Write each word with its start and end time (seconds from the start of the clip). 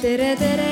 tere, 0.00 0.36
tere. 0.36 0.68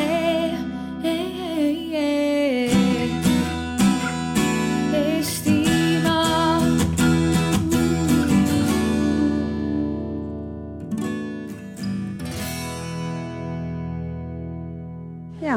Ja 15.40 15.56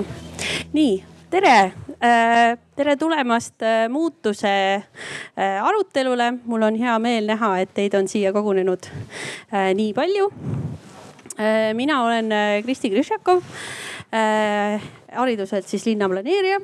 nii, 0.72 1.04
tere, 1.30 1.72
tere 2.76 2.96
tulemast 2.96 3.64
äh, 3.64 3.90
muutuse 3.90 4.48
äh, 4.76 5.64
arutelule. 5.64 6.32
mul 6.46 6.64
on 6.64 6.76
hea 6.80 7.00
meel 7.00 7.28
näha, 7.28 7.58
et 7.60 7.74
teid 7.76 7.96
on 8.00 8.08
siia 8.08 8.32
kogunenud 8.32 8.88
äh, 9.52 9.74
nii 9.76 9.92
palju. 9.94 10.30
Mina 11.74 12.04
olen 12.04 12.34
Kristi 12.64 12.90
Krišjakov 12.90 13.44
hariduselt 15.12 15.68
siis 15.68 15.86
linnaplaneerija. 15.86 16.58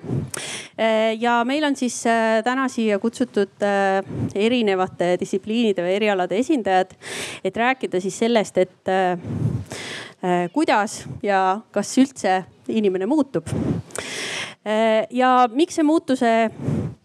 ja 1.19 1.43
meil 1.45 1.63
on 1.63 1.75
siis 1.75 2.03
täna 2.43 2.67
siia 2.67 2.99
kutsutud 2.99 3.63
erinevate 4.35 5.15
distsipliinide 5.19 5.85
või 5.85 5.95
erialade 5.95 6.39
esindajad, 6.39 6.91
et 7.43 7.57
rääkida 7.57 8.01
siis 8.03 8.19
sellest, 8.19 8.57
et 8.57 8.93
kuidas 10.53 11.05
ja 11.23 11.59
kas 11.71 11.97
üldse 11.97 12.43
inimene 12.67 13.05
muutub. 13.05 13.47
ja 15.11 15.31
miks 15.53 15.75
see 15.79 15.87
muutuse 15.87 16.33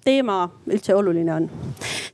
teema 0.05 0.45
üldse 0.66 0.95
oluline 0.95 1.35
on? 1.35 1.51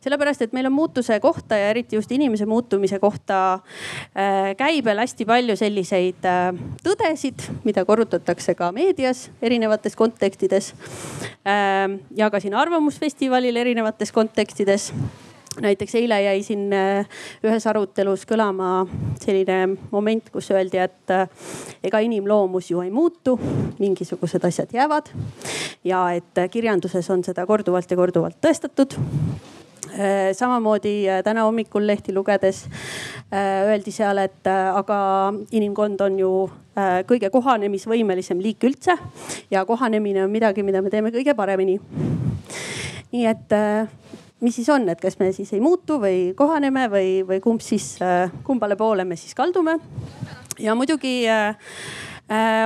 Sellepärast, 0.08 0.46
et 0.46 0.56
meil 0.56 0.68
on 0.70 0.72
muutuse 0.74 1.18
kohta 1.20 1.58
ja 1.58 1.68
eriti 1.72 1.98
just 1.98 2.12
inimese 2.12 2.46
muutumise 2.48 2.98
kohta 2.98 3.38
äh, 3.54 4.54
käibel 4.56 5.02
hästi 5.02 5.26
palju 5.28 5.56
selliseid 5.58 6.24
äh, 6.28 6.50
tõdesid, 6.84 7.44
mida 7.68 7.84
korrutatakse 7.88 8.56
ka 8.58 8.70
meedias 8.72 9.28
erinevates 9.44 9.96
kontekstides. 9.98 10.72
Äh, 11.44 11.98
ja 12.16 12.30
ka 12.32 12.40
siin 12.40 12.56
Arvamusfestivalil 12.56 13.56
erinevates 13.60 14.12
kontekstides 14.12 14.92
näiteks 15.58 15.96
eile 15.98 16.20
jäi 16.22 16.42
siin 16.46 16.70
ühes 16.70 17.64
arutelus 17.66 18.22
kõlama 18.30 18.84
selline 19.18 19.56
moment, 19.90 20.28
kus 20.30 20.52
öeldi, 20.54 20.78
et 20.78 21.14
ega 21.82 21.98
inimloomus 22.04 22.70
ju 22.70 22.84
ei 22.84 22.92
muutu, 22.94 23.34
mingisugused 23.80 24.46
asjad 24.46 24.70
jäävad. 24.76 25.10
ja 25.84 26.04
et 26.14 26.46
kirjanduses 26.52 27.10
on 27.10 27.24
seda 27.26 27.46
korduvalt 27.46 27.90
ja 27.90 27.98
korduvalt 27.98 28.38
tõestatud 28.38 28.94
Äh, 29.00 29.57
samamoodi 30.36 30.94
äh, 31.08 31.22
täna 31.24 31.44
hommikul 31.46 31.86
lehti 31.86 32.14
lugedes 32.14 32.64
äh, 33.32 33.68
öeldi 33.68 33.92
seal, 33.94 34.18
et 34.22 34.46
aga 34.48 34.98
inimkond 35.52 36.00
on 36.06 36.18
ju 36.18 36.32
kõige 37.08 37.26
kohanemisvõimelisem 37.34 38.38
liik 38.38 38.62
üldse 38.62 38.94
ja 39.50 39.64
kohanemine 39.66 40.22
on 40.22 40.30
midagi, 40.30 40.62
mida 40.62 40.78
me 40.78 40.92
teeme 40.92 41.10
kõige 41.10 41.34
paremini. 41.34 41.74
nii 43.10 43.24
et 43.26 43.54
mis 44.40 44.54
siis 44.54 44.68
on, 44.70 44.86
et 44.88 45.00
kas 45.02 45.18
me 45.18 45.32
siis 45.34 45.50
ei 45.56 45.60
muutu 45.60 45.98
või 45.98 46.36
kohaneme 46.38 46.86
või, 46.92 47.10
või 47.26 47.40
kumb 47.42 47.64
siis, 47.66 47.96
kumbale 48.46 48.76
poole 48.78 49.04
me 49.04 49.18
siis 49.18 49.34
kaldume? 49.34 49.78
ja 50.58 50.74
muidugi 50.78 51.26
Äh, 51.26 51.54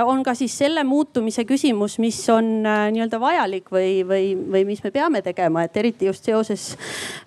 on 0.05 0.23
ka 0.23 0.33
siis 0.35 0.53
selle 0.57 0.83
muutumise 0.83 1.45
küsimus, 1.47 1.95
mis 2.03 2.17
on 2.31 2.65
äh, 2.67 2.87
nii-öelda 2.91 3.19
vajalik 3.21 3.69
või, 3.71 4.03
või, 4.07 4.33
või 4.35 4.65
mis 4.67 4.83
me 4.83 4.91
peame 4.91 5.21
tegema, 5.23 5.63
et 5.63 5.77
eriti 5.79 6.09
just 6.09 6.27
seoses 6.27 6.65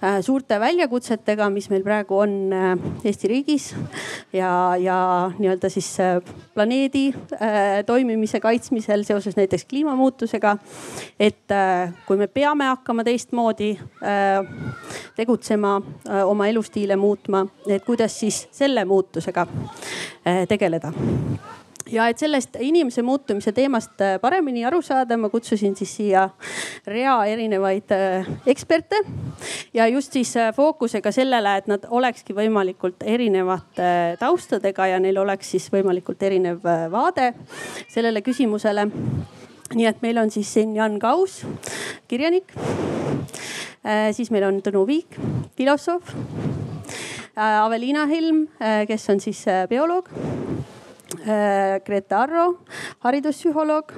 äh, 0.03 0.19
suurte 0.25 0.59
väljakutsetega, 0.61 1.49
mis 1.53 1.71
meil 1.73 1.85
praegu 1.87 2.21
on 2.21 2.37
Eesti 3.07 3.31
riigis 3.31 3.71
ja, 4.37 4.51
ja 4.81 4.99
nii-öelda 5.39 5.71
siis 5.73 5.89
planeedi 6.55 7.09
toimimise 7.87 8.41
kaitsmisel 8.41 9.05
seoses 9.09 9.37
näiteks 9.37 9.65
kliimamuutusega. 9.71 10.57
et 11.21 11.55
kui 12.07 12.17
me 12.17 12.27
peame 12.27 12.69
hakkama 12.69 13.05
teistmoodi 13.05 13.73
tegutsema, 15.17 15.77
oma 16.25 16.49
elustiile 16.49 16.97
muutma, 16.97 17.47
et 17.69 17.85
kuidas 17.85 18.19
siis 18.21 18.47
selle 18.53 18.85
muutusega 18.85 19.47
tegeleda 20.49 20.93
ja 21.93 22.07
et 22.11 22.19
sellest 22.19 22.57
inimese 22.63 23.03
muutumise 23.07 23.53
teemast 23.55 24.01
äh, 24.03 24.17
paremini 24.23 24.65
aru 24.67 24.81
saada, 24.83 25.17
ma 25.21 25.31
kutsusin 25.31 25.77
siis 25.79 25.93
siia 25.99 26.27
rea 26.87 27.17
erinevaid 27.31 27.93
äh, 27.95 28.29
eksperte 28.49 29.01
ja 29.75 29.87
just 29.91 30.17
siis 30.17 30.35
äh, 30.41 30.53
fookusega 30.55 31.13
sellele, 31.15 31.57
et 31.61 31.71
nad 31.71 31.87
olekski 31.91 32.35
võimalikult 32.37 33.07
erinevate 33.07 34.17
taustadega 34.21 34.91
ja 34.93 35.01
neil 35.03 35.19
oleks 35.23 35.55
siis 35.55 35.69
võimalikult 35.73 36.23
erinev 36.27 36.65
vaade 36.93 37.33
sellele 37.93 38.23
küsimusele. 38.23 38.89
nii 39.75 39.87
et 39.87 40.03
meil 40.03 40.19
on 40.19 40.31
siis 40.31 40.53
siin 40.53 40.77
Jan 40.77 40.99
Kaus, 40.99 41.43
kirjanik. 42.09 42.53
siis 44.13 44.31
meil 44.31 44.45
on 44.47 44.61
Tõnu 44.63 44.87
Viik, 44.87 45.19
filosoof. 45.57 46.15
Aveliina 47.37 48.07
Helm, 48.07 48.47
kes 48.89 49.11
on 49.11 49.21
siis 49.21 49.45
bioloog 49.69 50.09
Grete 51.07 52.15
Arro, 52.15 52.59
hariduspsühholoog. 53.05 53.93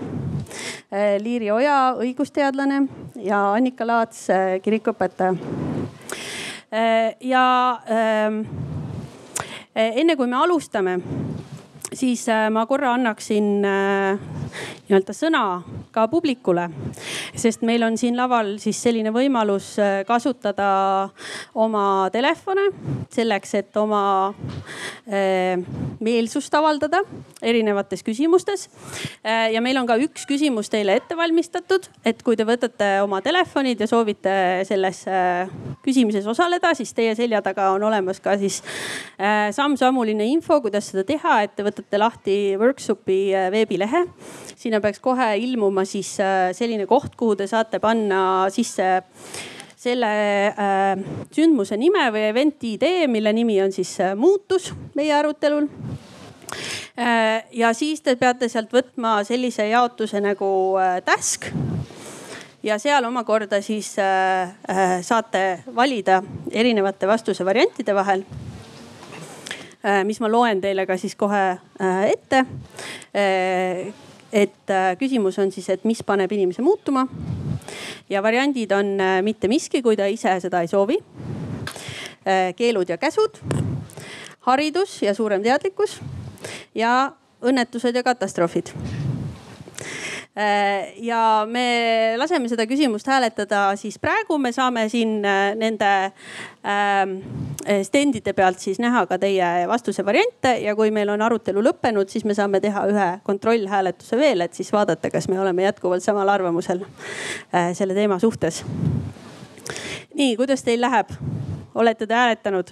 Äh, 0.92 1.16
Liiri 1.20 1.50
Oja, 1.52 1.94
õigusteadlane 2.00 2.82
ja 3.24 3.40
Annika 3.54 3.86
Laats, 3.86 4.26
äh, 4.30 4.58
kirikuõpetaja. 4.64 5.34
ja 7.24 7.44
ähm, 7.88 8.42
enne 9.74 10.16
kui 10.16 10.26
me 10.28 10.36
alustame, 10.36 10.98
siis 11.94 12.26
ma 12.52 12.66
korra 12.66 12.92
annaksin 12.96 13.62
nii-öelda 14.88 15.12
sõna 15.12 15.42
ka 15.92 16.06
publikule. 16.08 16.68
sest 17.38 17.62
meil 17.62 17.82
on 17.84 17.96
siin 18.00 18.16
laval 18.16 18.56
siis 18.62 18.78
selline 18.82 19.12
võimalus 19.14 19.74
äh, 19.82 20.00
kasutada 20.08 21.10
oma 21.54 22.08
telefone 22.12 22.68
selleks, 23.12 23.54
et 23.54 23.76
oma 23.76 24.02
äh, 25.08 25.60
meelsust 26.00 26.54
avaldada 26.54 27.02
erinevates 27.42 28.02
küsimustes. 28.06 28.68
Äh, 29.24 29.52
ja 29.52 29.60
meil 29.64 29.76
on 29.80 29.86
ka 29.86 29.98
üks 30.00 30.26
küsimus 30.28 30.72
teile 30.72 30.96
ette 30.96 31.16
valmistatud, 31.16 31.90
et 32.04 32.22
kui 32.24 32.36
te 32.36 32.46
võtate 32.48 32.90
oma 33.04 33.20
telefonid 33.24 33.80
ja 33.80 33.90
soovite 33.90 34.64
selles 34.68 35.04
küsimuses 35.84 36.26
osaleda, 36.26 36.72
siis 36.74 36.92
teie 36.96 37.14
selja 37.18 37.42
taga 37.44 37.70
on 37.74 37.84
olemas 37.90 38.20
ka 38.24 38.36
siis 38.40 38.62
samm-sammuline 39.54 40.26
info, 40.32 40.60
kuidas 40.64 40.90
seda 40.90 41.04
teha, 41.06 41.42
et 41.44 41.54
te 41.56 41.64
võtate 41.66 41.87
lahti 41.96 42.58
workshopi 42.60 43.32
veebilehe. 43.54 44.04
Sinna 44.58 44.82
peaks 44.84 45.00
kohe 45.00 45.30
ilmuma 45.40 45.86
siis 45.88 46.18
äh, 46.20 46.50
selline 46.52 46.84
koht, 46.90 47.14
kuhu 47.16 47.36
te 47.38 47.46
saate 47.48 47.80
panna 47.80 48.20
sisse 48.52 48.88
selle 49.78 50.10
äh, 50.50 51.00
sündmuse 51.34 51.78
nime 51.78 52.08
või 52.12 52.26
event'i 52.32 52.74
idee, 52.76 53.06
mille 53.08 53.32
nimi 53.32 53.60
on 53.62 53.72
siis 53.72 53.94
äh, 54.02 54.16
muutus 54.18 54.72
meie 54.98 55.14
arutelul. 55.14 55.68
Äh,. 56.98 57.44
ja 57.52 57.70
siis 57.76 58.00
te 58.02 58.16
peate 58.18 58.48
sealt 58.50 58.72
võtma 58.74 59.20
sellise 59.24 59.68
jaotuse 59.70 60.20
nagu 60.24 60.50
äh, 60.82 60.98
task. 61.06 61.52
Ja 62.66 62.74
seal 62.82 63.06
omakorda 63.06 63.62
siis 63.62 63.92
äh, 64.02 64.50
äh, 64.66 64.98
saate 65.06 65.62
valida 65.76 66.22
erinevate 66.50 67.06
vastuse 67.06 67.46
variantide 67.46 67.94
vahel. 67.94 68.24
äh, 68.26 68.57
mis 70.04 70.18
ma 70.20 70.28
loen 70.30 70.60
teile 70.60 70.86
ka 70.86 70.96
siis 70.98 71.14
kohe 71.14 71.42
äh, 71.54 72.04
ette 72.10 72.44
äh, 73.14 73.92
et 74.32 74.70
äh, 74.70 74.96
küsimus 74.98 75.38
on 75.38 75.52
siis, 75.52 75.68
et 75.72 75.84
mis 75.88 76.02
paneb 76.02 76.32
inimese 76.32 76.62
muutuma. 76.62 77.06
ja 78.10 78.22
variandid 78.22 78.72
on 78.72 79.00
äh, 79.00 79.22
mitte 79.22 79.48
miski, 79.48 79.82
kui 79.82 79.96
ta 79.96 80.06
ise 80.06 80.40
seda 80.40 80.60
ei 80.60 80.68
soovi. 80.68 80.98
Äh, 82.28 82.54
keelud 82.56 82.88
ja 82.88 82.98
käsud, 82.98 83.40
haridus 84.40 85.02
ja 85.02 85.14
suurem 85.14 85.42
teadlikkus 85.42 86.00
ja 86.74 87.12
õnnetused 87.42 87.94
ja 87.94 88.02
katastroofid 88.02 88.74
Äh, 88.74 90.17
ja 91.02 91.46
me 91.50 92.14
laseme 92.16 92.48
seda 92.48 92.62
küsimust 92.70 93.08
hääletada 93.10 93.72
siis 93.76 93.96
praegu, 93.98 94.36
me 94.38 94.52
saame 94.54 94.84
siin 94.88 95.24
äh, 95.26 95.54
nende 95.58 95.88
ähm, 96.62 97.16
stendide 97.82 98.32
pealt 98.38 98.62
siis 98.62 98.78
näha 98.78 99.02
ka 99.10 99.18
teie 99.18 99.66
vastuse 99.68 100.04
variante 100.06 100.52
ja 100.62 100.76
kui 100.78 100.92
meil 100.94 101.10
on 101.10 101.24
arutelu 101.26 101.62
lõppenud, 101.66 102.10
siis 102.12 102.26
me 102.28 102.36
saame 102.38 102.60
teha 102.62 102.84
ühe 102.86 103.08
kontrollhääletuse 103.26 104.18
veel, 104.20 104.44
et 104.46 104.54
siis 104.54 104.70
vaadata, 104.72 105.10
kas 105.10 105.26
me 105.28 105.40
oleme 105.40 105.66
jätkuvalt 105.66 106.06
samal 106.06 106.30
arvamusel 106.30 106.84
äh, 106.84 107.72
selle 107.74 107.96
teema 107.98 108.20
suhtes. 108.22 108.62
nii, 110.14 110.36
kuidas 110.36 110.62
teil 110.62 110.80
läheb? 110.80 111.10
olete 111.74 112.06
te 112.06 112.14
hääletanud? 112.14 112.70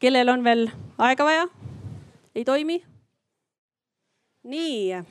kellel 0.00 0.32
on 0.32 0.44
veel 0.44 0.70
aega 0.98 1.28
vaja? 1.28 1.44
ei 2.34 2.44
toimi? 2.48 2.80
nii 4.44 5.04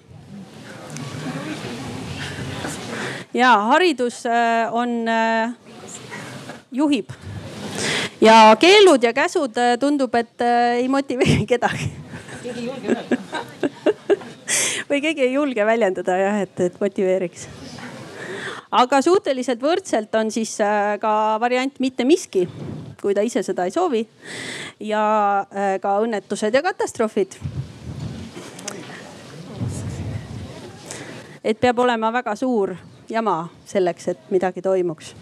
ja 3.33 3.57
haridus 3.57 4.25
äh, 4.25 4.73
on, 4.73 5.07
äh, 5.07 5.53
juhib 6.71 7.09
ja 8.21 8.55
keelud 8.59 9.03
ja 9.03 9.13
käsud 9.13 9.57
äh, 9.57 9.77
tundub, 9.79 10.15
et 10.15 10.41
ei 10.77 10.87
motiveeri 10.87 11.45
kedagi. 11.53 11.89
keegi 12.43 12.59
ei 12.59 12.65
julge 12.65 12.93
öelda 12.93 13.17
või 14.89 15.01
keegi 15.01 15.25
ei 15.25 15.33
julge 15.33 15.65
väljendada 15.65 16.17
jah, 16.17 16.41
et, 16.45 16.59
et 16.59 16.79
motiveeriks. 16.81 17.47
aga 18.71 19.01
suhteliselt 19.01 19.61
võrdselt 19.61 20.13
on 20.15 20.31
siis 20.31 20.57
ka 21.01 21.13
variant 21.41 21.79
mitte 21.79 22.05
miski, 22.05 22.47
kui 23.01 23.17
ta 23.17 23.25
ise 23.25 23.43
seda 23.43 23.65
ei 23.65 23.73
soovi. 23.73 24.05
ja 24.79 25.45
ka 25.81 25.97
õnnetused 26.05 26.53
ja 26.53 26.61
katastroofid. 26.61 27.39
et 31.43 31.59
peab 31.59 31.79
olema 31.79 32.11
väga 32.13 32.35
suur 32.39 32.75
jama 33.13 33.37
selleks, 33.69 34.07
et 34.15 34.33
midagi 34.33 34.61
toimuks 34.65 35.13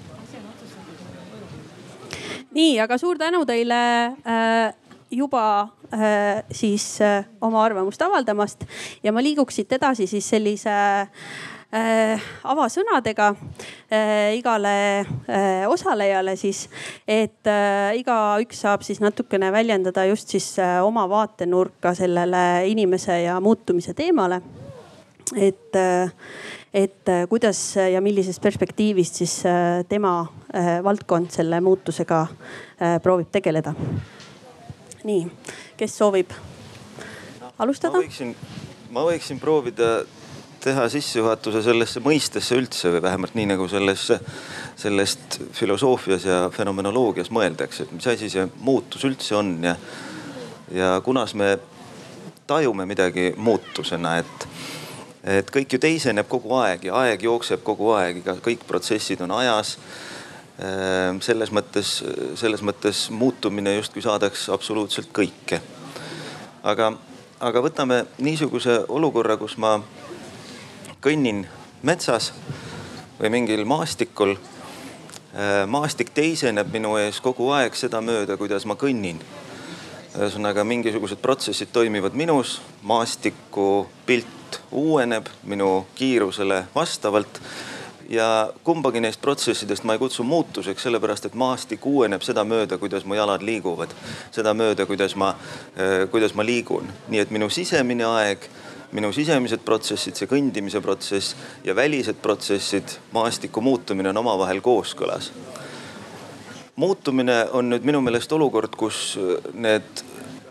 nii, 2.56 2.76
aga 2.84 2.98
suur 3.00 3.20
tänu 3.20 3.46
teile 3.48 3.80
äh, 4.28 4.74
juba 5.12 5.46
äh, 5.94 6.44
siis 6.52 7.02
äh, 7.02 7.26
oma 7.42 7.64
arvamust 7.66 8.02
avaldamast 8.02 8.66
ja 9.04 9.12
ma 9.12 9.24
liiguks 9.24 9.60
siit 9.60 9.72
edasi 9.76 10.08
siis 10.08 10.28
sellise 10.34 10.74
äh, 11.72 12.30
avasõnadega 12.44 13.32
äh, 13.32 14.36
igale 14.38 14.76
äh, 15.00 15.68
osalejale 15.72 16.36
siis, 16.40 16.66
et 17.08 17.48
äh, 17.48 17.92
igaüks 18.00 18.64
saab 18.66 18.84
siis 18.88 19.02
natukene 19.04 19.52
väljendada 19.52 20.06
just 20.12 20.32
siis 20.32 20.54
äh, 20.60 20.80
oma 20.84 21.08
vaatenurka 21.10 21.96
sellele 21.96 22.68
inimese 22.72 23.22
ja 23.24 23.40
muutumise 23.40 23.94
teemale. 23.94 24.42
et 25.36 25.76
äh, 25.76 26.12
et 26.74 27.10
äh, 27.10 27.28
kuidas 27.30 27.76
ja 27.76 28.02
millisest 28.02 28.42
perspektiivist 28.42 29.20
siis 29.22 29.42
äh, 29.46 29.84
tema 29.90 30.22
äh, 30.56 30.80
valdkond 30.84 31.32
selle 31.32 31.62
muutusega 31.62 32.28
proovib 33.04 33.28
tegeleda. 33.32 33.74
nii, 35.04 35.26
kes 35.78 35.98
soovib 35.98 36.32
alustada? 37.60 38.00
ma 38.92 39.04
võiksin, 39.08 39.40
proovida 39.40 39.92
teha 40.62 40.86
sissejuhatuse 40.94 41.64
sellesse 41.66 42.02
mõistesse 42.06 42.56
üldse 42.56 42.92
või 42.94 43.02
vähemalt 43.04 43.36
nii 43.36 43.48
nagu 43.50 43.68
sellesse, 43.68 44.20
sellest 44.78 45.40
filosoofias 45.58 46.26
ja 46.26 46.42
fenomenoloogias 46.54 47.32
mõeldakse, 47.34 47.84
et 47.84 47.94
mis 47.98 48.08
asi 48.08 48.30
see 48.30 48.48
muutus 48.62 49.04
üldse 49.10 49.36
on 49.36 49.56
ja, 49.66 49.76
ja 50.72 50.94
kunas 51.04 51.34
me 51.34 51.56
tajume 52.48 52.86
midagi 52.86 53.32
muutusena, 53.38 54.18
et 54.22 54.51
et 55.24 55.52
kõik 55.54 55.76
ju 55.76 55.80
teiseneb 55.82 56.28
kogu 56.30 56.56
aeg 56.58 56.88
ja 56.90 56.98
aeg 57.04 57.24
jookseb 57.28 57.62
kogu 57.64 57.92
aeg, 57.94 58.22
iga 58.24 58.36
kõik 58.42 58.66
protsessid 58.68 59.22
on 59.22 59.36
ajas. 59.38 59.76
Ehm, 60.62 61.22
selles 61.22 61.52
mõttes, 61.54 62.00
selles 62.38 62.62
mõttes 62.66 63.08
muutumine 63.14 63.76
justkui 63.78 64.02
saadaks 64.02 64.50
absoluutselt 64.50 65.10
kõike. 65.14 65.62
aga, 66.64 66.94
aga 67.40 67.62
võtame 67.62 68.06
niisuguse 68.18 68.86
olukorra, 68.88 69.38
kus 69.38 69.58
ma 69.58 69.80
kõnnin 71.02 71.48
metsas 71.82 72.32
või 73.20 73.30
mingil 73.30 73.66
maastikul. 73.66 74.36
Ehm, 75.34 75.70
maastik 75.70 76.14
teiseneb 76.14 76.74
minu 76.74 76.98
ees 76.98 77.20
kogu 77.22 77.50
aeg 77.52 77.76
sedamööda, 77.76 78.38
kuidas 78.38 78.66
ma 78.66 78.76
kõnnin 78.76 79.22
ühesõnaga 80.12 80.64
mingisugused 80.68 81.22
protsessid 81.22 81.70
toimivad 81.72 82.14
minus, 82.14 82.62
maastiku 82.84 83.88
pilt 84.06 84.41
uueneb 84.72 85.30
minu 85.44 85.86
kiirusele 85.96 86.64
vastavalt 86.76 87.42
ja 88.12 88.54
kumbagi 88.64 89.00
neist 89.00 89.22
protsessidest 89.22 89.84
ma 89.84 89.96
ei 89.96 90.00
kutsu 90.00 90.24
muutuseks, 90.24 90.84
sellepärast 90.84 91.30
et 91.30 91.36
maastik 91.40 91.86
uueneb 91.88 92.24
sedamööda, 92.26 92.78
kuidas 92.78 93.06
mu 93.08 93.16
jalad 93.16 93.42
liiguvad. 93.42 93.94
sedamööda, 94.32 94.86
kuidas 94.86 95.16
ma, 95.16 95.30
äh, 95.30 96.10
kuidas 96.12 96.34
ma 96.36 96.46
liigun, 96.46 96.92
nii 97.08 97.20
et 97.20 97.32
minu 97.32 97.50
sisemine 97.50 98.06
aeg, 98.06 98.50
minu 98.92 99.14
sisemised 99.14 99.64
protsessid, 99.66 100.16
see 100.16 100.28
kõndimise 100.28 100.82
protsess 100.82 101.36
ja 101.64 101.76
välised 101.76 102.20
protsessid, 102.22 102.98
maastiku 103.12 103.62
muutumine 103.62 104.10
on 104.10 104.18
omavahel 104.18 104.62
kooskõlas. 104.62 105.32
muutumine 106.76 107.48
on 107.52 107.70
nüüd 107.70 107.84
minu 107.84 108.02
meelest 108.02 108.32
olukord, 108.32 108.76
kus 108.76 109.18
need 109.54 110.04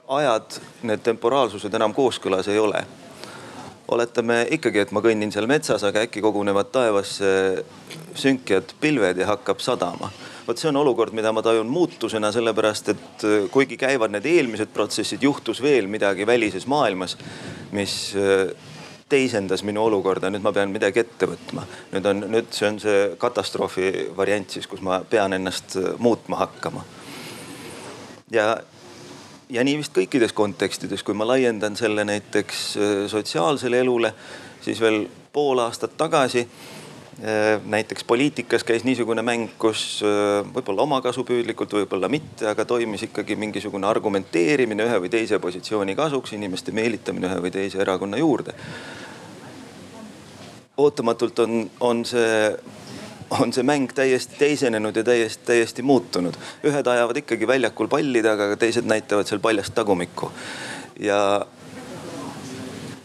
ajad, 0.08 0.60
need 0.82 1.02
temporaalsused 1.02 1.74
enam 1.74 1.94
kooskõlas 1.94 2.48
ei 2.48 2.58
ole 2.58 2.84
oletame 3.90 4.44
ikkagi, 4.54 4.84
et 4.84 4.92
ma 4.94 5.02
kõnnin 5.04 5.32
seal 5.34 5.48
metsas, 5.50 5.82
aga 5.86 6.04
äkki 6.06 6.22
kogunevad 6.22 6.70
taevasse 6.74 7.30
sünkjad 8.18 8.74
pilved 8.80 9.20
ja 9.20 9.30
hakkab 9.32 9.62
sadama. 9.62 10.10
vot 10.46 10.58
see 10.58 10.68
on 10.70 10.80
olukord, 10.80 11.14
mida 11.14 11.30
ma 11.32 11.42
tajun 11.46 11.68
muutusena, 11.70 12.32
sellepärast 12.34 12.88
et 12.90 13.24
äh, 13.26 13.46
kuigi 13.52 13.76
käivad 13.78 14.10
need 14.10 14.26
eelmised 14.26 14.72
protsessid, 14.74 15.22
juhtus 15.22 15.62
veel 15.62 15.86
midagi 15.86 16.26
välises 16.26 16.66
maailmas, 16.66 17.16
mis 17.76 18.16
äh, 18.18 18.50
teisendas 19.10 19.62
minu 19.66 19.84
olukorda, 19.84 20.30
nüüd 20.30 20.42
ma 20.42 20.52
pean 20.54 20.72
midagi 20.74 21.02
ette 21.04 21.28
võtma. 21.30 21.66
nüüd 21.92 22.10
on, 22.10 22.24
nüüd 22.34 22.50
see 22.54 22.66
on 22.70 22.80
see 22.82 22.98
katastroofi 23.20 24.10
variant 24.16 24.50
siis, 24.50 24.66
kus 24.70 24.82
ma 24.86 25.02
pean 25.10 25.34
ennast 25.38 25.76
äh, 25.78 25.92
muutma 25.98 26.42
hakkama. 26.44 26.84
ja 28.30 28.54
ja 29.50 29.64
nii 29.66 29.78
vist 29.80 29.94
kõikides 29.94 30.34
kontekstides, 30.36 31.02
kui 31.06 31.16
ma 31.16 31.26
laiendan 31.28 31.76
selle 31.78 32.04
näiteks 32.06 32.66
äh, 32.76 32.92
sotsiaalsele 33.10 33.80
elule, 33.82 34.12
siis 34.64 34.80
veel 34.80 35.02
pool 35.32 35.60
aastat 35.62 35.96
tagasi 35.98 36.44
äh, 36.44 37.60
näiteks 37.64 38.04
poliitikas 38.04 38.64
käis 38.66 38.86
niisugune 38.86 39.24
mäng, 39.26 39.50
kus 39.58 40.02
äh, 40.06 40.40
võib-olla 40.54 40.86
omakasupüüdlikult, 40.86 41.74
võib-olla 41.80 42.10
mitte, 42.12 42.48
aga 42.50 42.64
toimis 42.64 43.08
ikkagi 43.08 43.36
mingisugune 43.40 43.88
argumenteerimine 43.90 44.86
ühe 44.86 45.04
või 45.04 45.12
teise 45.12 45.40
positsiooni 45.42 45.96
kasuks, 45.98 46.34
inimeste 46.38 46.74
meelitamine 46.76 47.30
ühe 47.30 47.46
või 47.46 47.54
teise 47.54 47.82
erakonna 47.82 48.20
juurde. 48.22 48.54
ootamatult 50.80 51.38
on, 51.38 51.70
on 51.80 52.04
see 52.08 52.36
on 53.30 53.52
see 53.52 53.62
mäng 53.66 53.92
täiesti 53.94 54.38
teisenenud 54.38 54.96
ja 54.96 55.04
täiesti, 55.04 55.44
täiesti 55.46 55.82
muutunud. 55.82 56.34
ühed 56.64 56.86
ajavad 56.86 57.16
ikkagi 57.16 57.46
väljakul 57.46 57.88
palli 57.88 58.22
taga, 58.22 58.50
aga 58.50 58.56
teised 58.56 58.84
näitavad 58.84 59.26
seal 59.26 59.40
paljast 59.40 59.74
tagumikku. 59.74 60.32
ja, 61.00 61.46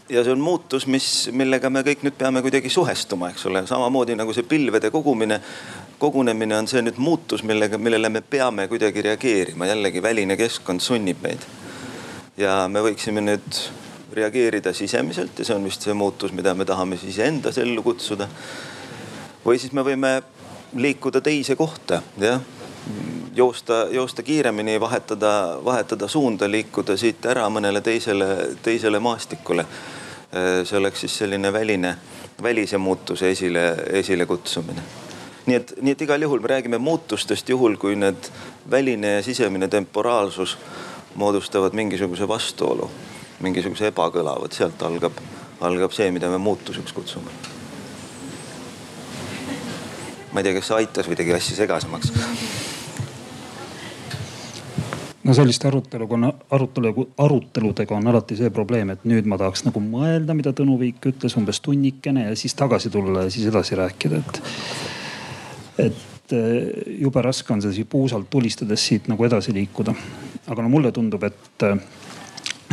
ja 0.08 0.24
see 0.24 0.32
on 0.32 0.40
muutus, 0.40 0.86
mis, 0.86 1.30
millega 1.32 1.70
me 1.70 1.82
kõik 1.86 2.02
nüüd 2.06 2.18
peame 2.18 2.42
kuidagi 2.42 2.70
suhestuma, 2.70 3.30
eks 3.30 3.46
ole, 3.46 3.66
samamoodi 3.66 4.18
nagu 4.18 4.34
see 4.34 4.46
pilvede 4.46 4.90
kogumine 4.90 5.40
kogunemine 5.98 6.58
on 6.58 6.68
see 6.68 6.82
nüüd 6.84 6.98
muutus, 7.00 7.42
millega, 7.46 7.78
millele 7.80 8.10
me 8.12 8.20
peame 8.20 8.66
kuidagi 8.68 9.02
reageerima, 9.06 9.68
jällegi 9.70 10.02
väline 10.02 10.36
keskkond 10.36 10.84
sunnib 10.84 11.22
meid. 11.24 11.46
ja 12.36 12.66
me 12.68 12.82
võiksime 12.84 13.22
nüüd 13.24 13.60
reageerida 14.12 14.72
sisemiselt 14.76 15.38
ja 15.38 15.44
see 15.44 15.54
on 15.56 15.64
vist 15.64 15.86
see 15.86 15.94
muutus, 15.96 16.34
mida 16.36 16.52
me 16.54 16.66
tahame 16.68 16.98
siis 17.00 17.18
endas 17.24 17.56
ellu 17.58 17.82
kutsuda 17.82 18.28
või 19.46 19.58
siis 19.62 19.72
me 19.72 19.84
võime 19.86 20.18
liikuda 20.74 21.20
teise 21.20 21.56
kohta, 21.56 22.02
jah 22.18 22.40
joosta, 23.36 23.86
joosta 23.90 24.22
kiiremini, 24.22 24.80
vahetada, 24.80 25.58
vahetada 25.64 26.08
suunda, 26.08 26.50
liikuda 26.50 26.96
siit 26.96 27.26
ära 27.26 27.48
mõnele 27.50 27.80
teisele, 27.80 28.26
teisele 28.62 28.98
maastikule. 28.98 29.66
see 30.64 30.78
oleks 30.78 31.00
siis 31.00 31.18
selline 31.18 31.52
väline, 31.52 31.96
välise 32.42 32.78
muutuse 32.78 33.30
esile, 33.30 33.76
esilekutsumine. 33.92 34.82
nii 35.46 35.56
et, 35.56 35.72
nii 35.80 35.92
et 35.92 36.02
igal 36.02 36.22
juhul 36.22 36.40
me 36.40 36.48
räägime 36.48 36.78
muutustest 36.78 37.48
juhul, 37.48 37.76
kui 37.76 37.96
need 37.96 38.30
väline 38.70 39.12
ja 39.12 39.22
sisemine 39.22 39.68
temporaalsus 39.68 40.58
moodustavad 41.14 41.72
mingisuguse 41.72 42.28
vastuolu, 42.28 42.90
mingisuguse 43.40 43.86
ebakõla, 43.86 44.40
vot 44.40 44.52
sealt 44.52 44.82
algab, 44.82 45.12
algab 45.60 45.92
see, 45.92 46.10
mida 46.10 46.28
me 46.28 46.38
muutuseks 46.38 46.92
kutsume 46.92 47.55
ma 50.32 50.40
ei 50.40 50.48
tea, 50.48 50.56
kas 50.58 50.70
see 50.70 50.80
aitas 50.82 51.10
või 51.10 51.18
tegi 51.18 51.36
asja 51.36 51.60
segasemaks 51.62 52.12
no 55.26 55.34
selliste 55.34 55.68
aruteluga 55.68 56.14
on, 56.14 56.26
arutelu, 56.50 57.06
aruteludega 57.18 57.96
on 57.96 58.10
alati 58.12 58.36
see 58.38 58.50
probleem, 58.54 58.92
et 58.94 59.06
nüüd 59.08 59.26
ma 59.28 59.38
tahaks 59.40 59.64
nagu 59.66 59.82
mõelda, 59.82 60.36
mida 60.38 60.52
Tõnu 60.56 60.76
Viik 60.80 61.08
ütles 61.10 61.34
umbes 61.38 61.60
tunnikene 61.64 62.28
ja 62.28 62.36
siis 62.38 62.54
tagasi 62.58 62.92
tulla 62.94 63.26
ja 63.26 63.32
siis 63.34 63.48
edasi 63.50 63.78
rääkida, 63.78 64.22
et. 64.22 64.40
et 65.88 66.34
eh, 66.36 66.70
jube 67.02 67.22
raske 67.22 67.52
on 67.54 67.62
see 67.64 67.84
puusalt 67.90 68.30
tulistades 68.30 68.86
siit 68.88 69.10
nagu 69.10 69.26
edasi 69.26 69.54
liikuda. 69.54 69.94
aga 70.46 70.62
no 70.62 70.70
mulle 70.70 70.92
tundub, 70.94 71.22
et 71.26 71.66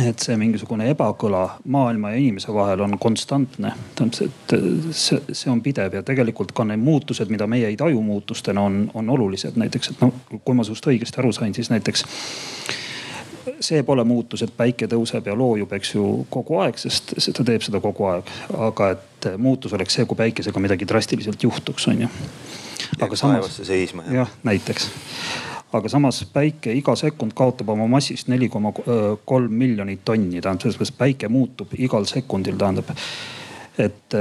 et 0.02 0.18
see 0.18 0.36
mingisugune 0.38 0.88
ebakõla 0.90 1.44
maailma 1.70 2.10
ja 2.14 2.18
inimese 2.18 2.54
vahel 2.54 2.82
on 2.82 2.96
konstantne. 2.98 3.72
tähendab, 3.94 4.22
et 4.26 4.54
see, 4.96 5.20
see 5.32 5.50
on 5.52 5.62
pidev 5.62 5.94
ja 5.94 6.02
tegelikult 6.02 6.52
ka 6.52 6.66
need 6.66 6.82
muutused, 6.82 7.30
mida 7.30 7.46
meie 7.46 7.68
ei 7.70 7.76
taju 7.78 8.02
muutustena, 8.02 8.64
on, 8.66 8.90
on 8.94 9.10
olulised. 9.10 9.56
näiteks, 9.56 9.92
et 9.94 10.02
noh, 10.02 10.14
kui 10.44 10.54
ma 10.54 10.66
sinust 10.66 10.86
õigesti 10.90 11.22
aru 11.22 11.32
sain, 11.32 11.54
siis 11.54 11.70
näiteks 11.70 12.04
see 13.60 13.82
pole 13.86 14.04
muutus, 14.04 14.42
et 14.42 14.52
päike 14.56 14.88
tõuseb 14.90 15.26
ja 15.30 15.36
loojub, 15.38 15.72
eks 15.78 15.94
ju, 15.94 16.26
kogu 16.30 16.58
aeg, 16.64 16.78
sest 16.80 17.14
ta 17.14 17.46
teeb 17.46 17.62
seda 17.62 17.80
kogu 17.84 18.10
aeg. 18.10 18.30
aga 18.58 18.90
et 18.96 19.30
muutus 19.38 19.72
oleks 19.72 19.94
see, 19.94 20.06
kui 20.10 20.18
päikesega 20.18 20.60
midagi 20.60 20.88
drastiliselt 20.88 21.42
juhtuks, 21.42 21.88
on 21.92 22.06
ju. 22.06 22.12
aga 23.00 23.16
samas. 23.16 23.60
seisma. 23.62 24.02
jah, 24.10 24.30
näiteks 24.42 24.90
aga 25.74 25.90
samas 25.90 26.20
päike 26.32 26.72
iga 26.76 26.94
sekund 26.96 27.34
kaotab 27.34 27.72
oma 27.74 27.86
massist 27.90 28.28
neli 28.30 28.48
koma 28.48 28.70
kolm 29.24 29.56
miljonit 29.58 30.04
tonni, 30.04 30.40
tähendab 30.40 30.62
selles 30.62 30.78
mõttes 30.78 30.94
päike 30.98 31.28
muutub 31.32 31.74
igal 31.78 32.06
sekundil, 32.10 32.58
tähendab. 32.60 32.94
et 33.78 34.16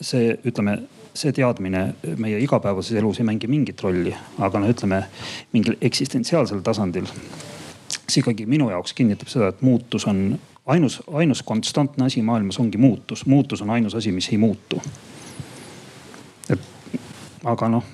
see, 0.00 0.38
ütleme 0.46 0.78
see 1.18 1.32
teadmine 1.34 1.82
meie 2.20 2.38
igapäevases 2.42 2.98
elus 3.00 3.18
ei 3.18 3.26
mängi 3.26 3.50
mingit 3.50 3.82
rolli, 3.82 4.14
aga 4.38 4.60
no 4.62 4.70
ütleme 4.70 5.02
mingil 5.52 5.78
eksistentsiaalsel 5.82 6.62
tasandil. 6.66 7.08
see 8.08 8.22
ikkagi 8.22 8.46
minu 8.48 8.70
jaoks 8.70 8.94
kinnitab 8.96 9.28
seda, 9.28 9.50
et 9.52 9.62
muutus 9.62 10.06
on 10.08 10.38
ainus, 10.66 11.02
ainus 11.12 11.42
konstantne 11.42 12.06
asi 12.06 12.22
maailmas 12.22 12.60
ongi 12.60 12.78
muutus. 12.78 13.26
muutus 13.26 13.62
on 13.62 13.70
ainus 13.70 13.94
asi, 13.94 14.12
mis 14.12 14.28
ei 14.32 14.38
muutu. 14.38 14.82
et 16.50 16.60
aga 17.44 17.68
noh, 17.68 17.84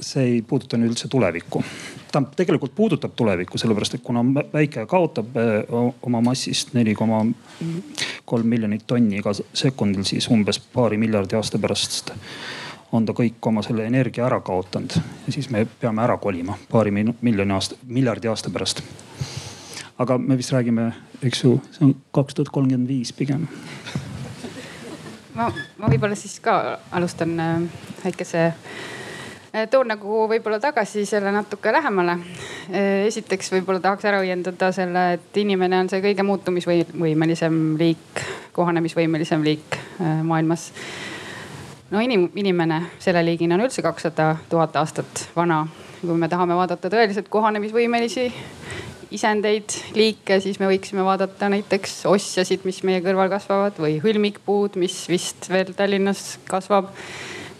see 0.00 0.24
ei 0.24 0.42
puuduta 0.42 0.76
nüüd 0.76 0.94
üldse 0.94 1.08
tulevikku. 1.08 1.62
Ta 2.12 2.22
tegelikult 2.36 2.74
puudutab 2.74 3.12
tulevikku, 3.16 3.58
sellepärast 3.58 3.98
et 3.98 4.04
kuna 4.04 4.24
päike 4.52 4.86
kaotab 4.86 5.36
eh, 5.36 5.74
oma 6.02 6.20
massist 6.20 6.74
neli 6.74 6.94
koma 6.94 7.24
kolm 8.24 8.46
miljonit 8.46 8.86
tonni 8.86 9.20
iga 9.20 9.34
sekundil, 9.36 10.04
siis 10.08 10.28
umbes 10.32 10.60
paari 10.60 10.98
miljardi 11.00 11.36
aasta 11.36 11.58
pärast 11.58 12.14
on 12.92 13.04
ta 13.04 13.12
kõik 13.12 13.44
oma 13.50 13.62
selle 13.62 13.84
energia 13.86 14.26
ära 14.26 14.40
kaotanud 14.40 14.96
ja 14.96 15.32
siis 15.32 15.50
me 15.52 15.66
peame 15.80 16.02
ära 16.02 16.16
kolima 16.16 16.56
paari 16.70 16.92
miljoni 17.20 17.52
aasta, 17.52 17.76
miljardi 17.86 18.28
aasta 18.28 18.50
pärast 18.50 18.82
aga 19.98 20.18
me 20.18 20.36
vist 20.38 20.52
räägime, 20.54 20.92
eks 21.22 21.42
ju, 21.44 21.56
see 21.74 21.88
on 21.88 21.96
kaks 22.14 22.38
tuhat 22.38 22.52
kolmkümmend 22.54 22.88
viis 22.88 23.12
pigem. 23.12 23.48
ma, 25.34 25.50
ma 25.78 25.90
võib-olla 25.90 26.16
siis 26.18 26.38
ka 26.40 26.78
alustan 26.94 27.34
äh, 27.42 27.82
väikese 28.04 28.46
äh, 28.46 28.97
toon 29.66 29.90
nagu 29.90 30.22
võib-olla 30.30 30.60
tagasi 30.62 31.04
selle 31.08 31.32
natuke 31.34 31.72
lähemale. 31.74 32.18
Äh, 32.70 33.06
esiteks 33.08 33.52
võib-olla 33.52 33.82
tahaks 33.84 34.06
ära 34.08 34.22
õiendada 34.22 34.70
selle, 34.72 35.04
et 35.18 35.40
inimene 35.42 35.82
on 35.82 35.90
see 35.92 36.02
kõige 36.04 36.26
muutumisvõimelisem 36.28 37.60
liik, 37.80 38.22
kohanemisvõimelisem 38.56 39.44
liik 39.44 39.78
maailmas. 39.98 40.70
no 41.90 42.00
inim-, 42.04 42.30
inimene 42.36 42.82
selle 42.98 43.24
liigina 43.24 43.56
on 43.58 43.66
üldse 43.66 43.82
kakssada 43.82 44.36
tuhat 44.48 44.76
aastat 44.76 45.28
vana. 45.36 45.66
kui 46.00 46.14
me 46.14 46.28
tahame 46.28 46.54
vaadata 46.54 46.90
tõeliselt 46.90 47.28
kohanemisvõimelisi 47.28 48.28
isendeid, 49.14 49.72
liike, 49.96 50.38
siis 50.44 50.58
me 50.60 50.68
võiksime 50.68 51.04
vaadata 51.06 51.48
näiteks 51.52 52.02
ossjasid, 52.10 52.64
mis 52.68 52.82
meie 52.86 53.00
kõrval 53.04 53.30
kasvavad 53.32 53.80
või 53.80 53.96
hõlmikpuud, 54.02 54.76
mis 54.80 55.00
vist 55.10 55.48
veel 55.52 55.72
Tallinnas 55.76 56.38
kasvab. 56.48 56.92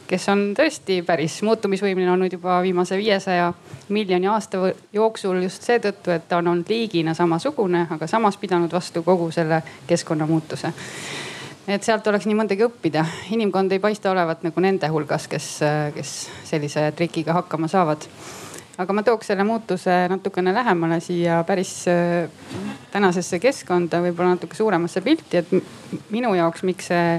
Kes 0.08 0.28
on 0.32 0.42
tõesti 0.56 1.02
päris 1.06 1.38
muutumisvõimeline 1.46 2.12
olnud 2.12 2.32
juba 2.32 2.58
viimase 2.64 2.96
viiesaja 2.96 3.52
miljoni 3.88 4.28
aasta 4.28 4.72
jooksul 4.92 5.42
just 5.42 5.62
seetõttu, 5.68 6.12
et 6.14 6.28
ta 6.28 6.40
on 6.40 6.48
olnud 6.54 6.68
liigina 6.72 7.14
samasugune, 7.14 7.86
aga 7.90 8.06
samas 8.10 8.36
pidanud 8.40 8.72
vastu 8.72 9.02
kogu 9.02 9.30
selle 9.34 9.62
keskkonnamuutuse 9.86 10.72
et 11.68 11.84
sealt 11.84 12.06
oleks 12.08 12.24
nii 12.26 12.36
mõndagi 12.38 12.64
õppida. 12.64 13.04
inimkond 13.30 13.72
ei 13.72 13.80
paista 13.80 14.10
olevat 14.10 14.42
nagu 14.42 14.60
nende 14.60 14.88
hulgas, 14.88 15.28
kes, 15.28 15.48
kes 15.94 16.18
sellise 16.48 16.92
trikiga 16.96 17.36
hakkama 17.36 17.68
saavad 17.68 18.08
aga 18.78 18.94
ma 18.94 19.02
tooks 19.02 19.26
selle 19.32 19.44
muutuse 19.44 19.94
natukene 20.10 20.54
lähemale 20.54 21.00
siia 21.02 21.42
päris 21.46 21.72
äh, 21.90 22.30
tänasesse 22.92 23.40
keskkonda, 23.42 24.00
võib-olla 24.04 24.36
natuke 24.36 24.56
suuremasse 24.56 25.02
pilti, 25.02 25.42
et 25.42 26.10
minu 26.14 26.30
jaoks, 26.38 26.62
miks 26.68 26.92
see 26.92 27.18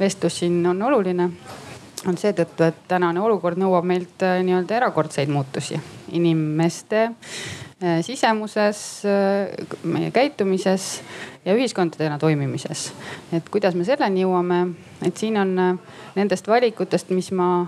vestlus 0.00 0.40
siin 0.42 0.60
on 0.66 0.82
oluline, 0.90 1.30
on 2.08 2.16
seetõttu, 2.16 2.64
et 2.64 2.78
tänane 2.88 3.20
olukord 3.20 3.58
nõuab 3.60 3.84
meilt 3.88 4.22
äh, 4.24 4.40
nii-öelda 4.46 4.78
erakordseid 4.78 5.28
muutusi 5.32 5.80
inimeste 6.16 7.02
äh, 7.10 8.00
sisemuses, 8.06 9.02
meie 9.82 10.10
käitumises 10.14 10.88
ja 11.44 11.54
ühiskondadena 11.56 12.18
toimimises. 12.18 12.90
et 13.32 13.48
kuidas 13.48 13.74
me 13.74 13.84
selleni 13.84 14.24
jõuame, 14.24 14.64
et 15.06 15.16
siin 15.16 15.36
on 15.40 15.54
nendest 16.16 16.48
valikutest, 16.48 17.10
mis 17.10 17.30
ma, 17.32 17.66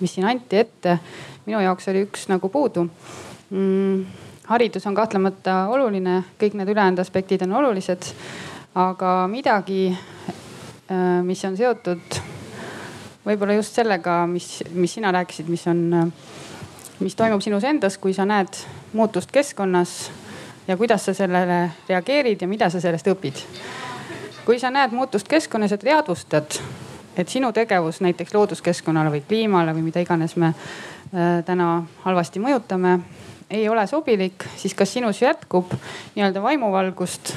mis 0.00 0.14
siin 0.14 0.26
anti 0.26 0.62
ette 0.62 0.98
minu 1.46 1.62
jaoks 1.62 1.88
oli 1.90 2.04
üks 2.06 2.28
nagu 2.30 2.50
puudu 2.52 2.86
mm,. 3.50 4.04
haridus 4.50 4.86
on 4.86 4.94
kahtlemata 4.94 5.66
oluline, 5.72 6.22
kõik 6.40 6.56
need 6.58 6.70
ülejäänud 6.70 7.02
aspektid 7.02 7.42
on 7.46 7.56
olulised, 7.62 8.12
aga 8.78 9.14
midagi, 9.30 9.90
äh, 9.90 11.18
mis 11.26 11.42
on 11.48 11.58
seotud 11.58 12.20
võib-olla 13.26 13.56
just 13.58 13.78
sellega, 13.78 14.22
mis, 14.26 14.62
mis 14.72 14.94
sina 14.98 15.12
rääkisid, 15.12 15.48
mis 15.48 15.66
on, 15.70 16.12
mis 17.00 17.16
toimub 17.18 17.42
sinus 17.42 17.64
endas, 17.64 17.98
kui 17.98 18.14
sa 18.14 18.26
näed 18.28 18.62
muutust 18.92 19.32
keskkonnas 19.32 19.96
ja 20.68 20.76
kuidas 20.76 21.04
sa 21.08 21.14
sellele 21.14 21.64
reageerid 21.88 22.42
ja 22.42 22.48
mida 22.48 22.70
sa 22.70 22.80
sellest 22.80 23.08
õpid. 23.12 23.42
kui 24.44 24.58
sa 24.58 24.70
näed 24.70 24.90
muutust 24.90 25.28
keskkonnas 25.28 25.70
ja 25.70 25.78
teadvustad, 25.78 26.58
et 27.16 27.28
sinu 27.28 27.52
tegevus 27.52 28.00
näiteks 28.00 28.34
looduskeskkonnale 28.34 29.10
või 29.10 29.22
kliimale 29.28 29.74
või 29.74 29.86
mida 29.90 30.00
iganes 30.00 30.36
me 30.36 30.54
Äh, 31.12 31.42
täna 31.44 31.82
halvasti 32.06 32.40
mõjutame, 32.40 32.94
ei 33.52 33.66
ole 33.68 33.82
sobilik, 33.84 34.46
siis 34.56 34.72
kas 34.72 34.94
sinus 34.96 35.18
jätkub 35.20 35.74
nii-öelda 36.14 36.40
vaimuvalgust 36.40 37.34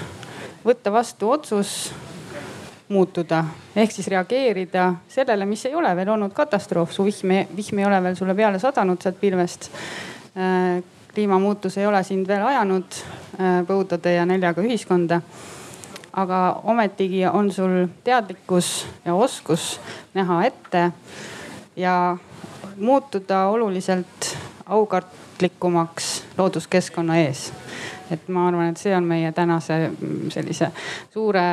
võtta 0.64 0.94
vastu 0.96 1.34
otsus 1.36 1.90
muutuda 2.90 3.44
ehk 3.76 3.92
siis 3.92 4.08
reageerida 4.08 4.94
sellele, 5.10 5.46
mis 5.46 5.66
ei 5.66 5.76
ole 5.76 5.96
veel 5.96 6.10
olnud 6.14 6.34
katastroof, 6.34 6.92
su 6.92 7.06
vihm, 7.06 7.34
vihm 7.56 7.80
ei 7.82 7.86
ole 7.86 8.02
veel 8.04 8.16
sulle 8.16 8.36
peale 8.36 8.60
sadanud 8.60 9.02
sealt 9.02 9.20
pilvest. 9.20 9.70
Äh, 10.38 10.84
kliimamuutus 11.14 11.78
ei 11.78 11.88
ole 11.88 12.04
sind 12.04 12.28
veel 12.28 12.46
ajanud 12.46 13.00
äh, 13.40 13.62
põudade 13.68 14.16
ja 14.18 14.26
näljaga 14.26 14.62
ühiskonda. 14.62 15.22
aga 16.16 16.62
ometigi 16.64 17.26
on 17.28 17.52
sul 17.52 17.88
teadlikkus 18.04 18.86
ja 19.06 19.14
oskus 19.14 19.82
näha 20.14 20.46
ette 20.46 20.92
ja 21.76 22.18
muutuda 22.78 23.48
oluliselt 23.48 24.38
aukartlikumaks 24.66 26.24
looduskeskkonna 26.38 27.18
ees. 27.18 27.54
Et 28.12 28.28
ma 28.28 28.48
arvan, 28.48 28.70
et 28.70 28.78
see 28.78 28.96
on 28.96 29.04
meie 29.08 29.32
tänase 29.32 29.78
mm, 29.90 30.30
sellise 30.34 30.72
suure 31.14 31.46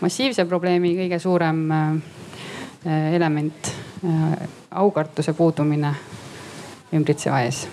massiivse 0.00 0.44
probleemi 0.44 0.94
kõige 0.98 1.18
suurem 1.22 1.62
äh, 1.72 3.14
element, 3.14 3.70
äh, 4.04 4.48
aukartuse 4.70 5.32
puudumine 5.32 5.94
ümbritseva 6.94 7.40
ees. 7.46 7.66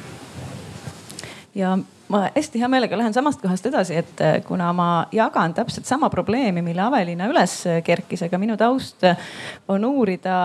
ja 1.55 1.77
ma 2.11 2.23
hästi 2.35 2.61
hea 2.61 2.69
meelega 2.71 2.99
lähen 2.99 3.15
samast 3.15 3.41
kohast 3.41 3.65
edasi, 3.69 3.97
et 4.01 4.23
äh, 4.23 4.37
kuna 4.45 4.71
ma 4.75 4.87
jagan 5.15 5.55
täpselt 5.57 5.89
sama 5.89 6.09
probleemi, 6.13 6.63
mille 6.65 6.83
Aveliina 6.85 7.29
üles 7.31 7.57
kerkis, 7.87 8.25
aga 8.27 8.39
minu 8.41 8.57
taust 8.59 9.05
on 9.71 9.85
uurida, 9.87 10.35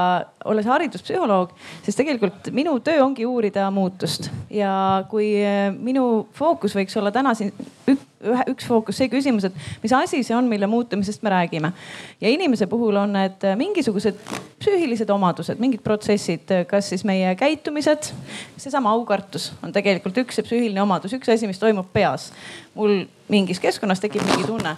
olles 0.47 0.69
hariduspsühholoog, 0.71 1.55
siis 1.87 1.99
tegelikult 1.99 2.53
minu 2.57 2.79
töö 2.85 3.03
ongi 3.05 3.27
uurida 3.27 3.69
muutust. 3.75 4.31
Ja 4.51 5.05
kui 5.11 5.35
minu 5.79 6.27
fookus 6.37 6.77
võiks 6.79 6.97
olla 7.01 7.13
täna 7.15 7.35
siin 7.35 7.53
üks 7.93 8.67
fookus, 8.67 8.99
see 8.99 9.09
küsimus, 9.11 9.47
et 9.47 9.57
mis 9.83 9.93
asi 9.95 10.23
see 10.27 10.35
on, 10.37 10.49
mille 10.51 10.67
muutumisest 10.71 11.23
me 11.23 11.31
räägime. 11.31 11.73
ja 12.21 12.31
inimese 12.31 12.67
puhul 12.67 12.97
on 12.97 13.13
need 13.13 13.47
mingisugused 13.57 14.19
psüühilised 14.59 15.11
omadused, 15.13 15.61
mingid 15.63 15.83
protsessid, 15.85 16.51
kas 16.71 16.91
siis 16.91 17.05
meie 17.07 17.35
käitumised, 17.39 18.11
seesama 18.57 18.91
aukartus 18.97 19.53
on 19.63 19.73
tegelikult 19.73 20.19
üks 20.25 20.43
psüühiline 20.43 20.83
omadus, 20.83 21.15
üks 21.17 21.31
asi, 21.33 21.47
mis 21.47 21.63
toimub 21.63 21.93
peas. 21.93 22.33
mul 22.75 23.05
mingis 23.29 23.61
keskkonnas 23.63 24.03
tekib 24.03 24.27
mingi 24.27 24.47
tunne, 24.47 24.77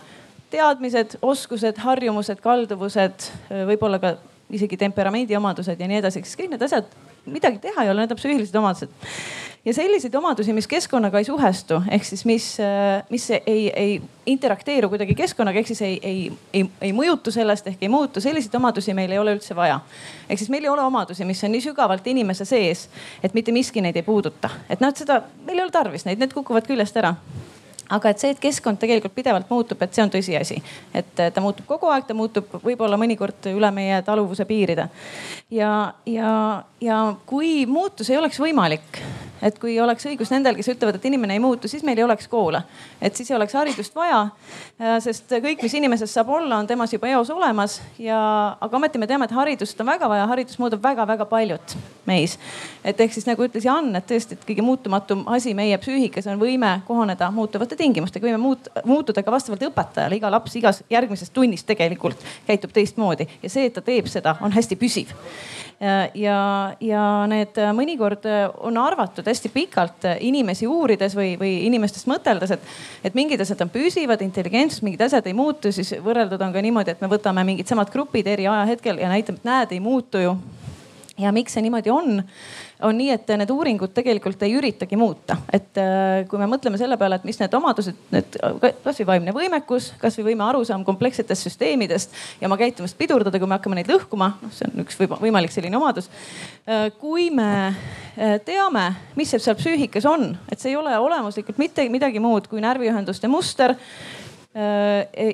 teadmised, 0.50 1.18
oskused, 1.22 1.80
harjumused, 1.84 2.40
kalduvused, 2.44 3.30
võib-olla 3.68 4.00
ka 4.02 4.16
isegi 4.52 4.76
temperamendi 4.80 5.36
omadused 5.36 5.80
ja 5.80 5.88
nii 5.88 6.00
edasi, 6.02 6.24
siis 6.24 6.38
kõik 6.40 6.54
need 6.54 6.64
asjad, 6.64 6.88
midagi 7.28 7.60
teha 7.60 7.84
ei 7.84 7.92
ole, 7.92 8.04
need 8.04 8.14
on 8.14 8.20
psüühilised 8.20 8.56
omadused 8.56 8.92
ja 9.64 9.74
selliseid 9.74 10.14
omadusi, 10.14 10.52
mis 10.52 10.66
keskkonnaga 10.66 11.18
ei 11.18 11.24
suhestu, 11.24 11.80
ehk 11.90 12.04
siis 12.04 12.24
mis, 12.24 12.46
mis 13.10 13.30
ei, 13.30 13.70
ei 13.70 14.02
interakteeru 14.26 14.88
kuidagi 14.88 15.14
keskkonnaga, 15.18 15.58
ehk 15.58 15.66
siis 15.72 15.82
ei, 15.82 15.98
ei, 16.02 16.32
ei, 16.52 16.64
ei 16.80 16.92
mõjutu 16.96 17.32
sellest 17.34 17.66
ehk 17.66 17.82
ei 17.82 17.92
muutu, 17.92 18.20
selliseid 18.20 18.54
omadusi 18.54 18.94
meil 18.94 19.12
ei 19.12 19.18
ole 19.18 19.34
üldse 19.36 19.56
vaja. 19.56 19.80
ehk 20.28 20.38
siis 20.38 20.50
meil 20.50 20.64
ei 20.64 20.72
ole 20.72 20.82
omadusi, 20.82 21.26
mis 21.28 21.44
on 21.44 21.52
nii 21.52 21.66
sügavalt 21.68 22.06
inimese 22.06 22.44
sees, 22.48 22.88
et 23.22 23.34
mitte 23.34 23.52
miski 23.52 23.84
neid 23.84 23.96
ei 23.96 24.06
puuduta, 24.06 24.50
et 24.70 24.80
noh, 24.80 24.94
et 24.94 25.04
seda 25.04 25.22
meil 25.46 25.58
ei 25.58 25.66
ole 25.66 25.74
tarvis 25.74 26.06
neid, 26.08 26.22
need 26.22 26.34
kukuvad 26.36 26.68
küljest 26.68 26.96
ära 26.96 27.14
aga 27.88 28.12
et 28.12 28.20
see, 28.20 28.32
et 28.34 28.40
keskkond 28.40 28.80
tegelikult 28.80 29.14
pidevalt 29.16 29.48
muutub, 29.50 29.80
et 29.82 29.94
see 29.96 30.04
on 30.04 30.12
tõsiasi. 30.12 30.58
et 30.94 31.12
ta 31.16 31.40
muutub 31.40 31.66
kogu 31.66 31.88
aeg, 31.92 32.04
ta 32.08 32.16
muutub 32.16 32.58
võib-olla 32.64 32.98
mõnikord 33.00 33.48
üle 33.52 33.70
meie 33.72 34.02
taluvuse 34.04 34.44
piiride. 34.48 34.88
ja, 35.50 35.94
ja, 36.06 36.32
ja 36.80 36.98
kui 37.26 37.64
muutus 37.66 38.10
ei 38.10 38.20
oleks 38.20 38.40
võimalik, 38.40 39.00
et 39.42 39.58
kui 39.58 39.76
oleks 39.80 40.06
õigus 40.08 40.32
nendel, 40.32 40.56
kes 40.58 40.70
ütlevad, 40.72 40.98
et 40.98 41.04
inimene 41.10 41.36
ei 41.36 41.42
muutu, 41.42 41.68
siis 41.68 41.84
meil 41.86 41.98
ei 41.98 42.04
oleks 42.04 42.28
koole. 42.28 42.62
et 43.00 43.16
siis 43.16 43.30
ei 43.30 43.36
oleks 43.36 43.54
haridust 43.54 43.94
vaja. 43.94 44.28
sest 45.00 45.30
kõik, 45.30 45.62
mis 45.62 45.74
inimesest 45.74 46.14
saab 46.14 46.28
olla, 46.28 46.58
on 46.58 46.66
temas 46.66 46.92
juba 46.92 47.08
eos 47.08 47.30
olemas 47.30 47.80
ja, 47.98 48.18
aga 48.60 48.76
ometi 48.76 48.98
me 48.98 49.06
teame, 49.06 49.28
et 49.28 49.34
haridust 49.36 49.80
on 49.80 49.86
väga 49.86 50.08
vaja, 50.08 50.26
haridus 50.26 50.58
muudab 50.58 50.82
väga-väga 50.82 51.26
paljut 51.26 51.76
meis. 52.06 52.38
et 52.84 53.00
ehk 53.00 53.12
siis 53.12 53.26
nagu 53.26 53.44
ütles 53.44 53.64
Jan, 53.64 53.90
et 53.96 54.06
tõesti, 54.08 54.38
et 54.38 54.46
kõige 54.48 54.64
muutumatum 54.64 55.24
asi 55.34 55.54
meie 55.54 55.78
psüühikas 55.78 56.26
on 56.32 56.40
võime 56.40 56.80
kohaneda 56.86 57.30
muutuvate 57.34 57.76
tingimustega, 57.76 58.26
võime 58.26 58.42
muut, 58.42 58.68
muutuda 58.84 59.22
ka 59.22 59.34
vastavalt 59.34 59.62
õpetajale. 59.70 60.16
iga 60.16 60.30
laps 60.30 60.56
igas 60.56 60.82
järgmises 60.90 61.30
tunnis 61.30 61.64
tegelikult 61.64 62.24
käitub 62.46 62.72
teistmoodi 62.72 63.28
ja 63.42 63.50
see, 63.50 63.66
et 63.66 63.74
ta 63.74 63.84
teeb 63.84 64.06
seda, 64.06 64.36
on 64.42 64.52
hästi 64.52 64.76
püsiv 64.76 65.14
ja, 66.14 66.38
ja 66.80 67.02
need 67.30 67.58
mõnikord 67.76 68.26
on 68.66 68.78
arvatud 68.82 69.26
hästi 69.26 69.50
pikalt 69.54 70.06
inimesi 70.26 70.66
uurides 70.66 71.14
või, 71.14 71.36
või 71.38 71.52
inimestest 71.68 72.08
mõteldes, 72.10 72.52
et, 72.56 72.70
et 73.06 73.18
mingid 73.18 73.40
asjad 73.44 73.62
on 73.62 73.70
püsivad, 73.72 74.22
intelligentsed, 74.26 74.82
mingid 74.86 75.04
asjad 75.06 75.26
ei 75.30 75.36
muutu, 75.38 75.72
siis 75.74 75.94
võrreldud 76.04 76.42
on 76.42 76.54
ka 76.54 76.62
niimoodi, 76.64 76.96
et 76.96 77.04
me 77.04 77.10
võtame 77.10 77.44
mingid 77.46 77.70
samad 77.70 77.92
grupid 77.94 78.26
eri 78.26 78.48
ajahetkel 78.50 78.98
ja 79.02 79.12
näitame, 79.12 79.38
et 79.38 79.50
näed, 79.50 79.76
ei 79.76 79.82
muutu 79.84 80.22
ju. 80.22 80.38
ja 81.18 81.32
miks 81.34 81.54
see 81.54 81.62
niimoodi 81.62 81.94
on? 81.94 82.22
On 82.82 82.98
nii, 82.98 83.10
et 83.10 83.30
need 83.40 83.50
uuringud 83.50 83.92
tegelikult 83.94 84.42
ei 84.46 84.54
üritagi 84.58 84.96
muuta, 84.98 85.38
et 85.52 85.78
äh, 85.80 86.24
kui 86.30 86.38
me 86.40 86.46
mõtleme 86.50 86.78
selle 86.78 86.98
peale, 87.00 87.18
et 87.18 87.26
mis 87.26 87.38
need 87.40 87.54
omadused, 87.58 87.96
need 88.14 88.38
kasvõi 88.84 89.06
vaimne 89.08 89.34
võimekus, 89.34 89.90
kasvõi 89.98 90.28
võime 90.30 90.46
arusaam 90.46 90.84
komplekssetest 90.86 91.48
süsteemidest 91.48 92.14
ja 92.40 92.50
oma 92.50 92.58
käitumist 92.60 92.98
pidurdada, 92.98 93.40
kui 93.40 93.50
me 93.50 93.58
hakkame 93.58 93.80
neid 93.80 93.90
lõhkuma, 93.90 94.30
noh, 94.42 94.54
see 94.54 94.68
on 94.70 94.84
üks 94.84 95.00
võimalik 95.00 95.54
selline 95.54 95.80
omadus. 95.80 96.10
Äh, 96.68 96.88
kui 97.00 97.28
me 97.34 97.50
äh, 97.68 98.38
teame, 98.46 98.86
mis 99.18 99.34
seal 99.34 99.58
psüühikas 99.58 100.06
on, 100.08 100.30
et 100.50 100.62
see 100.62 100.72
ei 100.74 100.78
ole 100.78 100.94
olemuslikult 100.98 101.58
mitte 101.58 101.88
midagi 101.90 102.22
muud 102.22 102.46
kui 102.50 102.62
närviühenduste 102.62 103.30
muster 103.32 103.74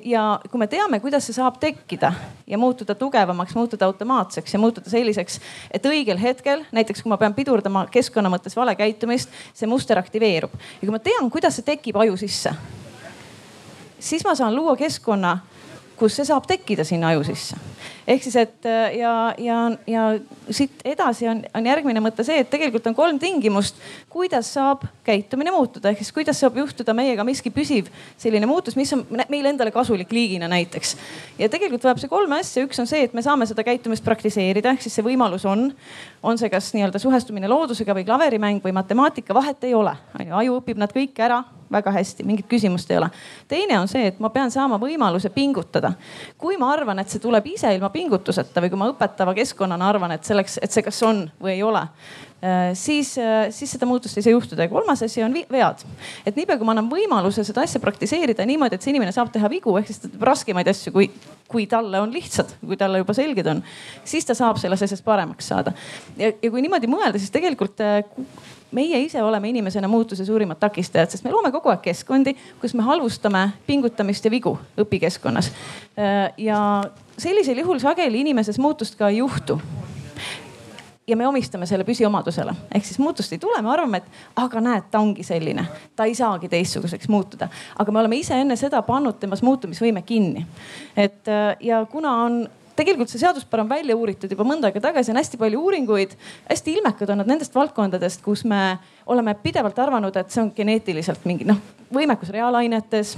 ja 0.05 0.23
kui 0.51 0.59
me 0.59 0.67
teame, 0.67 0.99
kuidas 0.99 1.25
see 1.25 1.35
saab 1.37 1.55
tekkida 1.61 2.11
ja 2.47 2.57
muutuda 2.59 2.95
tugevamaks, 2.99 3.55
muutuda 3.55 3.87
automaatseks 3.87 4.53
ja 4.53 4.59
muutuda 4.59 4.91
selliseks, 4.91 5.39
et 5.71 5.85
õigel 5.87 6.19
hetkel, 6.21 6.65
näiteks 6.75 7.01
kui 7.01 7.09
ma 7.09 7.17
pean 7.17 7.33
pidurdama 7.33 7.85
keskkonna 7.91 8.29
mõttes 8.29 8.57
vale 8.59 8.75
käitumist, 8.75 9.31
see 9.53 9.71
muster 9.71 9.99
aktiveerub. 9.99 10.51
ja 10.53 10.83
kui 10.83 10.93
ma 10.93 10.99
tean, 10.99 11.31
kuidas 11.31 11.55
see 11.55 11.65
tekib 11.65 11.97
aju 12.03 12.17
sisse, 12.19 12.53
siis 13.99 14.27
ma 14.27 14.35
saan 14.35 14.55
luua 14.55 14.75
keskkonna 14.75 15.37
kus 15.99 16.15
see 16.19 16.27
saab 16.27 16.47
tekkida 16.47 16.83
sinna 16.83 17.13
aju 17.13 17.23
sisse. 17.27 17.57
Ehk 18.07 18.23
siis, 18.23 18.35
et 18.35 18.65
äh, 18.69 18.97
ja, 18.99 19.33
ja, 19.37 19.59
ja 19.87 20.03
siit 20.53 20.83
edasi 20.85 21.27
on, 21.29 21.41
on 21.57 21.65
järgmine 21.65 22.01
mõte 22.03 22.25
see, 22.25 22.37
et 22.43 22.49
tegelikult 22.51 22.85
on 22.89 22.97
kolm 22.97 23.19
tingimust, 23.21 23.79
kuidas 24.13 24.51
saab 24.55 24.85
käitumine 25.05 25.53
muutuda, 25.53 25.91
ehk 25.91 26.03
siis 26.03 26.13
kuidas 26.15 26.39
saab 26.41 26.57
juhtuda 26.61 26.93
meiega 26.97 27.25
miski 27.27 27.51
püsiv 27.53 27.89
selline 28.21 28.47
muutus, 28.49 28.77
mis 28.77 28.93
on 28.95 29.05
meile 29.09 29.51
endale 29.51 29.73
kasulik 29.75 30.13
liigina 30.13 30.49
näiteks. 30.51 30.95
ja 31.39 31.49
tegelikult 31.49 31.83
vajab 31.87 32.03
see 32.03 32.11
kolme 32.11 32.39
asja, 32.39 32.65
üks 32.67 32.81
on 32.81 32.89
see, 32.89 33.03
et 33.07 33.17
me 33.17 33.25
saame 33.25 33.49
seda 33.49 33.65
käitumist 33.65 34.05
praktiseerida, 34.05 34.75
ehk 34.75 34.85
siis 34.85 34.99
see 34.99 35.05
võimalus 35.05 35.47
on. 35.49 35.71
on 36.23 36.37
see 36.41 36.49
kas 36.49 36.71
nii-öelda 36.77 37.01
suhestumine 37.01 37.49
loodusega 37.49 37.93
või 37.97 38.05
klaverimäng 38.05 38.63
või 38.63 38.73
matemaatika, 38.75 39.33
vahet 39.33 39.63
ei 39.63 39.73
ole. 39.73 39.95
aju 40.29 40.59
õpib 40.61 40.77
nad 40.81 40.93
kõik 40.93 41.19
ära 41.21 41.43
väga 41.71 41.91
hästi, 41.95 42.25
mingit 42.27 42.47
küsimust 42.49 42.91
ei 42.91 42.99
ole. 42.99 43.09
teine 43.47 43.79
on 43.79 43.89
see, 43.89 44.09
et 44.11 44.19
ma 44.21 44.29
pean 44.33 44.51
saama 44.53 44.77
võimaluse 44.81 45.31
pingutada. 45.33 45.93
kui 46.37 46.57
ma 46.61 46.71
arvan, 46.73 46.99
et 46.99 47.09
see 47.09 47.21
tuleb 47.21 47.47
ise 47.53 47.73
ilma 47.75 47.89
pingutuseta 47.93 48.61
või 48.61 48.71
kui 48.73 48.79
ma 48.79 48.89
õpetava 48.91 49.33
keskkonnana 49.37 49.89
arvan, 49.89 50.15
et 50.15 50.23
selleks, 50.23 50.59
et 50.61 50.71
see 50.71 50.85
kas 50.85 51.01
on 51.03 51.25
või 51.41 51.55
ei 51.55 51.63
ole, 51.63 51.81
äh, 52.45 52.71
siis, 52.77 53.15
äh, 53.17 53.49
siis 53.55 53.75
seda 53.75 53.89
muutust 53.89 54.17
ei 54.17 54.25
saa 54.25 54.35
juhtuda. 54.35 54.63
ja 54.63 54.69
kolmas 54.69 55.03
asi 55.03 55.23
on 55.23 55.33
vead. 55.33 55.85
et 56.25 56.35
niipea 56.35 56.57
kui 56.57 56.65
ma 56.65 56.75
annan 56.77 56.89
võimaluse 56.91 57.43
seda 57.43 57.65
asja 57.65 57.81
praktiseerida 57.81 58.45
niimoodi, 58.45 58.75
et 58.75 58.81
see 58.81 58.93
inimene 58.93 59.11
saab 59.11 59.31
teha 59.33 59.49
vigu, 59.49 59.77
ehk 59.77 59.87
siis 59.87 60.03
ta 60.03 60.09
teeb 60.09 60.21
raskemaid 60.21 60.67
asju, 60.67 60.93
kui, 60.93 61.09
kui 61.47 61.65
talle 61.67 61.99
on 61.99 62.13
lihtsad, 62.13 62.57
kui 62.61 62.77
talle 62.77 63.01
juba 63.01 63.13
selged 63.13 63.47
on, 63.47 63.63
siis 64.03 64.25
ta 64.25 64.37
saab 64.37 64.61
selles 64.61 64.81
asjas 64.81 65.01
paremaks 65.01 65.47
saada. 65.47 65.73
ja, 66.17 66.31
ja 66.31 66.51
kui 66.51 66.61
niimoodi 66.61 66.91
mõelda, 66.91 67.17
siis 67.17 67.33
tegelikult 67.33 67.81
äh, 67.81 68.03
meie 68.75 68.99
ise 69.05 69.23
oleme 69.23 69.49
inimesena 69.49 69.87
muutuse 69.87 70.25
suurimad 70.25 70.59
takistajad, 70.59 71.09
sest 71.11 71.23
me 71.23 71.31
loome 71.33 71.51
kogu 71.55 71.71
aeg 71.71 71.83
keskkondi, 71.85 72.35
kus 72.61 72.75
me 72.75 72.83
halvustame 72.83 73.47
pingutamist 73.67 74.25
ja 74.25 74.31
vigu 74.31 74.57
õpikeskkonnas. 74.81 75.51
ja 76.37 76.59
sellisel 77.17 77.63
juhul 77.63 77.79
sageli 77.79 78.25
inimeses 78.25 78.59
muutust 78.59 78.99
ka 78.99 79.09
ei 79.09 79.21
juhtu 79.23 79.59
ja 81.07 81.15
me 81.15 81.27
omistame 81.27 81.65
selle 81.69 81.85
püsiomadusele, 81.85 82.53
ehk 82.75 82.85
siis 82.85 82.99
muutust 82.99 83.33
ei 83.33 83.39
tule, 83.39 83.61
me 83.61 83.69
arvame, 83.69 84.01
et 84.01 84.41
aga 84.41 84.61
näed, 84.61 84.89
ta 84.91 84.99
ongi 84.99 85.23
selline, 85.23 85.65
ta 85.95 86.07
ei 86.09 86.15
saagi 86.17 86.49
teistsuguseks 86.49 87.09
muutuda. 87.13 87.49
aga 87.79 87.91
me 87.91 87.99
oleme 87.99 88.17
ise 88.17 88.39
enne 88.41 88.55
seda 88.57 88.81
pannud 88.81 89.19
temas 89.19 89.43
muutumisvõime 89.45 90.01
kinni. 90.01 90.45
et 90.97 91.31
ja 91.59 91.85
kuna 91.91 92.15
on 92.23 92.47
tegelikult 92.75 93.11
see 93.11 93.21
seaduspära 93.21 93.63
on 93.63 93.69
välja 93.69 93.95
uuritud 93.95 94.31
juba 94.31 94.47
mõnda 94.47 94.69
aega 94.69 94.81
tagasi, 94.89 95.11
on 95.13 95.21
hästi 95.21 95.39
palju 95.41 95.61
uuringuid. 95.61 96.17
hästi 96.49 96.77
ilmekad 96.79 97.09
on 97.09 97.23
nad 97.23 97.31
nendest 97.31 97.55
valdkondadest, 97.55 98.23
kus 98.25 98.45
me 98.45 98.77
oleme 99.05 99.35
pidevalt 99.43 99.79
arvanud, 99.79 100.15
et 100.15 100.31
see 100.31 100.43
on 100.43 100.51
geneetiliselt 100.55 101.25
mingi 101.25 101.47
noh, 101.47 101.61
võimekus 101.93 102.33
reaalainetes 102.35 103.15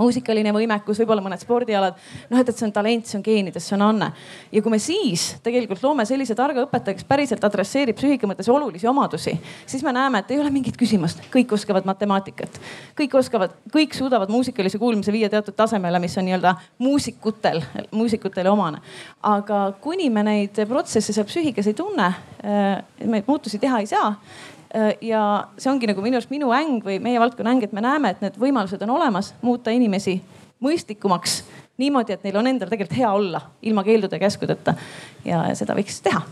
muusikaline 0.00 0.52
võimekus, 0.54 1.00
võib-olla 1.02 1.24
mõned 1.24 1.42
spordialad. 1.42 1.98
noh, 2.30 2.40
et, 2.40 2.48
et 2.48 2.56
see 2.56 2.66
on 2.66 2.72
talent, 2.74 3.06
see 3.06 3.18
on 3.18 3.24
geenides, 3.24 3.66
see 3.66 3.76
on 3.76 3.84
anne. 3.86 4.10
ja 4.52 4.62
kui 4.62 4.72
me 4.72 4.80
siis 4.82 5.36
tegelikult 5.44 5.82
loome 5.84 6.06
sellise 6.08 6.36
targa 6.38 6.64
õpetaja, 6.66 6.98
kes 6.98 7.08
päriselt 7.08 7.44
adresseerib 7.44 7.98
psüühika 7.98 8.28
mõttes 8.30 8.48
olulisi 8.52 8.88
omadusi, 8.90 9.36
siis 9.66 9.84
me 9.86 9.94
näeme, 9.96 10.22
et 10.22 10.30
ei 10.34 10.40
ole 10.42 10.52
mingit 10.54 10.78
küsimust, 10.80 11.22
kõik 11.32 11.54
oskavad 11.56 11.88
matemaatikat. 11.88 12.60
kõik 13.00 13.16
oskavad, 13.20 13.56
kõik 13.72 13.96
suudavad 13.96 14.32
muusikalise 14.32 14.78
kuulmise 14.78 15.12
viia 15.12 15.30
teatud 15.32 15.56
tasemele, 15.56 15.98
mis 16.02 16.16
on 16.18 16.28
nii-öelda 16.28 16.54
muusikutel, 16.78 17.62
muusikutele 17.90 18.50
omane. 18.50 18.80
aga 19.22 19.72
kuni 19.80 20.10
me 20.10 20.24
neid 20.26 20.64
protsesse 20.68 21.12
seal 21.12 21.28
psüühikas 21.28 21.66
ei 21.66 21.74
tunne, 21.74 22.12
äh, 22.44 22.82
me 23.04 23.24
muutusi 23.26 23.58
teha 23.58 23.82
ei 23.82 23.86
saa 23.90 24.16
ja 25.02 25.22
see 25.58 25.70
ongi 25.72 25.88
nagu 25.90 26.02
minu 26.04 26.18
arust 26.18 26.30
minu 26.30 26.52
äng 26.54 26.84
või 26.84 27.00
meie 27.02 27.20
valdkonna 27.20 27.54
äng, 27.56 27.64
et 27.66 27.72
me 27.74 27.82
näeme, 27.84 28.12
et 28.14 28.20
need 28.22 28.38
võimalused 28.38 28.82
on 28.86 28.94
olemas, 28.94 29.32
muuta 29.42 29.74
inimesi 29.74 30.20
mõistlikumaks 30.62 31.40
niimoodi, 31.80 32.14
et 32.14 32.24
neil 32.24 32.36
on 32.36 32.46
endal 32.50 32.70
tegelikult 32.70 32.98
hea 32.98 33.10
olla 33.10 33.40
ilma 33.62 33.84
keeldude 33.84 34.18
ja 34.18 34.26
käskudeta. 34.26 34.74
ja 35.24 35.42
seda 35.58 35.74
võiks 35.78 36.00
teha 36.04 36.22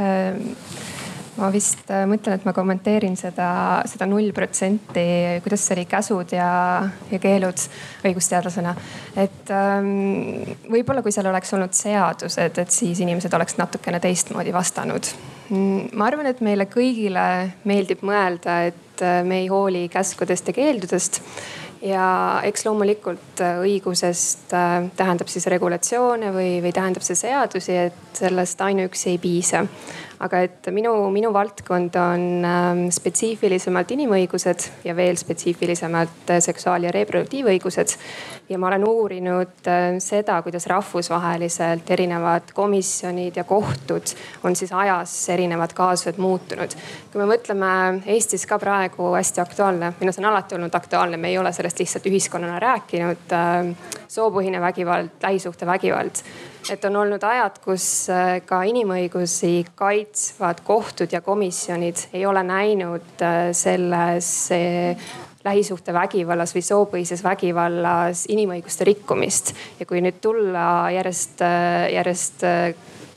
ähm 0.00 0.89
ma 1.40 1.50
vist 1.52 1.88
äh, 1.92 2.04
mõtlen, 2.08 2.38
et 2.38 2.46
ma 2.46 2.54
kommenteerin 2.56 3.16
seda, 3.18 3.48
seda 3.88 4.08
null 4.08 4.32
protsenti, 4.36 5.04
kuidas 5.44 5.64
see 5.66 5.76
oli 5.78 5.86
käsud 5.90 6.34
ja, 6.36 6.50
ja 7.10 7.20
keelud 7.22 7.64
õigusteadlasena. 8.08 8.74
et 9.20 9.52
ähm, 9.54 10.56
võib-olla, 10.70 11.04
kui 11.04 11.14
seal 11.14 11.30
oleks 11.30 11.54
olnud 11.56 11.76
seadused, 11.76 12.60
et 12.62 12.74
siis 12.74 13.00
inimesed 13.04 13.34
oleks 13.36 13.58
natukene 13.60 14.00
teistmoodi 14.02 14.54
vastanud. 14.54 15.12
Mm, 15.50 15.90
ma 15.98 16.10
arvan, 16.10 16.30
et 16.30 16.44
meile 16.44 16.68
kõigile 16.70 17.24
meeldib 17.68 18.04
mõelda, 18.06 18.60
et 18.70 19.04
äh, 19.04 19.22
me 19.26 19.42
ei 19.44 19.50
hooli 19.50 19.88
käskudest 19.92 20.52
ja 20.52 20.56
keeldudest 20.56 21.22
ja 21.80 22.04
eks 22.44 22.66
loomulikult 22.66 23.40
äh, 23.40 23.56
õigusest 23.64 24.52
tähendab 24.96 25.32
siis 25.32 25.48
regulatsioone 25.48 26.34
või, 26.34 26.52
või 26.60 26.74
tähendab 26.76 27.04
see 27.06 27.16
seadusi, 27.16 27.78
et 27.88 28.20
sellest 28.20 28.60
ainuüksi 28.68 29.14
ei 29.14 29.20
piisa 29.22 29.64
aga 30.20 30.40
et 30.44 30.68
minu, 30.74 30.92
minu 31.12 31.30
valdkond 31.32 31.94
on 31.96 32.24
ähm, 32.44 32.82
spetsiifilisemalt 32.92 33.94
inimõigused 33.96 34.66
ja 34.84 34.94
veel 34.96 35.16
spetsiifilisemalt 35.16 36.32
äh, 36.34 36.42
seksuaal- 36.44 36.84
ja 36.84 36.92
reproduktiivõigused. 36.92 37.96
ja 38.50 38.58
ma 38.58 38.68
olen 38.68 38.84
uurinud 38.88 39.70
äh, 39.70 39.96
seda, 39.98 40.42
kuidas 40.42 40.66
rahvusvaheliselt 40.68 41.90
erinevad 41.90 42.52
komisjonid 42.52 43.36
ja 43.36 43.44
kohtud 43.44 44.12
on 44.44 44.56
siis 44.56 44.72
ajas 44.72 45.14
erinevad 45.32 45.72
kaasused 45.72 46.20
muutunud. 46.20 46.76
kui 47.12 47.24
me 47.24 47.30
mõtleme 47.32 47.72
Eestis 48.06 48.44
ka 48.46 48.58
praegu 48.58 49.14
hästi 49.14 49.40
aktuaalne, 49.40 49.94
noh, 50.00 50.12
see 50.12 50.24
on 50.24 50.30
alati 50.34 50.58
olnud 50.58 50.74
aktuaalne, 50.74 51.16
me 51.16 51.32
ei 51.32 51.38
ole 51.38 51.52
sellest 51.52 51.80
lihtsalt 51.80 52.12
ühiskonnana 52.12 52.60
rääkinud. 52.60 53.32
Ähm, 53.32 53.74
soopõhine 54.10 54.60
vägivald, 54.60 55.16
lähisuhtevägivald 55.22 56.24
et 56.68 56.84
on 56.84 56.96
olnud 57.00 57.22
ajad, 57.24 57.58
kus 57.64 57.84
äh, 58.12 58.40
ka 58.46 58.60
inimõigusi 58.68 59.64
kaitsvad 59.78 60.62
kohtud 60.66 61.12
ja 61.12 61.22
komisjonid 61.24 62.08
ei 62.12 62.26
ole 62.26 62.42
näinud 62.46 63.24
äh, 63.24 63.50
selles 63.56 64.30
äh, 64.54 65.10
lähisuhtevägivallas 65.44 66.52
või 66.52 66.62
soopõhises 66.64 67.24
vägivallas 67.24 68.26
inimõiguste 68.28 68.84
rikkumist. 68.84 69.54
ja 69.80 69.86
kui 69.88 70.02
nüüd 70.04 70.20
tulla 70.20 70.90
järjest, 70.92 71.40
järjest 71.94 72.44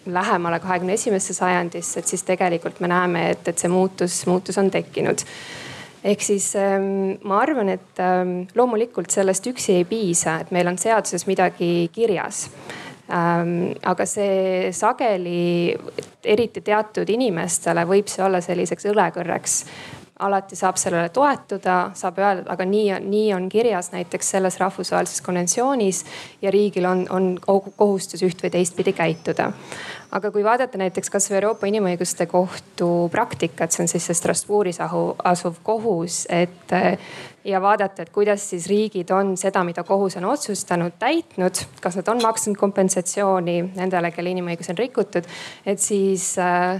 lähemale 0.06 0.60
kahekümne 0.64 0.96
esimesse 0.96 1.36
sajandisse, 1.36 2.00
et 2.00 2.08
siis 2.08 2.24
tegelikult 2.24 2.80
me 2.80 2.88
näeme, 2.88 3.26
et, 3.36 3.48
et 3.48 3.60
see 3.60 3.72
muutus, 3.72 4.22
muutus 4.28 4.58
on 4.58 4.72
tekkinud 4.72 5.26
ehk 6.04 6.24
siis 6.24 6.50
ähm, 6.60 7.20
ma 7.28 7.42
arvan, 7.44 7.70
et 7.76 8.00
ähm, 8.00 8.46
loomulikult 8.56 9.12
sellest 9.12 9.48
üksi 9.52 9.78
ei 9.82 9.86
piisa, 9.88 10.40
et 10.44 10.52
meil 10.56 10.68
on 10.72 10.80
seaduses 10.80 11.28
midagi 11.28 11.90
kirjas 11.96 12.48
aga 13.14 14.06
see 14.10 14.72
sageli, 14.74 15.74
eriti 16.26 16.64
teatud 16.66 17.10
inimestele 17.14 17.84
võib 17.86 18.08
see 18.10 18.24
olla 18.26 18.42
selliseks 18.42 18.88
õlekõrreks 18.90 19.60
alati 20.20 20.56
saab 20.56 20.78
sellele 20.78 21.10
toetuda, 21.10 21.78
saab 21.98 22.20
öelda, 22.22 22.46
aga 22.54 22.66
nii 22.68 23.00
nii 23.02 23.32
on 23.36 23.48
kirjas 23.52 23.92
näiteks 23.94 24.30
selles 24.36 24.60
rahvusvahelises 24.62 25.22
konventsioonis 25.26 26.04
ja 26.42 26.52
riigil 26.54 26.86
on, 26.86 27.06
on 27.10 27.34
kohustus 27.76 28.24
üht 28.24 28.44
või 28.44 28.54
teistpidi 28.54 28.94
käituda. 28.94 29.52
aga 30.12 30.32
kui 30.32 30.44
vaadata 30.44 30.78
näiteks 30.78 31.10
kasvõi 31.10 31.40
Euroopa 31.40 31.68
Inimõiguste 31.68 32.28
Kohtu 32.30 33.10
praktikat, 33.12 33.72
see 33.72 33.84
on 33.84 33.90
siis 33.90 34.06
see 34.06 34.20
Strasbourgis 34.20 34.80
asuv 35.24 35.58
kohus, 35.64 36.26
et 36.30 36.74
ja 37.46 37.62
vaadata, 37.62 38.02
et 38.04 38.10
kuidas 38.10 38.50
siis 38.50 38.68
riigid 38.72 39.10
on 39.12 39.38
seda, 39.38 39.64
mida 39.64 39.84
kohus 39.84 40.18
on 40.20 40.26
otsustanud, 40.32 40.96
täitnud, 41.00 41.64
kas 41.82 41.98
nad 42.00 42.12
on 42.14 42.22
maksnud 42.24 42.58
kompensatsiooni 42.60 43.58
nendele, 43.76 44.12
kelle 44.12 44.32
inimõigusi 44.32 44.72
on 44.74 44.80
rikutud, 44.80 45.28
et 45.66 45.80
siis 45.84 46.34
äh, 46.40 46.80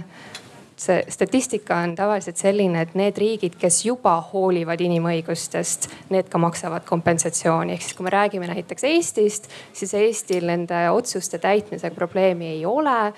see 0.76 1.04
statistika 1.08 1.76
on 1.84 1.94
tavaliselt 1.94 2.40
selline, 2.40 2.82
et 2.82 2.94
need 2.98 3.18
riigid, 3.18 3.56
kes 3.60 3.84
juba 3.86 4.16
hoolivad 4.32 4.80
inimõigustest, 4.82 5.88
need 6.14 6.28
ka 6.32 6.40
maksavad 6.42 6.86
kompensatsiooni. 6.88 7.72
ehk 7.72 7.82
siis, 7.82 7.94
kui 7.94 8.04
me 8.04 8.10
räägime 8.10 8.48
näiteks 8.50 8.84
Eestist, 8.84 9.48
siis 9.72 9.94
Eestil 9.94 10.46
nende 10.46 10.90
otsuste 10.90 11.38
täitmisega 11.38 11.94
probleemi 11.94 12.48
ei 12.56 12.66
ole 12.66 13.12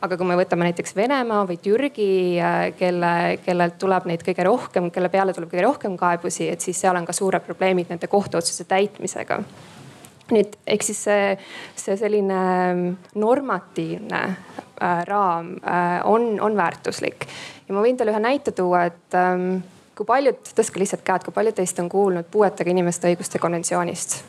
aga 0.00 0.16
kui 0.16 0.28
me 0.28 0.36
võtame 0.38 0.68
näiteks 0.68 0.94
Venemaa 0.96 1.42
või 1.48 1.58
Türgi, 1.62 2.12
äh, 2.40 2.70
kelle, 2.78 3.12
kellelt 3.44 3.78
tuleb 3.80 4.06
neid 4.10 4.24
kõige 4.26 4.46
rohkem, 4.48 4.90
kelle 4.94 5.10
peale 5.12 5.34
tuleb 5.36 5.52
kõige 5.52 5.66
rohkem 5.66 5.98
kaebusi, 6.00 6.48
et 6.52 6.64
siis 6.64 6.80
seal 6.80 6.96
on 6.96 7.08
ka 7.08 7.16
suured 7.16 7.44
probleemid 7.46 7.92
nende 7.92 8.08
kohtuotsuse 8.10 8.68
täitmisega 8.70 9.42
nüüd 10.30 10.54
ehk 10.70 10.84
siis 10.86 11.00
see, 11.08 11.30
see 11.78 11.96
selline 11.98 12.40
normatiivne 13.18 14.20
äh, 14.22 15.02
raam 15.08 15.56
äh, 15.58 16.00
on, 16.06 16.32
on 16.40 16.56
väärtuslik 16.56 17.26
ja 17.66 17.74
ma 17.74 17.84
võin 17.84 17.98
teile 17.98 18.14
ühe 18.14 18.22
näite 18.22 18.54
tuua, 18.56 18.86
et 18.90 19.18
ähm, 19.18 19.62
kui 19.98 20.08
paljud, 20.08 20.42
tõstke 20.56 20.82
lihtsalt 20.82 21.04
käed, 21.06 21.26
kui 21.26 21.34
paljud 21.34 21.58
teist 21.58 21.78
on 21.82 21.90
kuulnud 21.92 22.30
puuetega 22.32 22.72
inimeste 22.72 23.10
õiguste 23.10 23.42
konventsioonist? 23.42 24.20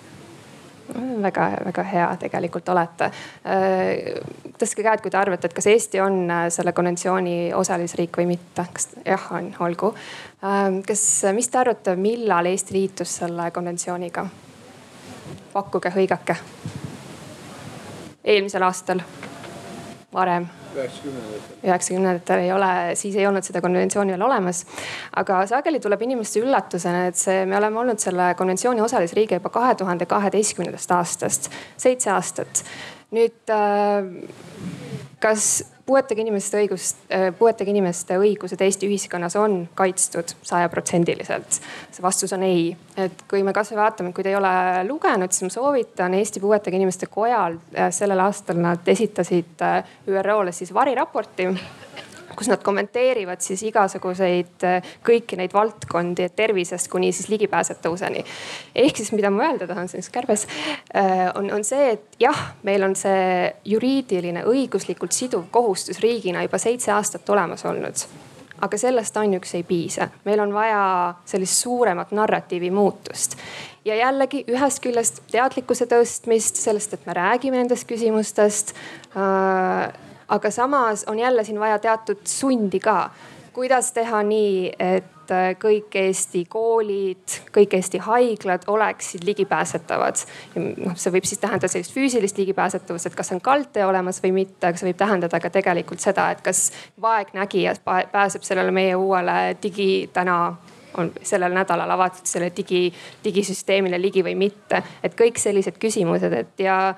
Väga-väga 0.96 1.84
hea 1.84 2.10
tegelikult 2.22 2.70
olete. 2.74 3.10
Äh, 3.46 4.22
tõstke 4.60 4.86
käed, 4.86 5.04
kui 5.04 5.12
te 5.12 5.20
arvate, 5.20 5.50
et 5.50 5.58
kas 5.58 5.68
Eesti 5.72 6.02
on 6.04 6.24
äh, 6.30 6.46
selle 6.54 6.74
konventsiooni 6.78 7.54
osalisriik 7.58 8.22
või 8.22 8.30
mitte. 8.34 8.68
kas 8.74 8.92
jah, 9.06 9.28
on, 9.38 9.52
olgu. 9.60 9.94
Ähm, 10.46 10.82
kas, 10.88 11.04
mis 11.36 11.50
te 11.50 11.62
arvate, 11.62 11.96
millal 11.96 12.52
Eesti 12.52 12.78
liitus 12.80 13.20
selle 13.24 13.52
konventsiooniga? 13.52 14.28
pakkuge, 15.52 15.92
hõigake. 15.92 16.36
eelmisel 18.24 18.64
aastal, 18.64 19.02
varem 20.14 20.48
üheksakümnendatel 20.76 22.44
ei 22.46 22.52
ole, 22.54 22.72
siis 23.00 23.16
ei 23.16 23.28
olnud 23.28 23.46
seda 23.46 23.62
konventsiooni 23.64 24.16
veel 24.16 24.26
olemas. 24.28 24.64
aga 25.16 25.42
sageli 25.50 25.80
tuleb 25.84 26.02
inimeste 26.08 26.42
üllatusena, 26.44 27.06
et 27.12 27.20
see, 27.20 27.46
me 27.46 27.58
oleme 27.58 27.80
olnud 27.84 28.02
selle 28.02 28.32
konventsiooni 28.40 28.82
osalisriige 28.82 29.40
juba 29.42 29.52
kahe 29.54 29.76
tuhande 29.76 30.06
kaheteistkümnendast 30.06 30.92
aastast, 30.98 31.52
seitse 31.78 32.12
aastat. 32.12 32.64
nüüd 33.12 33.52
äh, 33.52 34.08
kas 35.20 35.62
puuetega 35.86 36.22
inimeste 36.22 36.60
õigust, 36.62 37.04
äh, 37.14 37.30
puuetega 37.38 37.72
inimeste 37.72 38.18
õigused 38.20 38.62
Eesti 38.62 38.90
ühiskonnas 38.90 39.36
on 39.40 39.64
kaitstud 39.76 40.36
sajaprotsendiliselt? 40.42 41.60
see 41.92 42.04
vastus 42.04 42.34
on 42.34 42.44
ei. 42.48 42.72
et 42.98 43.24
kui 43.30 43.44
me 43.44 43.54
kasvõi 43.54 43.80
vaatame, 43.82 44.14
kui 44.14 44.24
te 44.24 44.34
ei 44.34 44.40
ole 44.40 44.54
lugenud, 44.88 45.32
siis 45.32 45.48
ma 45.48 45.54
soovitan 45.54 46.14
Eesti 46.18 46.40
Puuetega 46.40 46.78
Inimeste 46.78 47.10
Kojal 47.12 47.60
äh, 47.76 47.92
sellel 47.96 48.20
aastal 48.24 48.60
nad 48.62 48.88
esitasid 48.88 49.62
äh, 49.66 49.96
ÜRO-le 50.08 50.52
siis 50.56 50.74
variraporti 50.74 51.50
kus 52.38 52.50
nad 52.52 52.64
kommenteerivad 52.64 53.42
siis 53.44 53.64
igasuguseid 53.68 54.66
kõiki 55.06 55.40
neid 55.40 55.54
valdkondi, 55.54 56.30
tervisest 56.36 56.92
kuni 56.92 57.12
siis 57.12 57.30
ligipääsetavuseni. 57.30 58.26
ehk 58.76 58.98
siis, 58.98 59.12
mida 59.12 59.30
ma 59.30 59.50
öelda 59.50 59.68
tahan 59.68 59.88
selles 59.92 60.10
kärbes 60.10 60.48
on, 61.36 61.52
on 61.54 61.64
see, 61.68 61.92
et 61.92 62.20
jah, 62.20 62.42
meil 62.64 62.84
on 62.84 62.96
see 62.96 63.54
juriidiline, 63.66 64.44
õiguslikult 64.48 65.16
siduv 65.16 65.48
kohustus 65.52 66.00
riigina 66.00 66.44
juba 66.46 66.58
seitse 66.62 66.92
aastat 66.92 67.30
olemas 67.30 67.66
olnud. 67.66 68.06
Aga 68.62 68.78
sellest 68.78 69.16
ainuüksi 69.18 69.58
ei 69.58 69.64
piisa, 69.66 70.06
meil 70.26 70.40
on 70.44 70.54
vaja 70.54 70.82
sellist 71.26 71.64
suuremat 71.64 72.12
narratiivi 72.14 72.70
muutust. 72.72 73.34
Ja 73.86 73.96
jällegi 73.98 74.44
ühest 74.54 74.84
küljest 74.84 75.24
teadlikkuse 75.32 75.88
tõstmist 75.90 76.62
sellest, 76.62 76.94
et 76.94 77.08
me 77.10 77.16
räägime 77.18 77.58
nendest 77.58 77.88
küsimustest 77.90 78.76
äh, 79.18 79.90
aga 80.32 80.52
samas 80.52 81.04
on 81.08 81.20
jälle 81.20 81.44
siin 81.44 81.60
vaja 81.60 81.80
teatud 81.80 82.26
sundi 82.26 82.80
ka. 82.80 83.10
kuidas 83.54 83.92
teha 83.92 84.22
nii, 84.24 84.72
et 84.80 85.32
äh, 85.32 85.50
kõik 85.60 85.96
Eesti 86.00 86.46
koolid, 86.50 87.34
kõik 87.52 87.74
Eesti 87.76 88.00
haiglad 88.00 88.64
oleksid 88.68 89.26
ligipääsetavad. 89.28 90.24
noh, 90.56 90.96
see 90.96 91.12
võib 91.12 91.28
siis 91.28 91.40
tähendada 91.40 91.68
sellist 91.68 91.92
füüsilist 91.96 92.40
ligipääsetavust, 92.40 93.12
et 93.12 93.16
kas 93.16 93.32
on 93.36 93.42
kaldtee 93.42 93.86
olemas 93.86 94.24
või 94.24 94.32
mitte, 94.40 94.68
aga 94.68 94.80
see 94.80 94.88
võib 94.88 95.02
tähendada 95.04 95.40
ka 95.40 95.52
tegelikult 95.52 96.00
seda, 96.00 96.30
et 96.32 96.42
kas 96.42 96.70
vaegnägija 97.02 97.76
pääseb 98.12 98.48
sellele 98.48 98.72
meie 98.72 98.96
uuele 98.96 99.58
digi 99.64 100.10
täna 100.14 100.56
on 100.98 101.12
sellel 101.24 101.54
nädalal 101.56 101.92
avatud 101.92 102.26
selle 102.28 102.52
digi, 102.56 102.88
digisüsteemile 103.24 104.02
ligi 104.02 104.24
või 104.24 104.36
mitte. 104.36 104.84
et 105.04 105.16
kõik 105.16 105.40
sellised 105.40 105.78
küsimused, 105.80 106.34
et 106.34 106.60
ja 106.60 106.96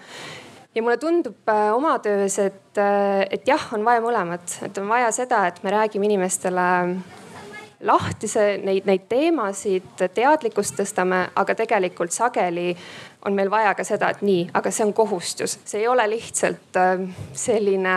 ja 0.76 0.82
mulle 0.82 0.98
tundub 0.98 1.50
äh, 1.50 1.74
oma 1.76 1.98
töös, 2.00 2.40
et, 2.40 2.78
äh, 2.78 3.26
et 3.32 3.48
jah, 3.48 3.68
on 3.74 3.86
vaja 3.86 4.02
mõlemat, 4.04 4.58
et 4.66 4.78
on 4.82 4.90
vaja 4.90 5.12
seda, 5.14 5.46
et 5.48 5.62
me 5.64 5.74
räägime 5.74 6.10
inimestele 6.10 6.70
lahti 7.84 8.30
see, 8.32 8.58
neid, 8.64 8.88
neid 8.88 9.08
teemasid, 9.12 10.06
teadlikkust 10.16 10.78
tõstame, 10.80 11.26
aga 11.36 11.56
tegelikult 11.60 12.16
sageli 12.16 12.72
on 13.26 13.36
meil 13.36 13.52
vaja 13.52 13.74
ka 13.76 13.86
seda, 13.88 14.10
et 14.12 14.22
nii, 14.26 14.48
aga 14.56 14.72
see 14.74 14.86
on 14.86 14.94
kohustus, 14.96 15.58
see 15.66 15.84
ei 15.84 15.88
ole 15.88 16.06
lihtsalt 16.12 16.80
äh, 16.80 17.04
selline 17.38 17.96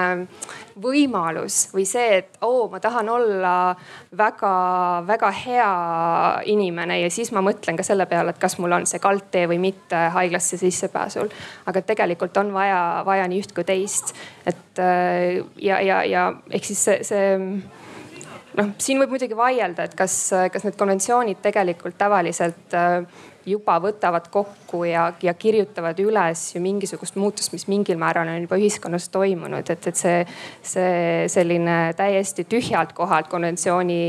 võimalus 0.82 1.66
või 1.74 1.86
see, 1.88 2.20
et 2.20 2.38
oo, 2.46 2.66
ma 2.70 2.80
tahan 2.82 3.08
olla 3.10 3.54
väga-väga 4.16 5.30
hea 5.40 5.70
inimene 6.52 7.00
ja 7.00 7.10
siis 7.12 7.32
ma 7.34 7.42
mõtlen 7.44 7.78
ka 7.78 7.86
selle 7.86 8.06
peale, 8.10 8.34
et 8.34 8.42
kas 8.42 8.58
mul 8.62 8.76
on 8.76 8.86
see 8.88 9.02
kaldtee 9.02 9.46
või 9.50 9.58
mitte 9.62 10.06
haiglasse 10.14 10.60
sissepääsul. 10.60 11.32
aga 11.66 11.82
tegelikult 11.82 12.36
on 12.36 12.52
vaja, 12.54 13.02
vaja 13.06 13.26
nii 13.28 13.42
üht 13.42 13.56
kui 13.56 13.66
teist, 13.66 14.14
et 14.46 14.82
äh, 14.82 15.42
ja, 15.56 15.80
ja, 15.80 16.02
ja 16.04 16.28
ehk 16.50 16.70
siis 16.70 16.84
see, 16.86 17.00
see 17.06 17.30
noh, 18.56 18.74
siin 18.78 19.00
võib 19.02 19.16
muidugi 19.16 19.36
vaielda, 19.36 19.88
et 19.88 19.96
kas, 19.98 20.18
kas 20.52 20.66
need 20.66 20.78
konventsioonid 20.78 21.42
tegelikult 21.44 21.98
tavaliselt 21.98 22.76
äh, 22.76 23.00
juba 23.46 23.76
võtavad 23.82 24.26
kokku 24.32 24.82
ja, 24.88 25.06
ja 25.22 25.34
kirjutavad 25.34 25.98
üles 26.02 26.42
ju 26.54 26.62
mingisugust 26.64 27.18
muutust, 27.20 27.52
mis 27.54 27.66
mingil 27.70 27.98
määral 28.00 28.28
on 28.28 28.40
juba 28.42 28.58
ühiskonnas 28.60 29.08
toimunud, 29.14 29.70
et, 29.70 29.86
et 29.90 30.00
see, 30.00 30.16
see 30.66 31.26
selline 31.32 31.76
täiesti 31.98 32.46
tühjalt 32.50 32.94
kohalt 32.96 33.30
konventsiooni 33.32 34.00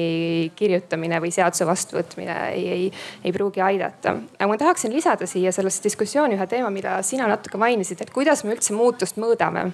kirjutamine 0.58 1.22
või 1.24 1.34
seaduse 1.36 1.68
vastuvõtmine 1.70 2.40
ei, 2.56 2.66
ei, 2.74 2.90
ei 3.24 3.36
pruugi 3.36 3.62
aidata. 3.64 4.18
aga 4.40 4.50
ma 4.50 4.58
tahaksin 4.58 4.94
lisada 4.94 5.30
siia 5.30 5.54
sellesse 5.56 5.86
diskussiooni 5.86 6.38
ühe 6.38 6.50
teema, 6.50 6.74
mida 6.74 6.98
sina 7.06 7.30
natuke 7.30 7.62
mainisid, 7.62 8.02
et 8.02 8.14
kuidas 8.14 8.44
me 8.44 8.56
üldse 8.58 8.74
muutust 8.74 9.22
mõõdame 9.22 9.70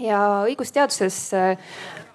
ja 0.00 0.20
õigusteaduses 0.48 1.20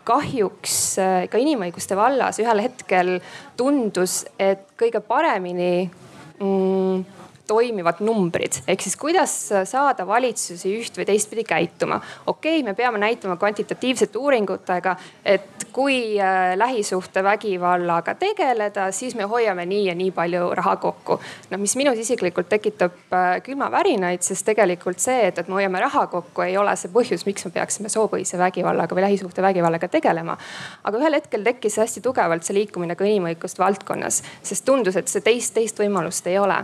kahjuks 0.08 0.78
äh, 1.00 1.18
ka 1.32 1.40
inimõiguste 1.42 1.96
vallas 1.98 2.40
ühel 2.44 2.64
hetkel 2.64 3.18
tundus, 3.60 4.24
et 4.40 4.66
kõige 4.80 5.00
paremini 5.06 5.90
mm, 6.40 7.06
toimivad 7.48 8.00
numbrid, 8.00 8.62
ehk 8.68 8.82
siis 8.82 8.96
kuidas 9.00 9.34
saada 9.68 10.06
valitsusi 10.08 10.72
üht 10.80 10.98
või 10.98 11.06
teistpidi 11.08 11.44
käituma. 11.44 12.00
okei 12.26 12.60
okay,, 12.60 12.64
me 12.64 12.74
peame 12.74 12.98
näitama 12.98 13.36
kvantitatiivsete 13.36 14.18
uuringutega, 14.18 14.96
et 15.26 15.68
kui 15.74 16.20
äh, 16.22 16.54
lähisuhtevägivallaga 16.58 18.16
tegeleda, 18.16 18.92
siis 18.92 19.16
me 19.16 19.24
hoiame 19.24 19.66
nii 19.66 19.86
ja 19.86 19.96
nii 19.96 20.12
palju 20.12 20.50
raha 20.56 20.76
kokku. 20.76 21.20
noh, 21.50 21.60
mis 21.60 21.76
minus 21.76 22.00
isiklikult 22.00 22.50
tekitab 22.50 22.96
äh, 23.14 23.42
külmavärinaid, 23.44 24.22
sest 24.24 24.46
tegelikult 24.46 25.04
see, 25.04 25.28
et, 25.28 25.40
et 25.40 25.48
me 25.48 25.60
hoiame 25.60 25.82
raha 25.84 26.08
kokku, 26.08 26.46
ei 26.48 26.58
ole 26.58 26.76
see 26.80 26.92
põhjus, 26.94 27.26
miks 27.28 27.46
me 27.46 27.52
peaksime 27.58 27.92
soopõhise 27.92 28.40
vägivallaga 28.40 28.96
või 28.96 29.08
lähisuhtevägivallaga 29.10 29.88
tegelema. 29.88 30.38
aga 30.84 31.02
ühel 31.02 31.20
hetkel 31.20 31.44
tekkis 31.44 31.78
hästi 31.84 32.06
tugevalt 32.06 32.48
see 32.48 32.56
liikumine 32.62 32.96
ka 32.96 33.08
inimõiguste 33.10 33.60
valdkonnas, 33.64 34.24
sest 34.44 34.66
tundus, 34.66 34.96
et 34.96 35.12
see 35.12 35.26
teist, 35.26 35.54
teist 35.58 35.80
võimalust 35.84 36.28
ei 36.32 36.40
ole 36.40 36.64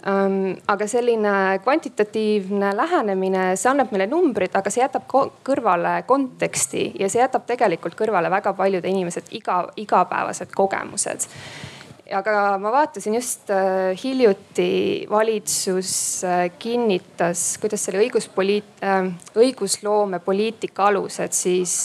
aga 0.00 0.86
selline 0.88 1.32
kvantitatiivne 1.64 2.70
lähenemine, 2.76 3.50
see 3.60 3.68
annab 3.68 3.90
meile 3.92 4.06
numbrid, 4.08 4.54
aga 4.56 4.72
see 4.72 4.80
jätab 4.80 5.04
kõrvale 5.44 6.00
konteksti 6.08 6.86
ja 7.00 7.10
see 7.12 7.20
jätab 7.20 7.44
tegelikult 7.48 7.98
kõrvale 7.98 8.30
väga 8.32 8.54
paljude 8.56 8.88
inimesed 8.88 9.28
iga, 9.36 9.66
igapäevased 9.76 10.54
kogemused. 10.56 11.28
Aga 12.10 12.56
ma 12.58 12.72
vaatasin 12.74 13.14
just 13.14 13.52
äh, 13.54 13.92
hiljuti 14.02 15.06
valitsus 15.10 16.24
äh, 16.26 16.48
kinnitas, 16.58 17.54
kuidas 17.62 17.84
see 17.84 17.94
oli 17.94 18.08
õiguspoliit- 18.08 18.82
äh,, 18.82 19.12
õigusloome 19.38 20.18
poliitika 20.24 20.88
alused 20.90 21.36
siis 21.36 21.76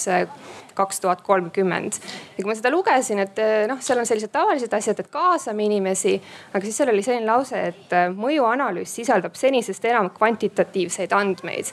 kaks 0.76 1.02
tuhat 1.04 1.22
kolmkümmend. 1.26 2.00
ja 2.38 2.44
kui 2.44 2.50
ma 2.50 2.56
seda 2.58 2.72
lugesin, 2.74 3.22
et 3.24 3.40
noh, 3.70 3.82
seal 3.84 4.02
on 4.02 4.10
sellised 4.10 4.34
tavalised 4.34 4.74
asjad, 4.74 5.00
et 5.02 5.12
kaasame 5.14 5.66
inimesi, 5.68 6.16
aga 6.54 6.64
siis 6.66 6.82
seal 6.82 6.92
oli 6.94 7.06
selline 7.06 7.30
lause, 7.30 7.62
et 7.72 7.96
mõjuanalüüs 8.16 8.98
sisaldab 9.00 9.38
senisest 9.40 9.86
enam 9.90 10.12
kvantitatiivseid 10.16 11.16
andmeid. 11.16 11.72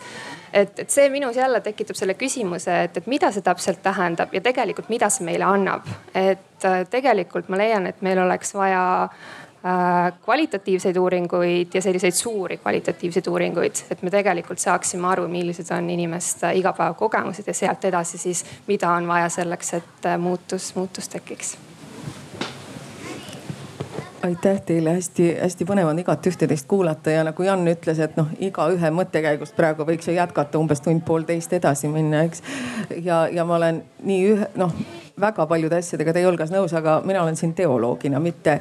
et, 0.52 0.78
et 0.78 0.90
see 0.90 1.08
minus 1.10 1.36
jälle 1.36 1.60
tekitab 1.60 1.96
selle 1.96 2.14
küsimuse, 2.14 2.82
et, 2.84 2.96
et 2.96 3.06
mida 3.06 3.32
see 3.32 3.44
täpselt 3.44 3.82
tähendab 3.82 4.34
ja 4.34 4.40
tegelikult, 4.40 4.88
mida 4.92 5.10
see 5.10 5.26
meile 5.26 5.48
annab. 5.48 5.88
et 6.14 6.66
tegelikult 6.90 7.48
ma 7.50 7.58
leian, 7.58 7.86
et 7.86 8.02
meil 8.02 8.20
oleks 8.22 8.54
vaja 8.54 8.82
kvalitatiivseid 10.24 10.96
uuringuid 10.96 11.74
ja 11.74 11.82
selliseid 11.82 12.16
suuri 12.18 12.56
kvalitatiivseid 12.58 13.26
uuringuid, 13.30 13.84
et 13.90 14.02
me 14.02 14.10
tegelikult 14.10 14.58
saaksime 14.58 15.06
aru, 15.08 15.28
millised 15.30 15.70
on 15.70 15.90
inimeste 15.90 16.50
igapäevakogemused 16.58 17.46
ja 17.46 17.54
sealt 17.54 17.84
edasi 17.84 18.18
siis, 18.18 18.44
mida 18.66 18.90
on 18.90 19.06
vaja 19.08 19.28
selleks, 19.28 19.74
et 19.78 20.06
äh, 20.06 20.18
muutus, 20.18 20.74
muutus 20.74 21.08
tekiks 21.08 21.56
aitäh 24.22 24.60
teile, 24.66 24.92
hästi-hästi 24.94 25.66
põnev 25.66 25.88
on 25.90 25.98
igat 25.98 26.26
ühte-teist 26.30 26.66
kuulata 26.70 27.10
ja 27.10 27.24
nagu 27.26 27.42
Jan 27.42 27.66
ütles, 27.66 27.98
et 27.98 28.14
noh, 28.16 28.28
igaühe 28.38 28.90
mõttekäigust 28.94 29.56
praegu 29.58 29.86
võiks 29.88 30.06
ju 30.06 30.14
jätkata 30.14 30.60
umbes 30.62 30.82
tund-poolteist 30.84 31.56
edasi 31.58 31.90
minna, 31.90 32.22
eks. 32.28 32.42
ja, 33.02 33.24
ja 33.32 33.44
ma 33.44 33.58
olen 33.58 33.82
nii 34.06 34.28
ühe, 34.34 34.50
noh 34.62 34.74
väga 35.20 35.46
paljude 35.46 35.76
asjadega 35.76 36.14
teie 36.16 36.26
hulgas 36.26 36.52
nõus, 36.52 36.72
aga 36.76 37.00
mina 37.04 37.22
olen 37.22 37.36
siin 37.36 37.52
teoloogina, 37.56 38.20
mitte 38.22 38.58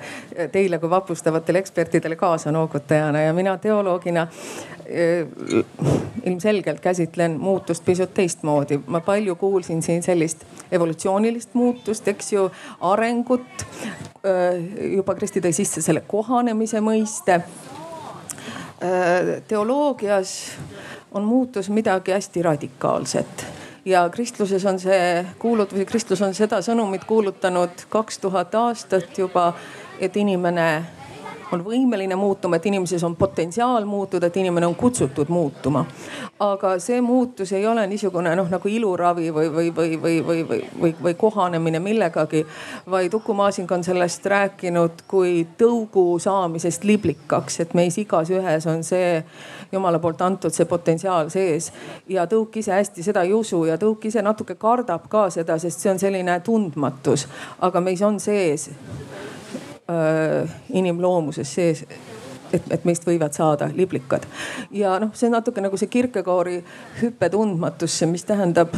teile 0.51 0.79
kui 0.81 0.89
vapustavatele 0.89 1.61
ekspertidele 1.61 2.15
kaasanoogutajana 2.19 3.21
ja 3.21 3.33
mina 3.33 3.55
teoloogina 3.61 4.27
eh, 4.85 5.27
ilmselgelt 6.23 6.79
käsitlen 6.79 7.39
muutust 7.39 7.85
pisut 7.85 8.13
teistmoodi. 8.13 8.79
ma 8.87 8.99
palju 8.99 9.35
kuulsin 9.35 9.81
siin 9.81 10.03
sellist 10.03 10.45
evolutsioonilist 10.71 11.53
muutust, 11.53 12.07
eks 12.07 12.33
ju, 12.33 12.51
arengut. 12.81 13.65
Eh, 14.23 14.93
juba 14.95 15.15
Kristi 15.15 15.41
tõi 15.41 15.53
sisse 15.53 15.81
selle 15.81 16.03
kohanemise 16.07 16.81
mõiste. 16.83 17.41
Eh, 18.81 19.41
teoloogias 19.47 20.35
on 21.11 21.23
muutus 21.23 21.69
midagi 21.69 22.11
hästi 22.11 22.41
radikaalset 22.41 23.60
ja 23.85 24.09
kristluses 24.09 24.65
on 24.65 24.79
see 24.79 25.25
kuulut-, 25.39 25.73
või 25.73 25.85
kristlus 25.89 26.21
on 26.21 26.33
seda 26.37 26.61
sõnumit 26.61 27.05
kuulutanud 27.09 27.85
kaks 27.89 28.19
tuhat 28.21 28.55
aastat 28.55 29.17
juba, 29.17 29.53
et 29.99 30.15
inimene 30.17 30.83
on 31.51 31.63
võimeline 31.65 32.15
muutuma, 32.15 32.55
et 32.55 32.65
inimeses 32.65 33.03
on 33.03 33.15
potentsiaal 33.15 33.85
muutuda, 33.85 34.27
et 34.27 34.37
inimene 34.37 34.67
on 34.67 34.75
kutsutud 34.75 35.29
muutuma. 35.29 35.85
aga 36.39 36.79
see 36.79 37.01
muutus 37.01 37.51
ei 37.53 37.67
ole 37.67 37.83
niisugune 37.87 38.31
noh 38.35 38.47
nagu 38.49 38.67
iluravi 38.67 39.29
või, 39.33 39.49
või, 39.53 39.69
või, 39.75 39.97
või, 40.01 40.21
või, 40.25 40.43
või, 40.47 40.61
või, 40.81 40.95
või 41.03 41.13
kohanemine 41.13 41.79
millegagi. 41.79 42.45
vaid 42.89 43.13
Uku 43.13 43.33
Masing 43.33 43.71
on 43.71 43.83
sellest 43.83 44.25
rääkinud 44.25 45.03
kui 45.07 45.47
tõugu 45.57 46.19
saamisest 46.19 46.83
liblikaks, 46.83 47.59
et 47.59 47.73
meis 47.73 47.97
igasühes 47.97 48.67
on 48.67 48.83
see 48.83 49.23
jumala 49.71 49.99
poolt 49.99 50.21
antud 50.21 50.53
see 50.53 50.65
potentsiaal 50.65 51.29
sees. 51.29 51.71
ja 52.09 52.25
tõuk 52.25 52.57
ise 52.57 52.71
hästi 52.71 53.03
seda 53.03 53.21
ei 53.21 53.33
usu 53.33 53.65
ja 53.65 53.77
tõuk 53.77 54.05
ise 54.05 54.21
natuke 54.21 54.55
kardab 54.55 55.07
ka 55.09 55.29
seda, 55.29 55.57
sest 55.59 55.79
see 55.79 55.91
on 55.91 55.99
selline 55.99 56.39
tundmatus, 56.39 57.27
aga 57.61 57.81
meis 57.81 58.01
on 58.01 58.19
sees 58.19 58.69
inimloomuses 60.69 61.53
sees 61.53 61.85
et, 62.53 62.67
et 62.71 62.85
meist 62.87 63.05
võivad 63.07 63.35
saada 63.35 63.69
liblikad. 63.75 64.25
ja 64.71 64.97
noh, 64.99 65.13
see 65.15 65.29
on 65.29 65.37
natuke 65.37 65.63
nagu 65.63 65.77
see 65.79 65.91
Kirkekoori 65.91 66.57
hüpe 67.01 67.29
tundmatusse, 67.31 68.07
mis 68.09 68.25
tähendab, 68.27 68.75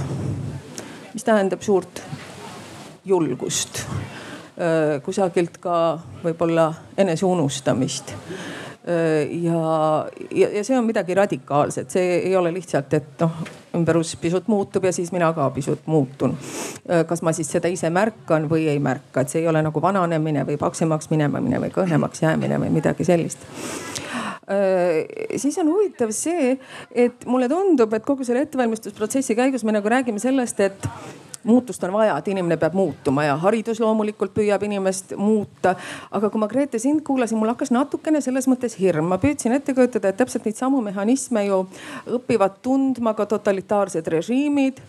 mis 1.14 1.26
tähendab 1.26 1.62
suurt 1.62 2.04
julgust. 3.06 3.84
Äh, 4.54 5.00
kusagilt 5.04 5.58
ka 5.58 5.78
võib-olla 6.24 6.68
eneseunustamist 6.98 8.14
ja, 8.84 10.06
ja, 10.32 10.50
ja 10.58 10.64
see 10.64 10.78
on 10.78 10.86
midagi 10.86 11.16
radikaalset, 11.16 11.92
see 11.94 12.18
ei 12.18 12.36
ole 12.36 12.52
lihtsalt, 12.52 12.94
et 12.98 13.22
noh, 13.24 13.38
ümberus 13.78 14.16
pisut 14.20 14.50
muutub 14.52 14.84
ja 14.84 14.92
siis 14.92 15.12
mina 15.16 15.32
ka 15.34 15.50
pisut 15.56 15.88
muutun. 15.88 16.36
kas 17.08 17.24
ma 17.24 17.32
siis 17.34 17.52
seda 17.56 17.72
ise 17.72 17.90
märkan 17.90 18.50
või 18.52 18.68
ei 18.68 18.80
märka, 18.84 19.24
et 19.24 19.32
see 19.32 19.42
ei 19.42 19.48
ole 19.48 19.64
nagu 19.64 19.82
vananemine 19.82 20.44
või 20.50 20.60
paksemaks 20.60 21.10
minemine 21.14 21.62
või 21.64 21.72
kõhnemaks 21.74 22.26
jäämine 22.26 22.60
või 22.60 22.74
midagi 22.76 23.08
sellist 23.08 23.48
siis 25.40 25.58
on 25.62 25.70
huvitav 25.72 26.12
see, 26.12 26.58
et 26.92 27.26
mulle 27.26 27.48
tundub, 27.50 27.94
et 27.96 28.04
kogu 28.04 28.26
selle 28.28 28.44
ettevalmistusprotsessi 28.44 29.38
käigus 29.40 29.64
me 29.64 29.72
nagu 29.76 29.90
räägime 29.90 30.20
sellest, 30.20 30.60
et 30.60 30.88
muutust 31.44 31.84
on 31.84 31.94
vaja, 31.94 32.18
et 32.18 32.28
inimene 32.32 32.58
peab 32.60 32.76
muutuma 32.78 33.26
ja 33.26 33.36
haridus 33.42 33.80
loomulikult 33.84 34.34
püüab 34.36 34.64
inimest 34.64 35.14
muuta. 35.18 35.76
aga 36.12 36.30
kui 36.30 36.40
ma 36.40 36.48
Grete 36.48 36.80
sind 36.80 37.02
kuulasin, 37.04 37.38
mul 37.38 37.52
hakkas 37.52 37.72
natukene 37.74 38.22
selles 38.22 38.48
mõttes 38.48 38.78
hirm, 38.80 39.08
ma 39.12 39.18
püüdsin 39.22 39.56
ette 39.56 39.74
kujutada, 39.74 40.10
et 40.10 40.18
täpselt 40.20 40.46
neid 40.48 40.58
samu 40.60 40.82
mehhanisme 40.86 41.46
ju 41.46 41.64
õpivad 42.20 42.60
tundma 42.64 43.14
ka 43.18 43.26
totalitaarsed 43.26 44.08
režiimid. 44.08 44.82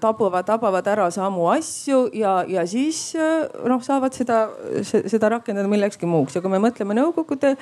tabuvad, 0.00 0.46
tabavad 0.46 0.86
ära 0.86 1.10
samu 1.10 1.48
asju 1.50 2.08
ja, 2.14 2.40
ja 2.48 2.66
siis 2.66 3.14
noh, 3.66 3.82
saavad 3.82 4.14
seda, 4.14 4.40
seda 4.82 5.28
rakendada 5.28 5.68
millekski 5.68 6.06
muuks 6.06 6.36
ja 6.36 6.42
kui 6.42 6.50
me 6.52 6.60
mõtleme 6.62 6.94
Nõukogude 7.00 7.54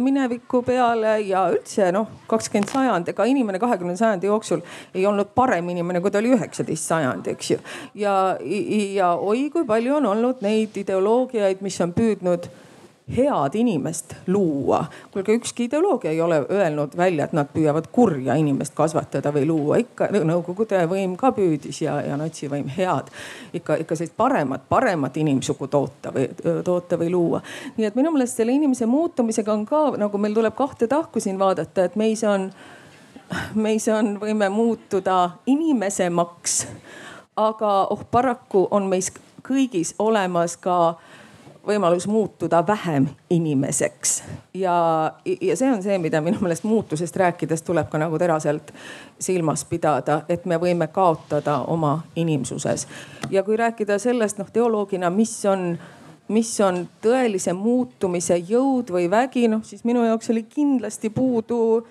mineviku 0.00 0.62
peale 0.66 1.18
ja 1.28 1.46
üldse 1.52 1.90
noh, 1.94 2.08
kakskümmend 2.30 2.72
sajand, 2.72 3.10
ega 3.12 3.26
inimene 3.28 3.60
kahekümnenda 3.62 4.00
sajandi 4.00 4.26
jooksul 4.30 4.64
ei 4.94 5.06
olnud 5.06 5.30
parem 5.34 5.68
inimene, 5.70 6.00
kui 6.02 6.10
ta 6.10 6.18
oli 6.22 6.32
üheksateist 6.34 6.90
sajand 6.90 7.13
sajand, 7.14 7.26
eks 7.26 7.50
ju. 7.50 7.58
ja, 7.94 8.36
ja 8.94 9.14
oi, 9.14 9.50
kui 9.50 9.64
palju 9.64 9.96
on 9.96 10.06
olnud 10.06 10.42
neid 10.42 10.76
ideoloogiaid, 10.76 11.62
mis 11.62 11.80
on 11.80 11.92
püüdnud 11.92 12.50
head 13.16 13.54
inimest 13.54 14.14
luua. 14.26 14.86
kuulge, 15.12 15.34
ükski 15.34 15.64
ideoloogia 15.64 16.10
ei 16.10 16.20
ole 16.20 16.46
öelnud 16.50 16.96
välja, 16.96 17.24
et 17.24 17.32
nad 17.32 17.48
püüavad 17.52 17.90
kurja 17.92 18.34
inimest 18.34 18.74
kasvatada 18.74 19.32
või 19.32 19.46
luua. 19.46 19.76
ikka 19.76 20.08
Nõukogude 20.24 20.86
võim 20.88 21.16
ka 21.16 21.32
püüdis 21.36 21.82
ja, 21.82 22.00
ja 22.00 22.16
natsivõim 22.16 22.68
head. 22.76 23.10
ikka, 23.52 23.76
ikka 23.84 23.96
sellist 23.96 24.16
paremat, 24.16 24.64
paremat 24.68 25.16
inimsugu 25.16 25.68
toota 25.68 26.14
või, 26.14 26.30
toota 26.64 26.96
või 26.98 27.10
luua. 27.12 27.42
nii 27.76 27.86
et 27.86 27.94
minu 27.94 28.14
meelest 28.14 28.40
selle 28.40 28.56
inimese 28.56 28.86
muutumisega 28.86 29.52
on 29.52 29.66
ka 29.66 29.90
nagu 30.00 30.18
meil 30.18 30.34
tuleb 30.34 30.56
kahte 30.56 30.88
tahku 30.88 31.20
siin 31.20 31.38
vaadata, 31.38 31.84
et 31.84 32.00
meis 32.00 32.24
on 32.24 32.50
meis 33.54 33.88
on, 33.88 34.14
võime 34.20 34.48
muutuda 34.52 35.30
inimesemaks. 35.46 36.66
Aga 37.36 37.86
oh 37.90 38.04
paraku 38.10 38.68
on 38.70 38.86
meis 38.86 39.12
kõigis 39.44 39.94
olemas 39.98 40.56
ka 40.56 40.94
võimalus 41.66 42.06
muutuda 42.06 42.66
vähem 42.66 43.08
inimeseks. 43.30 44.22
ja, 44.54 45.12
ja 45.40 45.56
see 45.56 45.72
on 45.72 45.82
see, 45.82 45.98
mida 45.98 46.20
minu 46.20 46.38
meelest 46.40 46.64
muutusest 46.64 47.16
rääkides 47.16 47.62
tuleb 47.62 47.88
ka 47.88 47.98
nagu 47.98 48.18
teraselt 48.18 48.72
silmas 49.18 49.64
pidada, 49.64 50.22
et 50.28 50.44
me 50.46 50.58
võime 50.60 50.88
kaotada 50.92 51.58
oma 51.66 52.02
inimsuses. 52.16 52.86
ja 53.30 53.42
kui 53.42 53.56
rääkida 53.56 53.98
sellest 53.98 54.38
noh 54.38 54.50
teoloogina, 54.50 55.10
mis 55.10 55.44
on 55.44 55.78
mis 56.28 56.60
on 56.60 56.86
tõelise 57.04 57.52
muutumise 57.52 58.36
jõud 58.36 58.90
või 58.90 59.10
vägi, 59.10 59.48
noh 59.48 59.64
siis 59.64 59.84
minu 59.84 60.04
jaoks 60.04 60.30
oli 60.30 60.42
kindlasti 60.48 61.10
puudu 61.10 61.86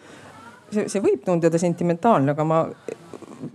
see, 0.71 0.87
see 0.89 1.01
võib 1.01 1.21
tunduda 1.25 1.57
sentimentaalne, 1.61 2.33
aga 2.33 2.45
ma 2.45 2.65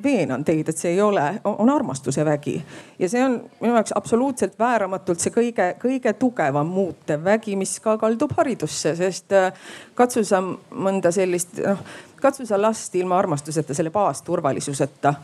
veenan 0.02 0.44
teid, 0.44 0.68
et 0.68 0.78
see 0.78 0.92
ei 0.94 1.00
ole, 1.02 1.24
on 1.44 1.70
armastuse 1.70 2.24
vägi. 2.24 2.56
ja 2.98 3.08
see 3.08 3.24
on 3.24 3.38
minu 3.60 3.74
jaoks 3.74 3.94
absoluutselt 3.96 4.58
vääramatult 4.58 5.20
see 5.20 5.34
kõige, 5.34 5.70
kõige 5.82 6.12
tugevam 6.18 6.66
muutev 6.66 7.24
vägi, 7.24 7.56
mis 7.56 7.78
ka 7.80 7.96
kaldub 7.98 8.34
haridusse, 8.36 8.96
sest 8.96 9.32
äh, 9.32 9.52
katsu 9.94 10.24
sa 10.24 10.42
mõnda 10.42 11.12
sellist, 11.14 11.58
noh 11.64 11.82
katsu 12.18 12.46
sa 12.46 12.58
last 12.62 12.94
ilma 12.94 13.18
armastuseta, 13.18 13.74
selle 13.74 13.90
baasturvalisuseta 13.94 15.14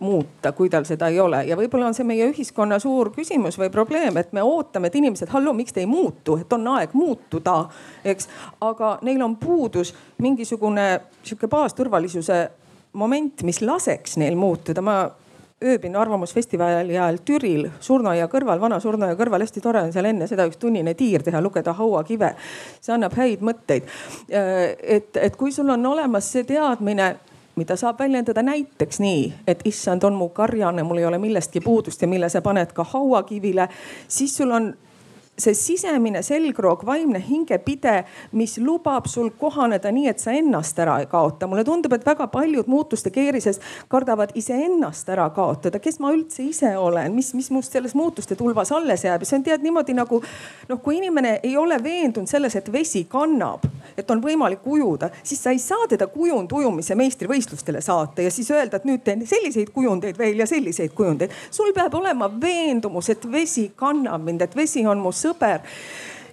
muuta, 0.00 0.52
kui 0.52 0.70
tal 0.70 0.84
seda 0.84 1.08
ei 1.08 1.20
ole. 1.20 1.44
ja 1.44 1.56
võib-olla 1.56 1.90
on 1.90 1.94
see 1.94 2.06
meie 2.08 2.26
ühiskonna 2.30 2.78
suur 2.80 3.12
küsimus 3.14 3.58
või 3.60 3.68
probleem, 3.70 4.16
et 4.16 4.32
me 4.32 4.42
ootame, 4.42 4.88
et 4.88 4.96
inimesed, 4.96 5.28
hallo, 5.28 5.52
miks 5.52 5.76
te 5.76 5.84
ei 5.84 5.88
muutu, 5.88 6.38
et 6.40 6.52
on 6.52 6.66
aeg 6.74 6.94
muutuda, 6.96 7.56
eks. 8.04 8.28
aga 8.64 8.96
neil 9.06 9.22
on 9.22 9.36
puudus 9.36 9.92
mingisugune 10.18 10.86
sihuke 11.22 11.48
baasturvalisuse 11.52 12.40
moment, 12.92 13.42
mis 13.42 13.62
laseks 13.62 14.16
neil 14.20 14.36
muutuda. 14.36 14.82
ma 14.82 15.10
ööbin 15.64 15.96
Arvamusfestivali 15.96 16.96
ajal 16.96 17.18
Türil 17.24 17.66
surnuaia 17.80 18.28
kõrval, 18.32 18.60
vana 18.60 18.80
surnuaia 18.80 19.16
kõrval, 19.16 19.44
hästi 19.44 19.60
tore 19.60 19.82
on 19.84 19.92
seal 19.92 20.08
enne 20.08 20.26
seda 20.26 20.46
üks 20.48 20.56
tunnine 20.56 20.94
tiir 20.94 21.22
teha, 21.22 21.40
lugeda 21.40 21.72
hauakive. 21.76 22.34
see 22.80 22.94
annab 22.94 23.16
häid 23.16 23.44
mõtteid. 23.44 23.88
et, 24.28 25.16
et 25.16 25.36
kui 25.36 25.52
sul 25.52 25.68
on 25.68 25.86
olemas 25.86 26.32
see 26.32 26.44
teadmine 26.44 27.16
mida 27.60 27.76
saab 27.76 27.98
väljendada 27.98 28.42
näiteks 28.42 29.00
nii, 29.00 29.32
et 29.46 29.60
issand 29.68 30.04
on 30.04 30.14
mu 30.16 30.28
karjane, 30.28 30.82
mul 30.82 31.02
ei 31.02 31.04
ole 31.04 31.18
millestki 31.18 31.60
puudust 31.60 32.02
ja 32.02 32.08
mille 32.08 32.28
sa 32.28 32.40
paned 32.40 32.72
ka 32.72 32.84
hauakivile, 32.84 33.68
siis 34.08 34.36
sul 34.36 34.50
on 34.50 34.70
see 35.40 35.56
sisemine 35.56 36.22
selgroog, 36.22 36.84
vaimne 36.86 37.20
hingepide, 37.24 38.04
mis 38.32 38.58
lubab 38.58 39.08
sul 39.10 39.30
kohaneda 39.38 39.92
nii, 39.92 40.08
et 40.12 40.22
sa 40.22 40.34
ennast 40.36 40.78
ära 40.78 40.98
ei 41.00 41.08
kaota. 41.10 41.46
mulle 41.46 41.64
tundub, 41.64 41.92
et 41.92 42.06
väga 42.06 42.26
paljud 42.30 42.68
muutuste 42.70 43.10
keerises 43.10 43.60
kardavad 43.88 44.34
iseennast 44.34 45.08
ära 45.08 45.30
kaotada. 45.30 45.78
kes 45.78 46.00
ma 46.00 46.12
üldse 46.12 46.42
ise 46.42 46.76
olen, 46.76 47.14
mis, 47.14 47.34
mis 47.34 47.50
must 47.50 47.72
selles 47.72 47.94
muutuste 47.94 48.36
tulvas 48.36 48.72
alles 48.72 49.04
jääb 49.04 49.22
ja 49.22 49.26
see 49.26 49.38
on 49.38 49.44
tead 49.44 49.62
niimoodi 49.62 49.94
nagu 49.94 50.22
noh, 50.68 50.80
kui 50.82 50.96
inimene 50.98 51.40
ei 51.42 51.56
ole 51.56 51.82
veendunud 51.82 52.28
selles, 52.28 52.56
et 52.56 52.72
vesi 52.72 53.04
kannab, 53.10 53.64
et 53.96 54.10
on 54.10 54.22
võimalik 54.22 54.66
ujuda, 54.66 55.10
siis 55.22 55.42
sa 55.42 55.54
ei 55.54 55.58
saa 55.62 55.88
teda 55.90 56.06
kujundujumise 56.12 56.94
meistrivõistlustele 56.98 57.80
saata 57.84 58.22
ja 58.22 58.30
siis 58.30 58.50
öelda, 58.50 58.80
et 58.80 58.88
nüüd 58.88 59.04
teen 59.04 59.26
selliseid 59.26 59.72
kujundeid 59.74 60.18
veel 60.18 60.38
ja 60.38 60.46
selliseid 60.46 60.94
kujundeid. 60.94 61.30
sul 61.50 61.72
peab 61.74 61.94
olema 61.94 62.30
veendumus, 62.40 63.10
et 63.10 63.24
vesi 63.32 63.70
kannab 63.76 64.24
mind, 64.24 64.42
et 64.42 64.56
vesi 64.56 64.86
on 64.86 64.98
mu 64.98 65.12
sõber. 65.30 65.64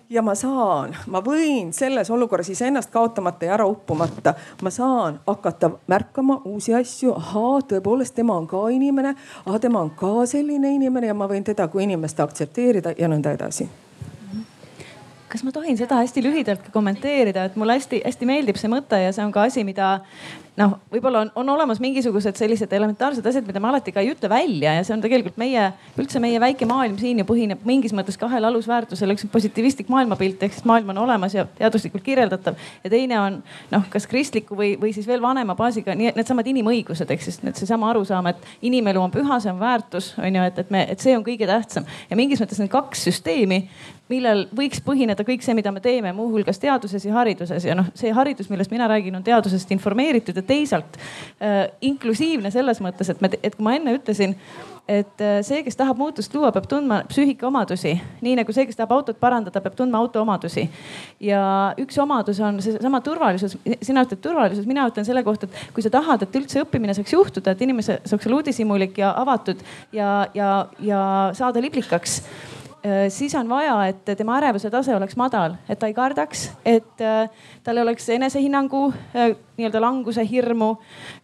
Ja 0.09 0.21
ma 0.23 0.37
saan, 0.39 0.93
ma 1.11 1.19
võin 1.19 1.73
selles 1.75 2.07
olukorras 2.15 2.47
iseennast 2.49 2.93
kaotamata 2.93 3.45
ja 3.45 3.57
ära 3.57 3.65
uppumata, 3.67 4.33
ma 4.63 4.71
saan 4.71 5.17
hakata 5.27 5.73
märkama 5.91 6.41
uusi 6.45 6.73
asju. 6.73 7.11
ahaa, 7.11 7.59
tõepoolest, 7.67 8.15
tema 8.15 8.37
on 8.37 8.47
ka 8.47 8.69
inimene, 8.71 9.15
tema 9.61 9.81
on 9.83 9.89
ka 9.89 10.25
selline 10.25 10.71
inimene 10.75 11.11
ja 11.11 11.13
ma 11.13 11.27
võin 11.27 11.43
teda 11.43 11.67
kui 11.67 11.83
inimest 11.83 12.19
aktsepteerida 12.23 12.95
ja 12.97 13.11
nõnda 13.11 13.35
edasi 13.35 13.67
kas 15.27 15.43
ma 15.43 15.51
tohin 15.51 15.77
seda 15.77 15.99
hästi 16.01 16.23
lühidalt 16.23 16.63
ka 16.65 16.73
kommenteerida, 16.73 17.47
et 17.47 17.55
mulle 17.59 17.77
hästi-hästi 17.77 18.27
meeldib 18.29 18.59
see 18.59 18.71
mõte 18.71 18.99
ja 19.01 19.13
see 19.15 19.25
on 19.25 19.33
ka 19.35 19.43
asi, 19.47 19.63
mida 19.67 19.97
noh, 20.57 20.73
võib-olla 20.91 21.21
on, 21.25 21.31
on 21.37 21.49
olemas 21.53 21.79
mingisugused 21.83 22.37
sellised 22.39 22.71
elementaarsed 22.73 23.25
asjad, 23.29 23.45
mida 23.47 23.61
me 23.61 23.69
alati 23.69 23.93
ka 23.93 24.01
ei 24.01 24.09
ütle 24.13 24.29
välja 24.31 24.73
ja 24.77 24.85
see 24.85 24.95
on 24.95 25.03
tegelikult 25.03 25.37
meie, 25.41 25.67
üldse 25.99 26.21
meie 26.23 26.39
väike 26.41 26.65
maailm 26.69 26.97
siin 27.01 27.21
ju 27.21 27.27
põhineb 27.29 27.65
mingis 27.67 27.93
mõttes 27.97 28.17
kahel 28.19 28.47
alusväärtusel. 28.49 29.13
üks 29.13 29.27
on 29.27 29.33
positiivistlik 29.33 29.91
maailmapilt 29.93 30.43
ehk 30.47 30.55
siis 30.57 30.65
maailm 30.69 30.93
on 30.95 31.01
olemas 31.03 31.35
ja 31.37 31.45
teaduslikult 31.59 32.05
kirjeldatav 32.05 32.57
ja 32.83 32.93
teine 32.93 33.19
on 33.21 33.41
noh, 33.73 33.85
kas 33.93 34.07
kristliku 34.09 34.57
või, 34.57 34.73
või 34.81 34.93
siis 34.95 35.07
veel 35.09 35.21
vanema 35.21 35.55
baasiga 35.59 35.95
nii 35.95 36.15
needsamad 36.15 36.49
inimõigused 36.53 37.11
ehk 37.13 37.27
siis 37.27 37.41
seesama 37.51 37.91
arusaam, 37.91 38.31
et 38.31 38.49
inimelu 38.65 39.03
on 39.03 39.13
püha, 39.13 39.41
see 39.43 39.53
on 39.53 39.61
väärtus 39.61 40.13
on 40.17 40.41
ju, 40.41 40.47
et, 40.49 40.63
et 40.63 40.73
me, 40.73 40.87
et 40.89 41.03
see 41.03 41.13
on 41.17 41.25
kõige 41.27 41.49
tähtsam 41.49 41.85
ja 42.09 42.17
mingis 42.17 42.41
mõttes 42.41 42.63
need 42.63 42.73
kaks 42.73 43.05
süsteemi 43.09 43.65
millel 44.11 44.45
võiks 44.55 44.81
põhineda 44.83 45.16
kõik 45.25 45.45
see, 45.45 45.55
mida 45.57 45.71
me 45.73 45.81
teeme, 45.83 46.13
muuhulgas 46.13 46.59
teaduses 46.61 47.05
ja 47.05 47.15
hariduses. 47.17 47.65
Ja 47.65 47.75
noh, 47.77 47.89
see 47.97 48.13
haridus, 48.13 48.49
millest 48.53 48.73
mina 48.73 48.87
räägin, 48.91 49.15
on 49.17 49.25
teadusest 49.25 49.71
informeeritud 49.75 50.37
ja 50.37 50.45
teisalt 50.45 50.97
äh, 50.97 51.67
inklusiivne 51.81 52.51
selles 52.53 52.81
mõttes, 52.83 53.13
et 53.13 53.21
me, 53.21 53.31
et 53.41 53.55
kui 53.55 53.65
ma 53.65 53.77
enne 53.77 53.97
ütlesin 53.97 54.35
et 54.87 55.21
äh, 55.21 55.39
see, 55.43 55.59
kes 55.65 55.75
tahab 55.75 55.99
muutust 55.99 56.33
luua, 56.35 56.49
peab 56.55 56.67
tundma 56.71 57.01
psüühika 57.09 57.47
omadusi, 57.49 57.91
nii 58.23 58.37
nagu 58.39 58.53
see, 58.55 58.65
kes 58.69 58.77
tahab 58.79 58.93
autot 58.95 59.19
parandada, 59.19 59.61
peab 59.63 59.75
tundma 59.75 59.99
auto 59.99 60.21
omadusi. 60.23 60.67
ja 61.19 61.41
üks 61.81 61.97
omadus 61.99 62.39
on 62.39 62.61
seesama 62.63 63.01
turvalisus, 63.03 63.57
sina 63.83 64.05
ütled 64.07 64.21
turvalisus, 64.23 64.67
mina 64.69 64.87
ütlen 64.87 65.05
selle 65.07 65.23
kohta, 65.27 65.49
et 65.49 65.73
kui 65.75 65.83
sa 65.83 65.91
tahad, 65.93 66.23
et 66.23 66.39
üldse 66.39 66.63
õppimine 66.63 66.95
saaks 66.95 67.13
juhtuda, 67.13 67.51
et 67.51 67.65
inimene 67.67 67.83
saaks 67.83 68.29
olla 68.29 68.39
uudishimulik 68.39 69.01
ja 69.03 69.11
avatud 69.19 69.63
ja, 69.95 70.11
ja, 70.37 70.51
ja 70.79 71.01
saada 71.35 71.61
liblikaks 71.63 72.21
siis 73.09 73.35
on 73.35 73.49
vaja, 73.49 73.75
et 73.87 74.05
tema 74.17 74.37
ärevuse 74.37 74.69
tase 74.69 74.95
oleks 74.95 75.15
madal, 75.17 75.55
et 75.69 75.79
ta 75.79 75.87
ei 75.89 75.95
kardaks, 75.97 76.51
et 76.65 77.01
äh, 77.01 77.29
tal 77.63 77.81
oleks 77.81 78.09
enesehinnangu 78.09 78.81
äh, 79.15 79.33
nii-öelda 79.57 79.81
languse 79.81 80.21
hirmu, 80.29 80.75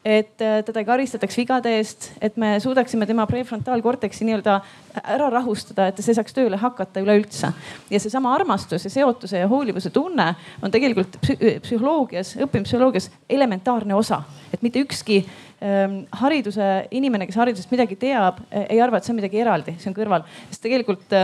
et 0.06 0.34
teda 0.38 0.82
ei 0.82 0.86
karistataks 0.86 1.38
vigade 1.38 1.76
eest, 1.78 2.10
et 2.22 2.38
me 2.42 2.56
suudaksime 2.60 3.06
tema 3.06 3.28
prefrontaalkorteksi 3.30 4.26
nii-öelda 4.26 4.56
ära 5.04 5.30
rahustada, 5.30 5.88
et 5.92 6.02
see 6.02 6.16
saaks 6.18 6.34
tööle 6.34 6.58
hakata 6.58 7.04
üleüldse. 7.06 7.54
ja 7.90 8.00
seesama 8.00 8.34
armastus 8.34 8.84
ja 8.84 8.90
seotuse 8.90 9.38
ja 9.38 9.48
hoolivuse 9.48 9.90
tunne 9.94 10.34
on 10.62 10.72
tegelikult 10.72 11.20
psühholoogias, 11.22 12.36
õppimispsühholoogias 12.42 13.12
elementaarne 13.30 13.96
osa, 13.96 14.24
et 14.54 14.62
mitte 14.62 14.82
ükski 14.82 15.22
hariduse 16.20 16.70
inimene, 16.92 17.28
kes 17.30 17.38
haridusest 17.40 17.72
midagi 17.72 17.96
teab, 18.00 18.42
ei 18.52 18.82
arva, 18.84 19.00
et 19.00 19.08
see 19.08 19.14
on 19.14 19.20
midagi 19.22 19.40
eraldi, 19.40 19.78
see 19.80 19.92
on 19.92 19.96
kõrval, 19.96 20.26
sest 20.50 20.66
tegelikult 20.66 21.16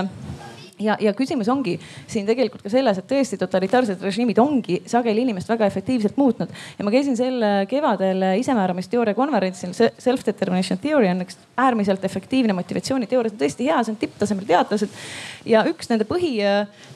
ja, 0.79 0.97
ja 0.99 1.13
küsimus 1.17 1.49
ongi 1.51 1.75
siin 2.07 2.27
tegelikult 2.27 2.63
ka 2.65 2.71
selles, 2.71 2.99
et 2.99 3.07
tõesti 3.09 3.39
totalitaarsed 3.39 4.01
režiimid 4.03 4.39
ongi 4.41 4.79
sageli 4.89 5.23
inimest 5.25 5.49
väga 5.49 5.67
efektiivselt 5.69 6.17
muutnud. 6.17 6.49
ja 6.77 6.85
ma 6.85 6.91
käisin 6.93 7.17
sel 7.17 7.43
kevadel 7.69 8.23
isemääramisteooria 8.39 9.13
konverentsil. 9.17 9.73
Self-determination 9.73 10.79
theory 10.81 11.09
on 11.11 11.23
üks 11.25 11.37
äärmiselt 11.57 12.05
efektiivne 12.05 12.53
motivatsiooniteooria, 12.53 13.29
see 13.31 13.37
on 13.37 13.43
tõesti 13.43 13.69
hea, 13.69 13.79
see 13.83 13.93
on 13.93 14.01
tipptasemel 14.01 14.47
teadlased. 14.49 14.99
ja 15.45 15.63
üks 15.69 15.89
nende 15.91 16.07
põhi 16.09 16.35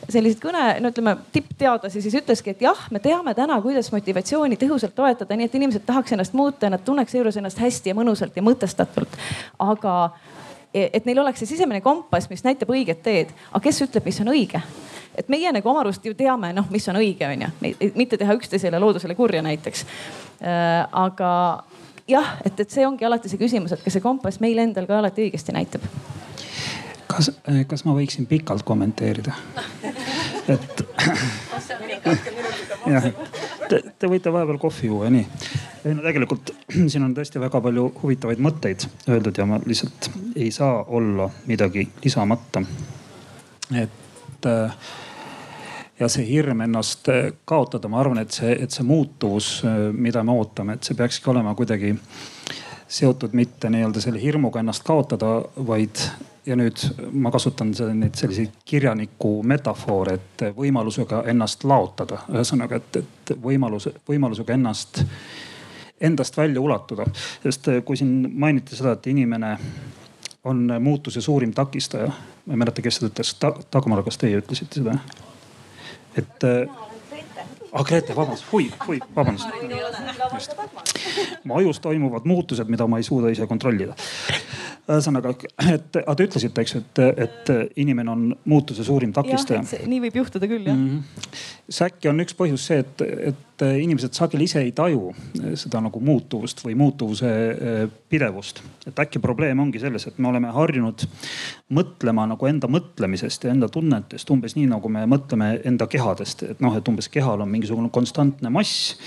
selliseid 0.10 0.42
kõne, 0.44 0.66
no 0.84 0.92
ütleme 0.92 1.16
tippteadlasi 1.36 2.04
siis 2.04 2.18
ütleski, 2.20 2.54
et 2.54 2.62
jah, 2.64 2.88
me 2.92 3.00
teame 3.04 3.34
täna, 3.38 3.60
kuidas 3.64 3.92
motivatsiooni 3.94 4.60
tõhusalt 4.60 4.96
toetada, 4.96 5.38
nii 5.38 5.50
et 5.50 5.58
inimesed 5.60 5.86
tahaks 5.88 6.16
ennast 6.16 6.36
muuta 6.38 6.68
ja 6.68 6.76
nad 6.76 6.84
tunneks 6.86 7.14
seejuures 7.14 7.40
ennast 7.40 7.62
hästi 7.62 7.94
ja 7.94 7.98
mõnusalt 7.98 8.36
ja 8.36 8.46
mõtestatult. 8.46 9.20
aga 9.60 9.96
et 10.74 11.06
neil 11.06 11.20
oleks 11.22 11.44
see 11.44 11.54
sisemine 11.54 11.82
kompass, 11.82 12.30
mis 12.32 12.44
näitab 12.46 12.72
õiget 12.74 13.04
teed. 13.06 13.34
aga 13.52 13.64
kes 13.64 13.84
ütleb, 13.88 14.06
mis 14.06 14.20
on 14.24 14.34
õige? 14.34 14.62
et 15.18 15.30
meie 15.30 15.52
nagu 15.54 15.70
oma 15.70 15.84
arust 15.84 16.06
ju 16.06 16.16
teame, 16.18 16.50
noh, 16.58 16.66
mis 16.74 16.88
on 16.90 16.98
õige, 16.98 17.28
on 17.30 17.46
ju, 17.46 17.92
mitte 17.96 18.18
teha 18.18 18.34
üksteisele 18.34 18.80
loodusele 18.82 19.14
kurja 19.16 19.44
näiteks. 19.46 19.86
Äh, 20.42 20.88
aga 20.90 21.30
jah, 22.10 22.34
et, 22.46 22.60
et 22.60 22.70
see 22.74 22.88
ongi 22.88 23.06
alati 23.06 23.30
see 23.30 23.38
küsimus, 23.42 23.76
et 23.76 23.84
kas 23.84 23.94
see 23.94 24.02
kompass 24.02 24.42
meil 24.42 24.58
endal 24.64 24.90
ka 24.90 24.98
alati 25.04 25.28
õigesti 25.28 25.54
näitab 25.54 25.86
kas, 27.14 27.30
kas 27.68 27.86
ma 27.86 27.94
võiksin 27.98 28.26
pikalt 28.30 28.66
kommenteerida? 28.66 29.36
et 30.54 30.84
jah, 32.88 33.08
te, 33.70 33.82
te 34.00 34.10
võite 34.12 34.34
vahepeal 34.34 34.60
kohvi 34.62 34.90
juua, 34.90 35.12
nii. 35.14 35.26
ei 35.86 35.96
no 35.96 36.04
tegelikult 36.06 36.54
siin 36.92 37.06
on 37.06 37.16
tõesti 37.18 37.42
väga 37.44 37.62
palju 37.64 37.88
huvitavaid 38.02 38.44
mõtteid 38.44 38.88
öeldud 39.10 39.40
ja 39.40 39.48
ma 39.50 39.62
lihtsalt 39.66 40.12
ei 40.36 40.52
saa 40.52 40.84
olla 40.84 41.30
midagi 41.50 41.88
lisamata. 42.04 42.64
et 43.72 44.50
äh, 44.50 44.76
ja 46.00 46.10
see 46.10 46.26
hirm 46.28 46.62
ennast 46.66 47.08
kaotada, 47.46 47.88
ma 47.88 48.02
arvan, 48.02 48.20
et 48.24 48.36
see, 48.36 48.52
et 48.66 48.72
see 48.74 48.86
muutuvus, 48.88 49.62
mida 49.94 50.24
me 50.24 50.36
ootame, 50.36 50.78
et 50.78 50.84
see 50.84 50.98
peakski 51.00 51.30
olema 51.32 51.54
kuidagi 51.56 51.94
seotud 52.94 53.34
mitte 53.38 53.70
nii-öelda 53.74 54.02
selle 54.04 54.22
hirmuga 54.22 54.62
ennast 54.62 54.84
kaotada, 54.86 55.36
vaid 55.68 56.02
ja 56.46 56.56
nüüd 56.56 56.84
ma 57.12 57.32
kasutan 57.32 57.72
neid 57.94 58.18
selliseid 58.20 58.60
kirjaniku 58.66 59.38
metafoore, 59.48 60.18
et 60.20 60.44
võimalusega 60.58 61.24
ennast 61.32 61.64
laotada, 61.68 62.24
ühesõnaga, 62.34 62.80
et, 62.82 63.00
et 63.04 63.34
võimaluse, 63.44 63.94
võimalusega 64.10 64.56
ennast, 64.58 65.04
endast 66.02 66.38
välja 66.38 66.62
ulatuda. 66.62 67.06
sest 67.44 67.70
kui 67.86 67.98
siin 67.98 68.30
mainiti 68.34 68.76
seda, 68.76 68.98
et 68.98 69.08
inimene 69.08 69.58
on 70.44 70.66
muutuse 70.80 71.22
suurim 71.22 71.54
takistaja, 71.54 72.08
ma 72.46 72.54
ei 72.56 72.60
mäleta, 72.60 72.82
kes 72.82 73.00
seda 73.00 73.12
ütles 73.12 73.36
Ta,, 73.40 73.54
Dagmar, 73.74 74.04
kas 74.04 74.20
teie 74.20 74.42
ütlesite 74.42 74.82
seda? 74.82 74.98
et 76.18 76.44
ah 77.74 77.86
Grete, 77.88 78.14
vabandust, 78.16 78.46
hui, 78.52 78.68
hui, 78.88 79.00
vabandust. 79.16 79.48
mu 81.44 81.56
ajus 81.58 81.80
toimuvad 81.80 82.28
muutused, 82.30 82.70
mida 82.70 82.88
ma 82.88 83.00
ei 83.00 83.08
suuda 83.08 83.32
ise 83.34 83.48
kontrollida 83.48 83.96
ühesõnaga, 84.84 85.32
et 85.76 85.98
aga 86.02 86.16
te 86.20 86.26
ütlesite, 86.28 86.64
eks, 86.66 86.76
et, 86.82 87.02
et 87.26 87.52
inimene 87.80 88.12
on 88.12 88.26
muutuse 88.52 88.84
suurim 88.84 89.14
takistaja. 89.16 89.64
nii 89.88 90.02
võib 90.08 90.20
juhtuda 90.24 90.50
küll 90.50 90.68
jah 90.68 90.76
mm. 90.76 90.90
-hmm. 90.90 91.38
siis 91.70 91.82
äkki 91.88 92.12
on 92.12 92.20
üks 92.24 92.36
põhjus 92.36 92.66
see, 92.68 92.82
et, 92.84 93.04
et 93.32 93.64
inimesed 93.64 94.14
sageli 94.18 94.44
ise 94.50 94.60
ei 94.60 94.74
taju 94.76 95.14
seda 95.60 95.80
nagu 95.86 96.02
muutuvust 96.04 96.66
või 96.66 96.76
muutuvuse 96.76 97.30
eh, 97.30 97.86
pidevust. 98.10 98.60
et 98.88 99.00
äkki 99.00 99.22
probleem 99.24 99.60
ongi 99.60 99.80
selles, 99.80 100.08
et 100.08 100.20
me 100.20 100.28
oleme 100.28 100.52
harjunud 100.52 101.08
mõtlema 101.72 102.28
nagu 102.28 102.52
enda 102.52 102.68
mõtlemisest 102.68 103.48
ja 103.48 103.56
enda 103.56 103.70
tunnetest 103.72 104.30
umbes 104.36 104.58
nii, 104.60 104.68
nagu 104.68 104.90
me 104.90 105.06
mõtleme 105.08 105.62
enda 105.64 105.88
kehadest, 105.88 106.44
et 106.44 106.60
noh, 106.60 106.76
et 106.76 106.88
umbes 106.88 107.08
kehal 107.10 107.42
on 107.42 107.50
mingisugune 107.50 107.90
konstantne 107.90 108.52
mass 108.52 108.98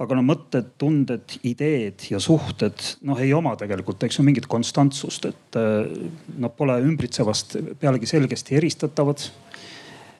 aga 0.00 0.16
no 0.16 0.24
mõtted, 0.24 0.72
tunded, 0.80 1.36
ideed 1.46 2.06
ja 2.08 2.20
suhted 2.22 2.80
noh, 3.08 3.20
ei 3.20 3.32
oma 3.36 3.52
tegelikult, 3.60 4.00
eks 4.06 4.20
ju 4.20 4.24
mingit 4.24 4.48
konstantsust, 4.50 5.28
et 5.28 5.58
äh, 5.60 5.90
nad 6.40 6.54
pole 6.56 6.78
ümbritsevast 6.86 7.58
pealegi 7.80 8.08
selgesti 8.08 8.56
eristatavad. 8.60 9.28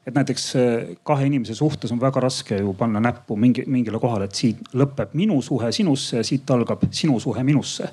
et 0.06 0.14
näiteks 0.16 0.44
äh, 0.56 0.96
kahe 1.04 1.26
inimese 1.26 1.54
suhtes 1.54 1.92
on 1.92 2.00
väga 2.00 2.20
raske 2.20 2.58
ju 2.58 2.74
panna 2.74 3.00
näppu 3.00 3.36
mingi, 3.36 3.64
mingile 3.66 3.98
kohale, 4.00 4.28
et 4.28 4.34
siit 4.34 4.74
lõpeb 4.74 5.14
minu 5.14 5.40
suhe 5.42 5.72
sinusse 5.72 6.16
ja 6.16 6.24
siit 6.24 6.50
algab 6.50 6.84
sinu 6.90 7.20
suhe 7.20 7.44
minusse. 7.44 7.88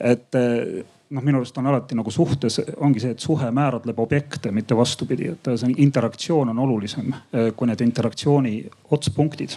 et 0.00 0.34
äh, 0.34 0.82
noh, 1.10 1.22
minu 1.22 1.38
arust 1.38 1.58
on 1.58 1.66
alati 1.66 1.94
nagu 1.94 2.10
suhtes 2.10 2.58
ongi 2.76 3.00
see, 3.04 3.12
et 3.14 3.20
suhe 3.20 3.50
määratleb 3.50 3.98
objekte, 4.02 4.50
mitte 4.50 4.74
vastupidi, 4.74 5.30
et 5.30 5.52
see 5.54 5.74
interaktsioon 5.76 6.50
on 6.50 6.58
olulisem 6.58 7.14
kui 7.54 7.70
need 7.70 7.86
interaktsiooni 7.86 8.56
otspunktid 8.90 9.54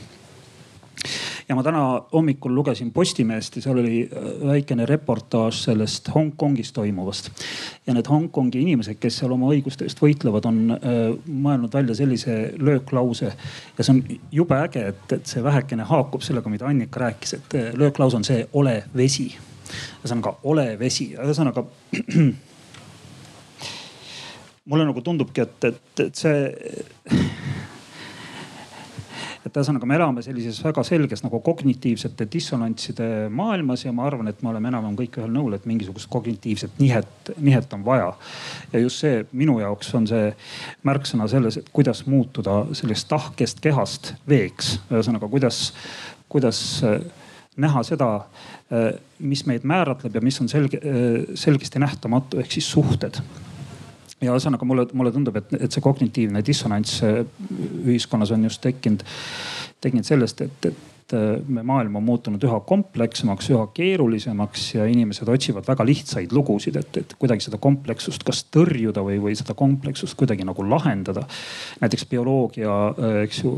ja 1.50 1.56
ma 1.56 1.64
täna 1.64 1.84
hommikul 2.14 2.56
lugesin 2.56 2.92
Postimehest 2.92 3.56
ja 3.56 3.62
seal 3.66 3.80
oli 3.82 4.02
äh, 4.06 4.48
väikene 4.48 4.86
reportaaž 4.86 5.64
sellest 5.68 6.10
Hongkongis 6.16 6.72
toimuvast. 6.74 7.30
ja 7.88 7.94
need 7.94 8.10
Hongkongi 8.10 8.62
inimesed, 8.62 9.00
kes 9.00 9.20
seal 9.22 9.32
oma 9.36 9.52
õiguste 9.54 9.86
eest 9.86 10.02
võitlevad, 10.02 10.48
on 10.50 10.78
äh, 10.78 10.80
mõelnud 11.28 11.74
välja 11.74 11.96
sellise 11.96 12.54
lööklause. 12.58 13.34
ja 13.78 13.84
see 13.84 13.94
on 13.96 14.04
jube 14.32 14.58
äge, 14.60 14.88
et, 14.94 15.12
et 15.12 15.26
see 15.26 15.44
vähekene 15.44 15.84
haakub 15.84 16.22
sellega, 16.26 16.50
mida 16.50 16.68
Annika 16.70 17.00
rääkis, 17.08 17.38
et 17.40 17.56
äh, 17.56 17.72
lööklause 17.74 18.18
on 18.18 18.28
see 18.28 18.48
ole 18.54 18.84
vesi. 18.96 19.32
ühesõnaga 20.04 20.36
ole 20.44 20.80
vesi, 20.80 21.14
ühesõnaga 21.18 21.66
mulle 24.70 24.86
nagu 24.86 25.02
tundubki, 25.02 25.42
et, 25.42 25.64
et, 25.64 26.00
et 26.08 26.16
see 26.16 27.55
et 29.46 29.58
ühesõnaga 29.58 29.88
me 29.88 29.98
elame 29.98 30.24
sellises 30.26 30.58
väga 30.66 30.84
selges 30.88 31.22
nagu 31.22 31.40
kognitiivsete 31.46 32.26
dissonantside 32.34 33.10
maailmas 33.34 33.86
ja 33.86 33.94
ma 33.96 34.08
arvan, 34.10 34.30
et 34.32 34.42
me 34.42 34.50
oleme 34.50 34.72
enam-vähem 34.72 34.98
kõik 34.98 35.20
ühel 35.22 35.34
nõul, 35.36 35.58
et 35.58 35.68
mingisugust 35.70 36.10
kognitiivset 36.14 36.80
nihet, 36.82 37.32
nihet 37.38 37.76
on 37.78 37.86
vaja. 37.86 38.12
ja 38.74 38.82
just 38.82 39.04
see 39.04 39.22
minu 39.38 39.60
jaoks 39.62 39.94
on 39.98 40.10
see 40.10 40.32
märksõna 40.88 41.30
selles, 41.32 41.60
et 41.62 41.70
kuidas 41.74 42.06
muutuda 42.10 42.64
sellest 42.74 43.10
tahkest 43.12 43.62
kehast 43.62 44.14
veeks. 44.30 44.80
ühesõnaga, 44.90 45.30
kuidas, 45.30 45.68
kuidas 46.30 46.62
äh, 46.84 47.00
näha 47.62 47.84
seda, 47.86 48.12
äh, 48.74 48.94
mis 49.20 49.46
meid 49.46 49.64
määratleb 49.68 50.18
ja 50.18 50.26
mis 50.26 50.42
on 50.42 50.50
selge, 50.50 50.82
äh, 50.82 51.36
selgesti 51.38 51.80
nähtamatu 51.80 52.42
ehk 52.42 52.58
siis 52.58 52.72
suhted 52.72 53.22
ja 54.24 54.34
ühesõnaga 54.34 54.68
mulle, 54.68 54.88
mulle 54.94 55.12
tundub, 55.12 55.38
et, 55.42 55.54
et 55.60 55.72
see 55.72 55.84
kognitiivne 55.84 56.42
dissonants 56.46 57.02
ühiskonnas 57.04 58.32
on 58.36 58.48
just 58.48 58.62
tekkinud, 58.64 59.04
tekkinud 59.84 60.08
sellest, 60.08 60.46
et, 60.46 60.70
et 60.72 60.95
et 61.06 61.14
äh, 61.14 61.42
me 61.48 61.62
maailm 61.62 62.00
on 62.00 62.04
muutunud 62.04 62.42
üha 62.42 62.58
komplekssemaks, 62.66 63.52
üha 63.54 63.68
keerulisemaks 63.78 64.64
ja 64.74 64.86
inimesed 64.90 65.30
otsivad 65.30 65.68
väga 65.68 65.86
lihtsaid 65.86 66.32
lugusid, 66.34 66.80
et, 66.80 66.98
et 66.98 67.12
kuidagi 67.20 67.46
seda 67.46 67.60
komplekssust 67.62 68.24
kas 68.26 68.42
tõrjuda 68.50 69.04
või, 69.06 69.20
või 69.22 69.36
seda 69.38 69.54
komplekssust 69.54 70.18
kuidagi 70.18 70.48
nagu 70.48 70.66
lahendada. 70.66 71.28
näiteks 71.82 72.08
bioloogia, 72.10 72.78
äh, 72.90 73.18
eks 73.26 73.44
ju, 73.44 73.54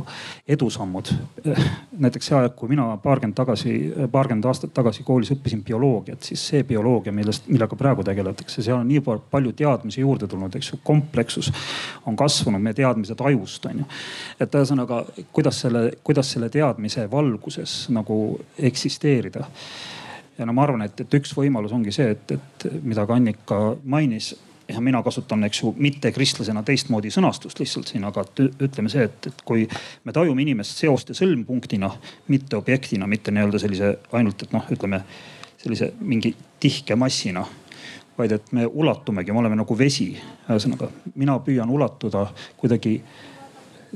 edusammud. 0.48 1.14
näiteks 2.08 2.28
see 2.28 2.36
aeg, 2.36 2.56
kui 2.60 2.74
mina 2.74 2.90
paarkümmend 3.04 3.38
tagasi, 3.40 3.78
paarkümmend 4.12 4.50
aastat 4.52 4.76
tagasi 4.76 5.08
koolis 5.08 5.32
õppisin 5.38 5.64
bioloogiat, 5.64 6.28
siis 6.28 6.44
see 6.52 6.66
bioloogia, 6.68 7.16
millest, 7.16 7.48
millega 7.48 7.80
praegu 7.80 8.04
tegeletakse, 8.04 8.60
seal 8.60 8.82
on 8.82 8.92
nii 8.92 9.00
palju 9.32 9.56
teadmisi 9.56 10.04
juurde 10.04 10.28
tulnud, 10.28 10.60
eks 10.60 10.74
ju, 10.74 10.82
komplekssus 10.84 11.54
on 12.06 12.20
kasvanud, 12.20 12.60
meie 12.60 12.76
teadmised 12.76 13.24
ajust 13.32 13.72
on 13.72 13.86
ju. 13.86 13.90
et 14.44 14.60
ühesõnaga, 14.60 15.06
kuidas 15.32 15.64
selle, 15.64 15.88
kuidas 16.04 16.36
selle 16.36 16.52
teadmise 16.52 17.08
valguses 17.08 17.37
valguses 17.38 17.90
nagu 17.90 18.40
eksisteerida. 18.58 19.46
ja 20.38 20.46
no 20.46 20.54
ma 20.54 20.64
arvan, 20.64 20.82
et, 20.82 21.00
et 21.02 21.14
üks 21.14 21.34
võimalus 21.34 21.74
ongi 21.74 21.92
see, 21.92 22.12
et, 22.12 22.32
et 22.32 22.68
mida 22.84 23.06
ka 23.06 23.16
Annika 23.16 23.76
mainis 23.84 24.36
ja 24.68 24.82
mina 24.82 25.02
kasutan, 25.04 25.44
eks 25.48 25.62
ju, 25.62 25.74
mittekristlasena 25.78 26.64
teistmoodi 26.64 27.10
sõnastust 27.10 27.60
lihtsalt 27.60 27.88
siin, 27.88 28.04
aga 28.04 28.26
ütleme 28.40 28.90
see, 28.90 29.06
et, 29.08 29.30
et 29.32 29.42
kui 29.46 29.68
me 30.04 30.14
tajume 30.14 30.42
inimest 30.44 30.78
seoste 30.78 31.16
sõlmpunktina, 31.18 31.90
mitte 32.28 32.58
objektina, 32.58 33.08
mitte 33.08 33.32
nii-öelda 33.32 33.62
sellise 33.64 33.94
ainult, 34.12 34.44
et 34.44 34.54
noh, 34.54 34.68
ütleme 34.74 35.02
sellise 35.58 35.94
mingi 36.02 36.36
tihke 36.60 36.96
massina 36.96 37.46
vaid 38.18 38.34
et 38.34 38.52
me 38.52 38.66
ulatumegi, 38.66 39.32
me 39.32 39.40
oleme 39.44 39.56
nagu 39.60 39.78
vesi. 39.78 40.10
ühesõnaga, 40.50 40.90
mina 41.16 41.38
püüan 41.40 41.70
ulatuda 41.70 42.28
kuidagi 42.58 42.98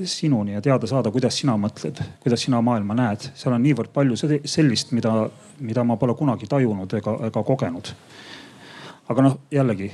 sinuni 0.04 0.54
ja 0.56 0.62
teada 0.64 0.86
saada, 0.86 1.10
kuidas 1.10 1.36
sina 1.38 1.56
mõtled, 1.60 1.98
kuidas 2.22 2.44
sina 2.46 2.60
maailma 2.64 2.94
näed. 2.94 3.28
seal 3.34 3.54
on 3.54 3.62
niivõrd 3.62 3.92
palju 3.92 4.16
sellist, 4.44 4.92
mida, 4.92 5.28
mida 5.60 5.84
ma 5.84 5.96
pole 5.96 6.14
kunagi 6.18 6.48
tajunud 6.48 6.94
ega, 7.00 7.18
ega 7.28 7.42
kogenud. 7.42 7.92
aga 9.08 9.28
noh, 9.28 9.38
jällegi 9.50 9.92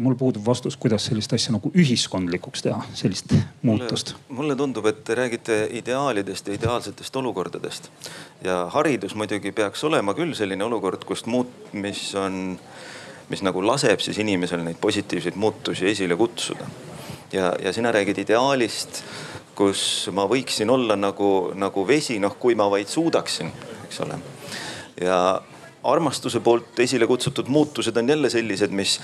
mul 0.00 0.14
puudub 0.14 0.44
vastus, 0.46 0.76
kuidas 0.80 1.04
sellist 1.08 1.32
asja 1.36 1.52
nagu 1.52 1.70
ühiskondlikuks 1.76 2.64
teha, 2.64 2.80
sellist 2.96 3.34
muutust. 3.62 4.14
mulle 4.28 4.56
tundub, 4.56 4.86
et 4.88 5.02
te 5.04 5.14
räägite 5.14 5.58
ideaalidest 5.80 6.48
ja 6.48 6.54
ideaalsetest 6.56 7.16
olukordadest. 7.16 7.90
ja 8.44 8.64
haridus 8.72 9.14
muidugi 9.14 9.52
peaks 9.52 9.84
olema 9.84 10.14
küll 10.14 10.34
selline 10.34 10.64
olukord, 10.64 11.04
kust 11.04 11.26
muut-, 11.26 11.72
mis 11.72 12.14
on, 12.14 12.58
mis 13.28 13.42
nagu 13.44 13.66
laseb 13.66 14.00
siis 14.00 14.18
inimesel 14.18 14.64
neid 14.64 14.80
positiivseid 14.80 15.36
muutusi 15.36 15.90
esile 15.92 16.16
kutsuda. 16.16 16.70
ja, 17.32 17.52
ja 17.62 17.72
sina 17.72 17.92
räägid 17.92 18.24
ideaalist 18.24 19.04
kus 19.60 20.08
ma 20.16 20.24
võiksin 20.28 20.70
olla 20.72 20.96
nagu, 20.96 21.52
nagu 21.58 21.84
vesi, 21.88 22.18
noh 22.22 22.38
kui 22.40 22.56
ma 22.56 22.70
vaid 22.72 22.88
suudaksin, 22.88 23.52
eks 23.84 24.02
ole. 24.06 24.18
ja 25.04 25.20
armastuse 25.90 26.40
poolt 26.44 26.80
esile 26.84 27.06
kutsutud 27.08 27.48
muutused 27.48 27.96
on 27.96 28.08
jälle 28.08 28.30
sellised, 28.30 28.72
mis, 28.76 28.98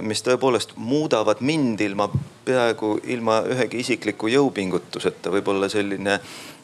mis 0.00 0.22
tõepoolest 0.26 0.76
muudavad 0.76 1.42
mind 1.42 1.80
ilma 1.82 2.06
peaaegu 2.46 2.92
ilma 3.14 3.40
ühegi 3.50 3.82
isikliku 3.82 4.30
jõupingutuseta. 4.30 5.32
võib-olla 5.34 5.68
selline 5.68 6.20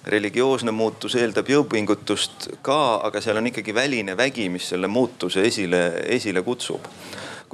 religioosne 0.06 0.70
muutus 0.70 1.16
eeldab 1.18 1.50
jõupingutust 1.50 2.48
ka, 2.62 2.80
aga 3.08 3.20
seal 3.24 3.40
on 3.40 3.50
ikkagi 3.50 3.74
väline 3.74 4.16
vägi, 4.16 4.48
mis 4.48 4.68
selle 4.74 4.90
muutuse 4.90 5.46
esile, 5.50 5.84
esile 6.18 6.42
kutsub 6.42 6.90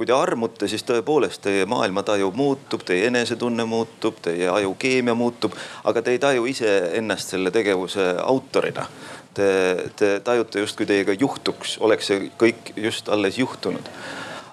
kui 0.01 0.07
te 0.09 0.15
armute, 0.17 0.65
siis 0.65 0.81
tõepoolest 0.81 1.43
teie 1.45 1.67
maailmataju 1.69 2.31
muutub, 2.33 2.81
teie 2.81 3.05
enesetunne 3.11 3.67
muutub, 3.69 4.15
teie 4.25 4.47
aju 4.49 4.71
keemia 4.81 5.13
muutub, 5.13 5.53
aga 5.85 6.01
te 6.01 6.15
ei 6.15 6.21
taju 6.23 6.47
iseennast 6.49 7.35
selle 7.35 7.51
tegevuse 7.53 8.07
autorina. 8.23 8.87
Te, 9.37 9.51
te 9.95 10.09
tajute 10.25 10.65
justkui 10.65 10.89
teiega 10.89 11.13
juhtuks, 11.13 11.75
oleks 11.85 12.09
see 12.09 12.31
kõik 12.41 12.73
just 12.81 13.13
alles 13.13 13.37
juhtunud 13.37 13.93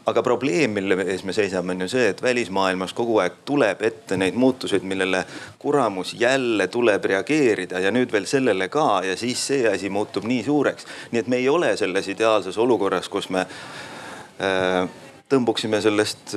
aga 0.08 0.22
probleem, 0.24 0.72
mille 0.72 0.96
ees 1.04 1.24
me 1.28 1.32
seisame, 1.36 1.74
on 1.74 1.84
ju 1.84 1.88
see, 1.92 2.06
et 2.12 2.22
välismaailmas 2.24 2.94
kogu 2.96 3.18
aeg 3.20 3.42
tuleb 3.48 3.82
ette 3.84 4.16
neid 4.20 4.36
muutuseid, 4.40 4.84
millele 4.88 5.24
kuramus 5.60 6.14
jälle 6.16 6.68
tuleb 6.72 7.04
reageerida 7.12 7.80
ja 7.84 7.92
nüüd 7.92 8.12
veel 8.12 8.28
sellele 8.28 8.70
ka 8.72 9.02
ja 9.04 9.16
siis 9.20 9.42
see 9.50 9.66
asi 9.68 9.90
muutub 9.92 10.28
nii 10.28 10.44
suureks. 10.44 10.88
nii 11.12 11.24
et 11.24 11.28
me 11.28 11.40
ei 11.40 11.48
ole 11.48 11.76
selles 11.76 12.08
ideaalses 12.08 12.56
olukorras, 12.56 13.08
kus 13.12 13.28
me 13.32 13.44
äh, 13.44 14.88
tõmbuksime 15.28 15.80
sellest 15.84 16.32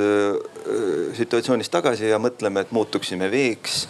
situatsioonist 1.15 1.71
tagasi 1.71 2.09
ja 2.09 2.19
mõtleme, 2.19 2.65
et 2.65 2.71
muutuksime 2.75 3.29
veeks 3.31 3.85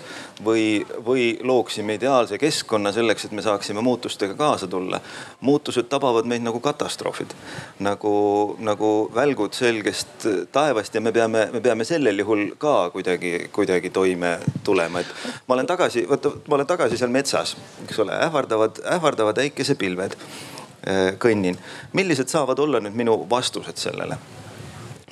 või, 0.45 0.86
või 1.06 1.39
looksime 1.43 1.95
ideaalse 1.97 2.38
keskkonna 2.41 2.91
selleks, 2.93 3.26
et 3.26 3.32
me 3.32 3.41
saaksime 3.41 3.82
muutustega 3.82 4.36
kaasa 4.38 4.68
tulla. 4.68 4.99
muutused 5.41 5.89
tabavad 5.89 6.26
meid 6.26 6.43
nagu 6.45 6.60
katastroofid, 6.60 7.34
nagu, 7.80 8.14
nagu 8.60 9.12
välgud 9.16 9.54
selgest 9.54 10.28
taevast 10.52 10.95
ja 10.95 11.02
me 11.02 11.12
peame, 11.12 11.47
me 11.54 11.62
peame 11.62 11.86
sellel 11.86 12.20
juhul 12.20 12.52
ka 12.58 12.89
kuidagi, 12.89 13.49
kuidagi 13.52 13.89
toime 13.89 14.39
tulema, 14.64 14.99
et 14.99 15.08
ma 15.47 15.56
olen 15.58 15.68
tagasi, 15.68 16.06
vaata, 16.10 16.34
ma 16.47 16.56
olen 16.56 16.68
tagasi 16.68 16.97
seal 16.97 17.14
metsas, 17.14 17.56
eks 17.86 17.99
ole, 17.99 18.18
ähvardavad, 18.28 18.84
ähvardavad 18.97 19.41
äikesepilved 19.45 20.18
kõnnin. 21.22 21.58
millised 21.93 22.30
saavad 22.30 22.60
olla 22.60 22.80
nüüd 22.80 22.95
minu 22.97 23.18
vastused 23.30 23.78
sellele? 23.78 24.18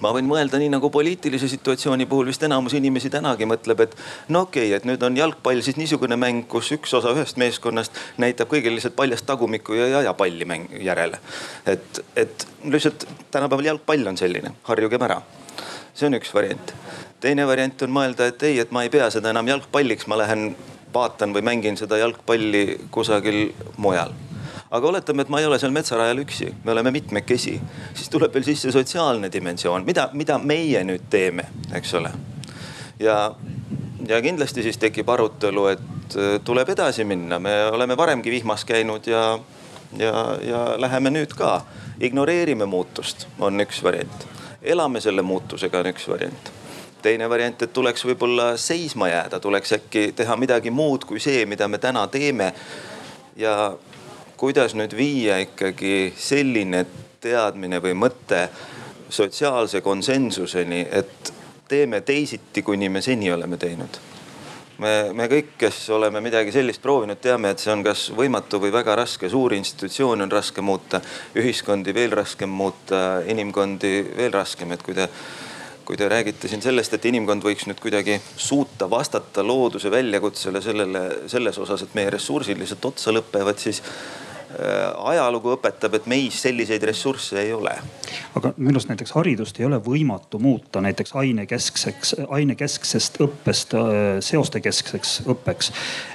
Ma 0.04 0.12
võin 0.16 0.28
mõelda 0.30 0.60
nii 0.62 0.72
nagu 0.74 0.90
poliitilise 0.94 1.50
situatsiooni 1.52 2.08
puhul 2.10 2.30
vist 2.30 2.44
enamus 2.46 2.76
inimesi 2.78 3.12
tänagi 3.14 3.48
mõtleb, 3.50 3.84
et 3.86 3.96
no 4.30 4.46
okei 4.48 4.70
okay,, 4.70 4.78
et 4.78 4.88
nüüd 4.88 5.04
on 5.06 5.18
jalgpall 5.18 5.62
siis 5.66 5.80
niisugune 5.80 6.18
mäng, 6.20 6.46
kus 6.52 6.72
üks 6.76 6.94
osa 6.98 7.14
ühest 7.16 7.40
meeskonnast 7.42 7.96
näitab 8.22 8.52
kõigile 8.52 8.78
lihtsalt 8.78 8.98
paljast 9.00 9.28
tagumikku 9.30 9.78
ja 9.78 9.90
ei 9.90 9.98
aja 10.04 10.14
palli 10.14 10.48
mäng 10.50 10.72
järele. 10.86 11.20
et, 11.66 12.02
et 12.16 12.48
lihtsalt 12.64 13.08
tänapäeval 13.32 13.74
jalgpall 13.74 14.08
on 14.08 14.18
selline, 14.18 14.56
harjugem 14.64 15.08
ära. 15.10 15.22
see 15.94 16.08
on 16.08 16.20
üks 16.20 16.34
variant. 16.34 16.74
teine 17.20 17.48
variant 17.48 17.82
on 17.88 17.96
mõelda, 18.00 18.32
et 18.32 18.44
ei, 18.44 18.60
et 18.60 18.72
ma 18.72 18.84
ei 18.84 18.94
pea 18.94 19.10
seda 19.12 19.34
enam 19.36 19.48
jalgpalliks, 19.48 20.08
ma 20.08 20.18
lähen 20.24 20.56
vaatan 20.94 21.36
või 21.36 21.46
mängin 21.46 21.78
seda 21.78 22.00
jalgpalli 22.02 22.66
kusagil 22.92 23.50
mujal 23.78 24.16
aga 24.72 24.88
oletame, 24.88 25.22
et 25.22 25.30
ma 25.30 25.40
ei 25.42 25.48
ole 25.50 25.58
seal 25.60 25.74
metsarajal 25.74 26.22
üksi, 26.22 26.52
me 26.64 26.72
oleme 26.72 26.92
mitmekesi, 26.94 27.56
siis 27.94 28.10
tuleb 28.14 28.34
veel 28.34 28.46
sisse 28.46 28.72
sotsiaalne 28.72 29.32
dimensioon, 29.34 29.86
mida, 29.86 30.10
mida 30.14 30.38
meie 30.38 30.84
nüüd 30.86 31.08
teeme, 31.10 31.48
eks 31.76 31.94
ole. 31.98 32.12
ja, 33.00 33.18
ja 34.08 34.22
kindlasti 34.22 34.64
siis 34.64 34.78
tekib 34.78 35.10
arutelu, 35.10 35.66
et 35.74 36.18
äh, 36.18 36.38
tuleb 36.46 36.70
edasi 36.76 37.06
minna, 37.06 37.40
me 37.40 37.56
oleme 37.72 37.98
varemgi 37.98 38.32
vihmas 38.32 38.66
käinud 38.66 39.10
ja, 39.10 39.40
ja, 39.98 40.14
ja 40.46 40.64
läheme 40.78 41.14
nüüd 41.18 41.34
ka. 41.38 41.62
ignoreerime 42.00 42.66
muutust, 42.66 43.28
on 43.40 43.60
üks 43.60 43.84
variant. 43.84 44.28
elame 44.62 45.02
selle 45.02 45.22
muutusega, 45.22 45.80
on 45.80 45.94
üks 45.94 46.08
variant 46.08 46.54
teine 47.02 47.30
variant, 47.30 47.62
et 47.64 47.74
tuleks 47.74 48.04
võib-olla 48.06 48.58
seisma 48.60 49.08
jääda, 49.08 49.40
tuleks 49.40 49.72
äkki 49.78 50.12
teha 50.16 50.36
midagi 50.36 50.70
muud 50.70 51.06
kui 51.08 51.20
see, 51.24 51.46
mida 51.46 51.68
me 51.68 51.78
täna 51.78 52.08
teeme. 52.08 52.54
ja 53.40 53.72
kuidas 54.40 54.72
nüüd 54.78 54.94
viia 54.96 55.40
ikkagi 55.44 56.14
selline 56.16 56.86
teadmine 57.20 57.82
või 57.84 57.96
mõte 58.00 58.46
sotsiaalse 59.12 59.82
konsensuseni, 59.84 60.86
et 60.92 61.34
teeme 61.68 62.00
teisiti, 62.02 62.64
kuni 62.64 62.88
me 62.90 63.02
seni 63.02 63.32
oleme 63.32 63.58
teinud. 63.58 64.00
me, 64.80 64.94
me 65.14 65.28
kõik, 65.28 65.58
kes 65.60 65.90
oleme 65.92 66.22
midagi 66.24 66.54
sellist 66.56 66.82
proovinud, 66.82 67.20
teame, 67.20 67.52
et 67.52 67.60
see 67.60 67.74
on 67.74 67.84
kas 67.84 68.06
võimatu 68.16 68.62
või 68.64 68.72
väga 68.72 68.96
raske. 68.96 69.30
suuri 69.30 69.58
institutsioone 69.58 70.24
on 70.24 70.32
raske 70.32 70.62
muuta, 70.62 71.02
ühiskondi 71.36 71.94
veel 71.94 72.16
raskem 72.16 72.50
muuta, 72.50 73.22
inimkondi 73.28 73.94
veel 74.16 74.32
raskem, 74.32 74.72
et 74.72 74.84
kui 74.84 74.96
te 74.96 75.10
kui 75.90 75.98
te 75.98 76.06
räägite 76.06 76.48
siin 76.48 76.62
sellest, 76.62 76.94
et 76.94 77.06
inimkond 77.10 77.42
võiks 77.42 77.66
nüüd 77.66 77.80
kuidagi 77.82 78.20
suuta 78.38 78.86
vastata 78.90 79.42
looduse 79.42 79.90
väljakutsele 79.90 80.62
sellele, 80.62 81.00
selles 81.28 81.58
osas, 81.58 81.82
et 81.82 81.96
meie 81.98 82.12
ressursid 82.14 82.62
lihtsalt 82.62 82.86
otsa 82.92 83.14
lõpevad, 83.16 83.58
siis 83.58 83.82
ajalugu 85.12 85.54
õpetab, 85.54 85.94
et 86.00 86.08
meis 86.10 86.40
selliseid 86.42 86.84
ressursse 86.90 87.38
ei 87.42 87.52
ole. 87.54 87.76
aga 88.36 88.52
minu 88.58 88.78
arust 88.78 88.90
näiteks 88.90 89.12
haridust 89.14 89.60
ei 89.60 89.66
ole 89.68 89.78
võimatu 89.86 90.40
muuta 90.42 90.82
näiteks 90.82 91.14
ainekeskseks, 91.22 92.16
ainekesksest 92.28 93.20
õppest 93.22 93.76
äh, 93.78 93.92
seostekeskseks 94.26 95.22
õppeks. 95.30 95.72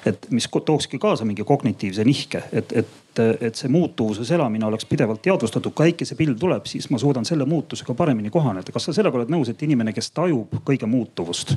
et 0.07 0.27
mis 0.31 0.49
tookski 0.51 0.99
kaasa 0.99 1.25
mingi 1.25 1.45
kognitiivse 1.45 2.05
nihke, 2.05 2.43
et, 2.53 2.73
et, 2.73 3.23
et 3.41 3.55
see 3.55 3.71
muutuvuses 3.71 4.31
elamine 4.31 4.67
oleks 4.67 4.85
pidevalt 4.85 5.23
teadvustatud. 5.23 5.73
kui 5.75 5.93
äikesepilv 5.93 6.39
tuleb, 6.39 6.67
siis 6.67 6.91
ma 6.91 6.99
suudan 6.99 7.25
selle 7.25 7.45
muutusega 7.45 7.95
paremini 7.95 8.31
kohaneda. 8.31 8.73
kas 8.73 8.91
sa 8.91 8.97
sellega 8.97 9.21
oled 9.21 9.31
nõus, 9.31 9.49
et 9.51 9.63
inimene, 9.63 9.93
kes 9.93 10.11
tajub 10.11 10.59
kõige 10.65 10.91
muutuvust 10.91 11.55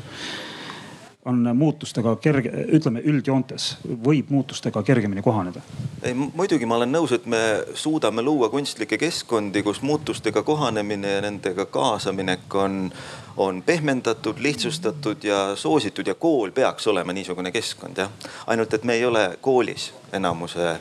on 1.28 1.50
muutustega 1.58 2.16
kerge, 2.24 2.52
ütleme 2.78 3.02
üldjoontes 3.06 3.70
võib 4.04 4.32
muutustega 4.32 4.84
kergemini 4.84 5.22
kohaneda? 5.22 5.62
ei 6.04 6.14
muidugi 6.16 6.66
ma 6.66 6.78
olen 6.80 6.92
nõus, 6.94 7.14
et 7.16 7.26
me 7.26 7.42
suudame 7.76 8.24
luua 8.24 8.50
kunstlikke 8.50 8.98
keskkondi, 8.98 9.64
kus 9.64 9.82
muutustega 9.82 10.44
kohanemine 10.48 11.18
ja 11.18 11.22
nendega 11.26 11.66
kaasaminek 11.66 12.56
on, 12.56 12.92
on 13.38 13.62
pehmendatud, 13.66 14.40
lihtsustatud 14.40 15.24
ja 15.28 15.42
soositud 15.56 16.08
ja 16.08 16.16
kool 16.16 16.52
peaks 16.52 16.88
olema 16.88 17.14
niisugune 17.14 17.52
keskkond 17.52 17.98
jah. 18.04 18.30
ainult 18.48 18.74
et 18.74 18.84
me 18.84 18.96
ei 18.96 19.06
ole 19.06 19.30
koolis 19.42 19.92
enamuse 20.14 20.78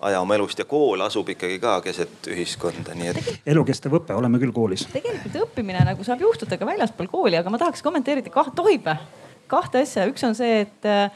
aja 0.00 0.20
oma 0.20 0.34
elust 0.34 0.58
ja 0.58 0.64
kool 0.64 1.00
asub 1.04 1.28
ikkagi 1.28 1.58
ka 1.60 1.80
keset 1.84 2.28
ühiskonda, 2.32 2.94
nii 2.96 3.10
et. 3.12 3.32
elukestev 3.46 3.98
õpe, 4.00 4.14
oleme 4.16 4.40
küll 4.40 4.54
koolis. 4.54 4.86
tegelikult 4.92 5.42
õppimine 5.44 5.82
nagu 5.84 6.04
saab 6.06 6.22
juhtuda 6.24 6.58
ka 6.60 6.68
väljaspool 6.68 7.10
kooli, 7.10 7.40
aga 7.40 7.52
ma 7.52 7.60
tahaks 7.60 7.82
kommenteerida, 7.84 8.32
kah 8.32 8.52
tohib 8.56 8.86
või? 8.88 9.19
Kahte 9.50 9.82
asja, 9.84 10.06
üks 10.10 10.22
on 10.26 10.34
see, 10.38 10.62
et 10.64 10.86
äh, 10.88 11.10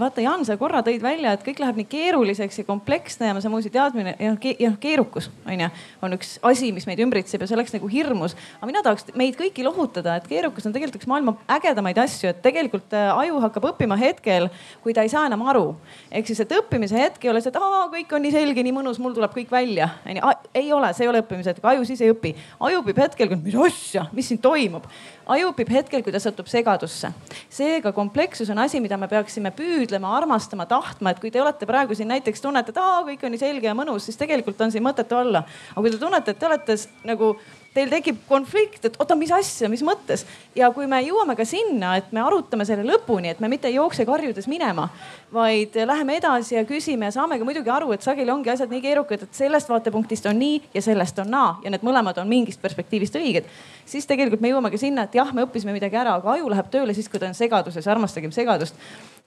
vaata 0.00 0.22
Jaan, 0.24 0.44
sa 0.46 0.56
korra 0.60 0.82
tõid 0.84 1.02
välja, 1.02 1.32
et 1.34 1.44
kõik 1.46 1.60
läheb 1.62 1.78
nii 1.80 1.88
keeruliseks 1.90 2.60
ja 2.60 2.66
komplekssne 2.68 3.30
ja 3.30 3.42
samuti 3.44 3.72
teadmine 3.72 4.14
ja 4.18 4.32
noh 4.34 4.40
ke, 4.40 4.54
keerukus 4.82 5.30
on 5.46 5.64
ju, 5.64 5.68
on 6.04 6.16
üks 6.18 6.34
asi, 6.48 6.72
mis 6.76 6.86
meid 6.88 7.00
ümbritseb 7.04 7.42
ja 7.42 7.48
see 7.48 7.56
oleks 7.56 7.74
nagu 7.76 7.88
hirmus. 7.90 8.36
aga 8.58 8.68
mina 8.68 8.82
tahaks 8.84 9.08
meid 9.18 9.38
kõiki 9.38 9.64
lohutada, 9.66 10.18
et 10.18 10.28
keerukus 10.28 10.66
on 10.68 10.74
tegelikult 10.74 11.00
üks 11.00 11.10
maailma 11.10 11.36
ägedamaid 11.56 12.02
asju, 12.04 12.32
et 12.32 12.42
tegelikult 12.44 12.96
äh, 12.96 13.08
aju 13.24 13.40
hakkab 13.46 13.70
õppima 13.72 13.98
hetkel, 14.00 14.50
kui 14.84 14.96
ta 14.96 15.06
ei 15.06 15.12
saa 15.12 15.24
enam 15.30 15.46
aru. 15.48 15.66
ehk 16.10 16.28
siis, 16.28 16.44
et 16.44 16.56
õppimise 16.58 16.98
hetk 16.98 17.24
ei 17.24 17.32
ole 17.32 17.42
see, 17.44 17.54
et 17.54 17.60
aa, 17.60 17.86
kõik 17.92 18.12
on 18.16 18.26
nii 18.26 18.34
selge, 18.34 18.66
nii 18.66 18.76
mõnus, 18.76 19.00
mul 19.02 19.16
tuleb 19.16 19.34
kõik 19.36 19.50
välja. 19.52 19.88
ei 20.06 20.68
ole, 20.72 20.92
see 20.92 21.06
ei 21.06 21.12
ole 21.12 21.24
õppimise 21.24 21.54
hetk, 21.54 21.64
aju 21.72 21.88
siis 21.88 22.04
ei 22.04 22.12
õpi. 22.12 22.36
aju 22.60 22.84
õpib 22.84 23.02
hetkel, 23.06 23.36
mis 23.40 23.58
asja, 23.68 24.06
mis 24.12 24.28
siin 24.28 24.42
toimub 24.42 24.86
aju 25.26 25.52
õpib 25.52 25.70
hetkel, 25.72 26.02
kui 26.02 26.12
ta 26.12 26.20
satub 26.22 26.48
segadusse. 26.50 27.12
seega 27.52 27.92
komplekssus 27.92 28.50
on 28.50 28.58
asi, 28.58 28.80
mida 28.80 28.96
me 28.96 29.08
peaksime 29.08 29.52
püüdlema, 29.56 30.16
armastama, 30.16 30.66
tahtma, 30.66 31.10
et 31.10 31.20
kui 31.20 31.30
te 31.30 31.42
olete 31.42 31.66
praegu 31.66 31.94
siin 31.94 32.08
näiteks 32.08 32.40
tunnete, 32.40 32.72
et 32.74 32.80
aa, 32.82 33.02
kõik 33.06 33.24
on 33.24 33.34
nii 33.34 33.42
selge 33.42 33.66
ja 33.66 33.74
mõnus, 33.74 34.08
siis 34.08 34.16
tegelikult 34.20 34.60
on 34.60 34.72
siin 34.72 34.84
mõtet 34.84 35.12
olla. 35.12 35.44
aga 35.72 35.80
kui 35.80 35.90
te 35.90 35.98
tunnete, 35.98 36.30
et 36.30 36.38
te 36.38 36.46
olete 36.46 36.76
nagu 37.04 37.36
teil 37.74 37.90
tekib 37.92 38.18
konflikt, 38.28 38.84
et 38.84 38.96
oota, 39.00 39.16
mis 39.16 39.32
asja, 39.32 39.68
mis 39.72 39.82
mõttes. 39.84 40.26
ja 40.56 40.68
kui 40.74 40.86
me 40.86 41.00
jõuame 41.02 41.36
ka 41.36 41.44
sinna, 41.48 41.96
et 41.96 42.10
me 42.12 42.20
arutame 42.20 42.64
selle 42.68 42.84
lõpuni, 42.84 43.30
et 43.32 43.40
me 43.40 43.48
mitte 43.48 43.68
ei 43.68 43.78
jookse 43.78 44.04
karjudes 44.08 44.48
minema, 44.48 44.88
vaid 45.32 45.76
läheme 45.88 46.16
edasi 46.20 46.54
ja 46.54 46.64
küsime 46.68 47.08
ja 47.08 47.14
saame 47.14 47.38
ka 47.40 47.44
muidugi 47.48 47.72
aru, 47.72 47.92
et 47.92 48.04
sageli 48.04 48.30
ongi 48.30 48.52
asjad 48.52 48.72
nii 48.72 48.82
keerukad, 48.84 49.24
et 49.24 49.40
sellest 49.40 49.72
vaatepunktist 49.72 50.28
on 50.28 50.38
nii 50.38 50.60
ja 50.74 50.82
sellest 50.84 51.22
on 51.24 51.32
naa 51.32 51.54
ja 51.64 51.72
need 51.72 51.86
mõlemad 51.86 52.20
on 52.20 52.28
mingist 52.28 52.60
perspektiivist 52.62 53.16
õiged. 53.16 53.48
siis 53.86 54.06
tegelikult 54.06 54.40
me 54.40 54.52
jõuame 54.52 54.70
ka 54.70 54.80
sinna, 54.80 55.08
et 55.08 55.16
jah, 55.16 55.32
me 55.32 55.46
õppisime 55.46 55.72
midagi 55.72 55.96
ära, 55.96 56.18
aga 56.20 56.36
aju 56.36 56.52
läheb 56.52 56.68
tööle 56.70 56.94
siis, 56.94 57.08
kui 57.08 57.20
ta 57.20 57.30
on 57.30 57.38
segaduses, 57.38 57.88
armastagem 57.88 58.32
segadust. 58.32 58.76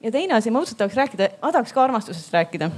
ja 0.00 0.12
teine 0.12 0.38
asi, 0.38 0.50
ma 0.50 0.62
õudselt 0.62 0.78
tahaks 0.78 0.94
rääkida, 1.02 1.30
ma 1.42 1.52
tahaks 1.52 1.74
ka 1.74 1.82
armastusest 1.82 2.32
rääkida 2.32 2.70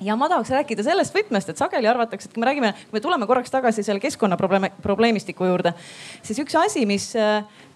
ja 0.00 0.16
ma 0.16 0.28
tahaks 0.30 0.50
rääkida 0.54 0.84
sellest 0.86 1.14
võtmest, 1.14 1.50
et 1.50 1.60
sageli 1.60 1.88
arvatakse, 1.90 2.28
et 2.28 2.34
kui 2.34 2.42
me 2.42 2.50
räägime, 2.50 2.72
kui 2.88 2.98
me 2.98 3.04
tuleme 3.04 3.26
korraks 3.26 3.50
tagasi 3.50 3.82
selle 3.86 4.02
keskkonnaprobleemi, 4.02 4.70
probleemistiku 4.82 5.48
juurde, 5.48 5.74
siis 6.22 6.38
üks 6.44 6.54
asi, 6.58 6.84
mis 6.86 7.10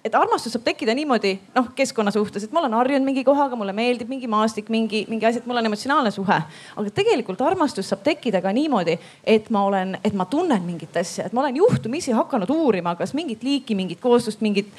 et 0.03 0.15
armastus 0.19 0.55
saab 0.55 0.65
tekkida 0.67 0.95
niimoodi 0.99 1.33
noh, 1.55 1.69
keskkonna 1.79 2.11
suhtes, 2.15 2.45
et 2.45 2.55
ma 2.55 2.61
olen 2.63 2.75
harjunud 2.75 3.07
mingi 3.07 3.23
kohaga, 3.27 3.57
mulle 3.59 3.75
meeldib 3.77 4.11
mingi 4.11 4.31
maastik, 4.31 4.71
mingi, 4.73 5.05
mingi 5.11 5.29
asi, 5.29 5.39
et 5.43 5.47
mul 5.47 5.61
on 5.61 5.71
emotsionaalne 5.71 6.11
suhe. 6.15 6.41
aga 6.77 6.95
tegelikult 6.95 7.43
armastus 7.47 7.91
saab 7.93 8.03
tekkida 8.07 8.43
ka 8.43 8.53
niimoodi, 8.55 8.99
et 9.25 9.51
ma 9.55 9.65
olen, 9.71 9.97
et 10.05 10.19
ma 10.19 10.27
tunnen 10.27 10.63
mingit 10.67 10.97
asja, 10.99 11.27
et 11.27 11.33
ma 11.33 11.45
olen 11.45 11.63
juhtumisi 11.63 12.15
hakanud 12.19 12.51
uurima, 12.51 12.97
kas 12.99 13.15
mingit 13.15 13.47
liiki, 13.47 13.79
mingit 13.79 14.03
kooslust, 14.03 14.43
mingit, 14.43 14.71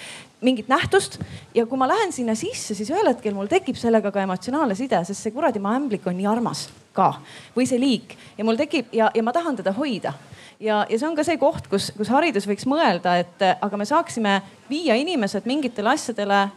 mingit 0.42 0.68
nähtust. 0.68 1.20
ja 1.56 1.66
kui 1.66 1.80
ma 1.80 1.88
lähen 1.88 2.12
sinna 2.12 2.36
sisse, 2.36 2.76
siis 2.76 2.92
ühel 2.92 3.08
hetkel 3.08 3.36
mul 3.36 3.52
tekib 3.52 3.80
sellega 3.80 4.12
ka 4.12 4.28
emotsionaalne 4.28 4.76
side, 4.76 5.06
sest 5.08 5.24
see 5.24 5.36
kuradi 5.36 5.64
maämblik 5.64 6.08
on 6.08 6.20
nii 6.20 6.28
armas 6.28 6.68
ka 6.94 7.14
või 7.56 7.68
see 7.70 7.82
liik 7.82 8.16
ja 8.38 8.46
mul 8.46 8.60
tekib 8.60 8.94
ja, 8.94 9.12
ja 9.14 9.24
ma 9.24 9.34
tahan 9.36 9.58
teda 9.60 9.74
hoida 9.78 10.14
ja, 10.60 10.86
ja 10.90 11.00
see 11.00 11.08
on 11.08 11.16
ka 11.16 11.26
see 11.28 11.38
koht, 11.42 11.68
kus, 11.72 11.92
kus 11.98 12.12
haridus 12.14 12.48
võiks 12.50 12.68
mõelda, 12.70 13.18
et 13.24 13.46
aga 13.54 13.80
me 13.80 13.88
saaksime 13.88 14.40
viia 14.70 14.96
inimesed 15.00 15.48
mingitele 15.50 15.94
asjadele 15.94 16.48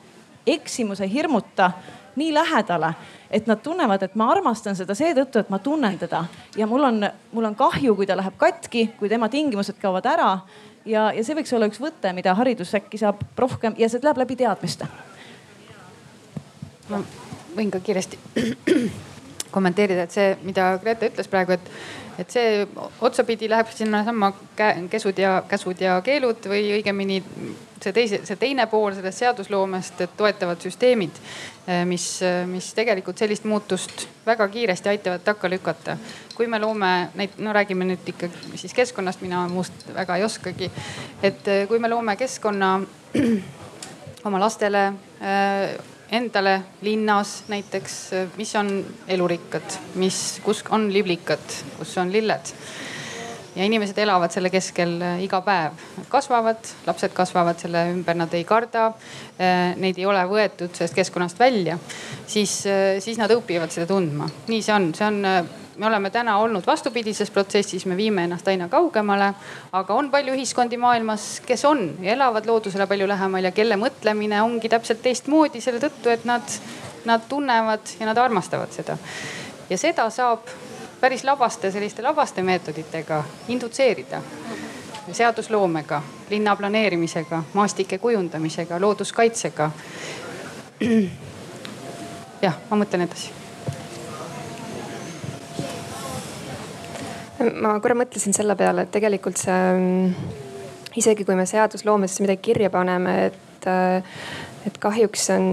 eksimuse 0.47 1.09
hirmuta 1.11 1.72
nii 2.16 2.34
lähedale, 2.34 2.93
et 3.30 3.47
nad 3.47 3.61
tunnevad, 3.62 4.03
et 4.03 4.14
ma 4.16 4.30
armastan 4.32 4.76
seda 4.76 4.95
seetõttu, 4.97 5.43
et 5.43 5.51
ma 5.53 5.59
tunnen 5.61 5.99
teda 6.01 6.24
ja 6.57 6.68
mul 6.68 6.87
on, 6.89 7.03
mul 7.32 7.49
on 7.51 7.57
kahju, 7.59 7.97
kui 7.97 8.09
ta 8.09 8.16
läheb 8.16 8.39
katki, 8.41 8.87
kui 8.99 9.11
tema 9.12 9.28
tingimused 9.28 9.76
kaovad 9.82 10.07
ära. 10.09 10.30
ja, 10.84 11.11
ja 11.12 11.24
see 11.24 11.37
võiks 11.37 11.53
olla 11.57 11.68
üks 11.68 11.82
võte, 11.82 12.12
mida 12.16 12.34
haridus 12.34 12.74
äkki 12.74 12.99
saab 12.99 13.20
rohkem 13.37 13.76
ja 13.78 13.89
see 13.89 14.01
läheb 14.03 14.22
läbi 14.22 14.37
teadmiste. 14.37 14.89
ma 16.89 17.03
võin 17.57 17.70
ka 17.70 17.80
kiiresti 17.80 18.18
kommenteerida, 19.57 20.04
et 20.04 20.12
see, 20.14 20.34
mida 20.44 20.74
Grete 20.82 21.11
ütles 21.12 21.32
praegu, 21.32 21.57
et 21.57 21.72
et 22.16 22.32
see 22.32 22.62
otsapidi 23.04 23.48
läheb 23.52 23.68
sinnasamma 23.76 24.30
käsud 24.88 25.18
ja 25.20 25.42
käsud 25.48 25.80
ja 25.84 25.98
keelud 26.04 26.46
või 26.48 26.70
õigemini 26.78 27.18
see 27.82 27.92
teise, 27.92 28.20
see 28.26 28.38
teine 28.40 28.66
pool 28.70 28.94
sellest 28.96 29.22
seadusloomest, 29.22 30.00
et 30.04 30.14
toetavad 30.16 30.62
süsteemid, 30.62 31.18
eh, 31.66 31.82
mis, 31.88 32.07
mis 32.50 32.70
tegelikult 32.76 33.18
sellist 33.20 33.44
muutust 33.44 34.07
väga 34.26 34.48
kiiresti 34.48 34.92
aitavad 34.94 35.24
takka 35.24 35.50
lükata. 35.50 35.96
kui 36.36 36.46
me 36.46 36.59
loome 36.59 37.09
neid, 37.14 37.38
no 37.38 37.52
räägime 37.52 37.84
nüüd 37.88 38.09
ikka 38.12 38.28
siis 38.61 38.74
keskkonnast, 38.76 39.22
mina 39.24 39.46
muust 39.48 39.86
väga 39.94 40.16
ei 40.16 40.24
oskagi. 40.24 40.70
et 41.22 41.48
eh, 41.48 41.66
kui 41.68 41.78
me 41.78 41.88
loome 41.88 42.16
keskkonna 42.16 42.80
oma 44.26 44.40
lastele 44.40 44.92
eh, 45.20 45.76
endale 46.11 46.62
linnas 46.82 47.44
näiteks, 47.48 47.94
mis 48.36 48.57
on 48.57 48.84
elurikkad, 49.09 49.78
mis, 49.94 50.40
kus 50.44 50.64
on 50.70 50.92
liblikad, 50.92 51.57
kus 51.78 51.96
on 51.98 52.12
lilled. 52.12 52.52
Ja 53.57 53.64
inimesed 53.64 53.98
elavad 53.98 54.32
selle 54.34 54.50
keskel 54.52 54.96
äh, 55.02 55.20
iga 55.24 55.40
päev, 55.44 55.76
kasvavad, 56.12 56.72
lapsed 56.86 57.14
kasvavad 57.16 57.61
selle 57.61 57.86
ümber, 57.92 58.16
nad 58.18 58.32
ei 58.36 58.44
karda. 58.48 58.90
Äh, 59.40 59.74
neid 59.80 59.98
ei 59.98 60.09
ole 60.09 60.22
võetud 60.28 60.74
sellest 60.76 60.96
keskkonnast 60.96 61.40
välja, 61.40 61.78
siis, 62.28 62.59
äh, 62.68 62.96
siis 63.04 63.20
nad 63.20 63.32
õpivad 63.32 63.72
seda 63.72 63.88
tundma. 63.90 64.28
nii 64.50 64.62
see 64.62 64.74
on, 64.74 64.90
see 64.96 65.07
on 65.09 65.22
me 65.76 65.86
oleme 65.86 66.11
täna 66.11 66.38
olnud 66.40 66.64
vastupidises 66.66 67.30
protsessis, 67.30 67.84
me 67.86 67.96
viime 67.96 68.24
ennast 68.24 68.48
aina 68.48 68.68
kaugemale. 68.72 69.32
aga 69.72 69.94
on 69.94 70.11
palju 70.11 70.36
ühiskondi 70.36 70.76
maailmas, 70.80 71.40
kes 71.46 71.64
on 71.64 71.88
ja 72.02 72.12
elavad 72.12 72.46
loodusele 72.46 72.86
palju 72.86 73.09
lähemal 73.09 73.44
ja 73.44 73.52
kelle 73.52 73.76
mõtlemine 73.80 74.40
ongi 74.42 74.68
täpselt 74.72 75.02
teistmoodi 75.04 75.61
selle 75.61 75.80
tõttu, 75.80 76.12
et 76.12 76.24
nad, 76.24 76.61
nad 77.04 77.28
tunnevad 77.28 77.96
ja 78.00 78.09
nad 78.09 78.18
armastavad 78.18 78.72
seda. 78.72 78.96
ja 79.70 79.78
seda 79.78 80.11
saab 80.11 80.48
päris 81.07 81.24
labaste, 81.24 81.70
selliste 81.70 82.02
labaste 82.02 82.42
meetoditega 82.42 83.24
indutseerida 83.48 84.18
seadusloomega, 85.12 86.02
linna 86.30 86.57
planeerimisega, 86.57 87.42
maastike 87.54 87.98
kujundamisega, 87.98 88.80
looduskaitsega. 88.80 89.70
jah, 92.46 92.59
ma 92.70 92.80
mõtlen 92.80 93.07
edasi 93.07 93.30
ma 97.54 97.76
korra 97.78 98.00
mõtlesin 98.02 98.34
selle 98.34 98.59
peale, 98.59 98.82
et 98.82 98.90
tegelikult 98.98 99.38
see, 99.38 99.62
mm, 99.78 100.34
isegi 100.98 101.22
kui 101.22 101.38
me 101.38 101.46
seadusloomesse 101.46 102.26
midagi 102.26 102.48
kirja 102.50 102.74
paneme, 102.74 103.18
et, 103.30 103.70
et 104.66 104.78
kahjuks 104.82 105.28
on, 105.34 105.48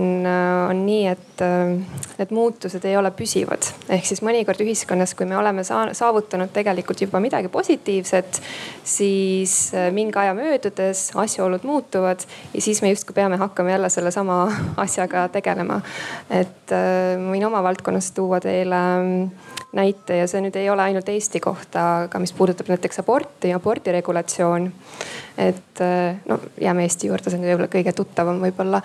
on 0.69 0.79
nii, 0.85 1.07
et 1.11 1.43
need 2.17 2.33
muutused 2.33 2.85
ei 2.87 2.97
ole 2.97 3.11
püsivad. 3.15 3.67
ehk 3.93 4.07
siis 4.07 4.23
mõnikord 4.25 4.61
ühiskonnas, 4.65 5.13
kui 5.17 5.27
me 5.29 5.37
oleme 5.37 5.63
saavutanud 5.65 6.53
tegelikult 6.53 7.01
juba 7.05 7.21
midagi 7.23 7.51
positiivset, 7.53 8.41
siis 8.83 9.71
mingi 9.93 10.17
aja 10.19 10.33
möödudes 10.37 11.11
asjaolud 11.15 11.65
muutuvad 11.67 12.25
ja 12.53 12.61
siis 12.61 12.81
me 12.81 12.93
justkui 12.93 13.17
peame 13.17 13.37
hakkama 13.41 13.75
jälle 13.75 13.89
sellesama 13.93 14.39
asjaga 14.85 15.27
tegelema. 15.33 15.81
et 16.29 16.73
ma 16.73 17.33
võin 17.33 17.45
oma 17.47 17.63
valdkonnast 17.65 18.15
tuua 18.17 18.39
teile 18.43 18.81
näite 19.77 20.19
ja 20.21 20.27
see 20.29 20.41
nüüd 20.43 20.57
ei 20.59 20.69
ole 20.69 20.85
ainult 20.87 21.09
Eesti 21.09 21.41
kohta, 21.43 21.85
aga 22.05 22.21
mis 22.21 22.33
puudutab 22.35 22.69
näiteks 22.71 23.01
aborti 23.01 23.51
ja 23.51 23.59
abordi 23.61 23.93
regulatsioon. 23.95 24.71
et 25.37 25.81
äh, 25.81 26.15
no 26.29 26.39
jääme 26.61 26.85
Eesti 26.85 27.09
juurde, 27.09 27.31
see 27.31 27.39
on 27.39 27.47
võib-olla 27.47 27.71
kõige 27.73 27.93
tuttavam 27.97 28.41
võib-olla. 28.43 28.81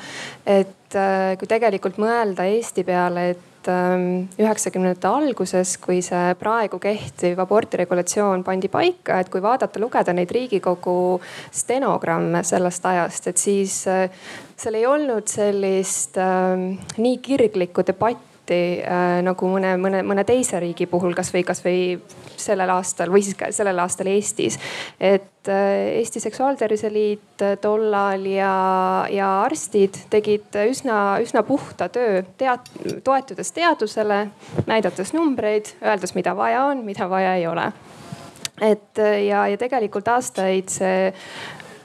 et 0.47 0.97
äh, 0.97 1.34
kui 1.39 1.51
tegelikult 1.51 2.01
mõelda 2.01 2.47
Eesti 2.49 2.84
peale, 2.89 3.28
et 3.34 3.68
ähm, 3.68 4.28
üheksakümnendate 4.41 5.11
alguses, 5.11 5.76
kui 5.82 6.01
see 6.05 6.32
praegu 6.41 6.80
kehtiv 6.80 7.41
abordi 7.45 7.82
regulatsioon 7.82 8.45
pandi 8.47 8.72
paika, 8.72 9.20
et 9.20 9.28
kui 9.28 9.45
vaadata, 9.45 9.80
lugeda 9.82 10.14
neid 10.16 10.32
riigikogu 10.32 11.20
stenogramme 11.53 12.41
sellest 12.49 12.89
ajast, 12.89 13.28
et 13.28 13.45
siis 13.45 13.82
seal 13.84 14.80
ei 14.80 14.89
olnud 14.89 15.28
sellist 15.28 16.16
äh, 16.16 16.57
nii 16.97 17.20
kirglikku 17.28 17.84
debatti 17.84 18.27
debatti 18.49 18.82
äh, 18.82 19.20
nagu 19.24 19.49
mõne, 19.51 19.76
mõne, 19.80 20.03
mõne 20.07 20.24
teise 20.24 20.61
riigi 20.61 20.86
puhul, 20.86 21.14
kasvõi, 21.14 21.44
kasvõi 21.44 21.99
sellel 22.36 22.70
aastal 22.70 23.11
või 23.12 23.22
siis 23.22 23.36
ka 23.36 23.51
sellel 23.53 23.78
aastal 23.78 24.07
Eestis. 24.09 24.59
et 25.01 25.49
äh, 25.49 25.99
Eesti 25.99 26.20
Seksuaaltervise 26.20 26.90
Liit 26.92 27.44
tollal 27.61 28.24
ja, 28.26 29.07
ja 29.11 29.42
arstid 29.42 29.96
tegid 30.11 30.55
üsna, 30.68 31.18
üsna 31.20 31.42
puhta 31.42 31.88
töö 31.88 32.22
tead-, 32.38 32.70
toetudes 33.05 33.53
teadusele, 33.53 34.28
näidates 34.66 35.12
numbreid, 35.12 35.74
öeldes, 35.82 36.14
mida 36.14 36.36
vaja 36.36 36.64
on, 36.64 36.84
mida 36.84 37.09
vaja 37.09 37.36
ei 37.36 37.46
ole 37.46 37.72
et 38.59 38.99
ja, 38.99 39.44
ja 39.46 39.59
tegelikult 39.59 40.09
aastaid 40.11 40.66
see 40.72 41.12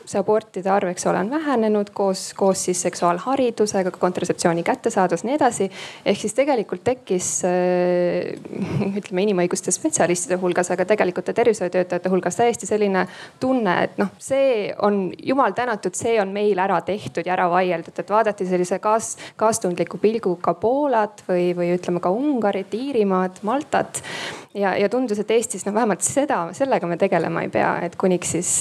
see 0.05 0.19
abortide 0.19 0.69
arv, 0.71 0.91
eks 0.91 1.05
ole, 1.09 1.21
on 1.23 1.31
vähenenud 1.31 1.91
koos, 1.95 2.25
koos 2.37 2.65
siis 2.67 2.81
seksuaalharidusega, 2.85 3.91
kontraseptsiooni 3.99 4.63
kättesaadavus, 4.63 5.23
nii 5.27 5.35
edasi. 5.37 5.69
ehk 6.05 6.19
siis 6.19 6.35
tegelikult 6.37 6.83
tekkis 6.83 7.29
äh, 7.47 8.33
ütleme 8.99 9.25
inimõiguste 9.27 9.71
spetsialistide 9.73 10.39
hulgas, 10.41 10.71
aga 10.73 10.85
tegelikult 10.89 11.29
ka 11.29 11.37
tervishoiutöötajate 11.39 12.11
hulgas 12.11 12.39
täiesti 12.39 12.69
selline 12.69 13.05
tunne, 13.39 13.77
et 13.87 13.97
noh, 14.01 14.11
see 14.21 14.73
on 14.83 15.05
jumal 15.23 15.55
tänatud, 15.55 15.95
see 15.97 16.19
on 16.21 16.33
meil 16.35 16.59
ära 16.59 16.81
tehtud 16.85 17.25
ja 17.25 17.37
ära 17.37 17.49
vaieldud, 17.51 17.95
et 17.99 18.15
vaadati 18.15 18.47
sellise 18.49 18.79
kaas, 18.83 19.15
kaastundliku 19.39 19.99
pilguga 20.01 20.55
Poolat 20.59 21.23
või, 21.27 21.51
või 21.57 21.73
ütleme 21.77 22.03
ka 22.03 22.11
Ungarit, 22.13 22.73
Iirimaad, 22.77 23.41
Maltat 23.47 24.03
ja, 24.53 24.75
ja 24.77 24.89
tundus, 24.89 25.19
et 25.19 25.31
Eestis 25.31 25.65
noh, 25.65 25.73
vähemalt 25.75 26.05
seda, 26.05 26.39
sellega 26.57 26.87
me 26.89 26.97
tegelema 27.01 27.43
ei 27.45 27.51
pea, 27.53 27.71
et 27.87 27.95
kuniks 27.99 28.33
siis, 28.35 28.51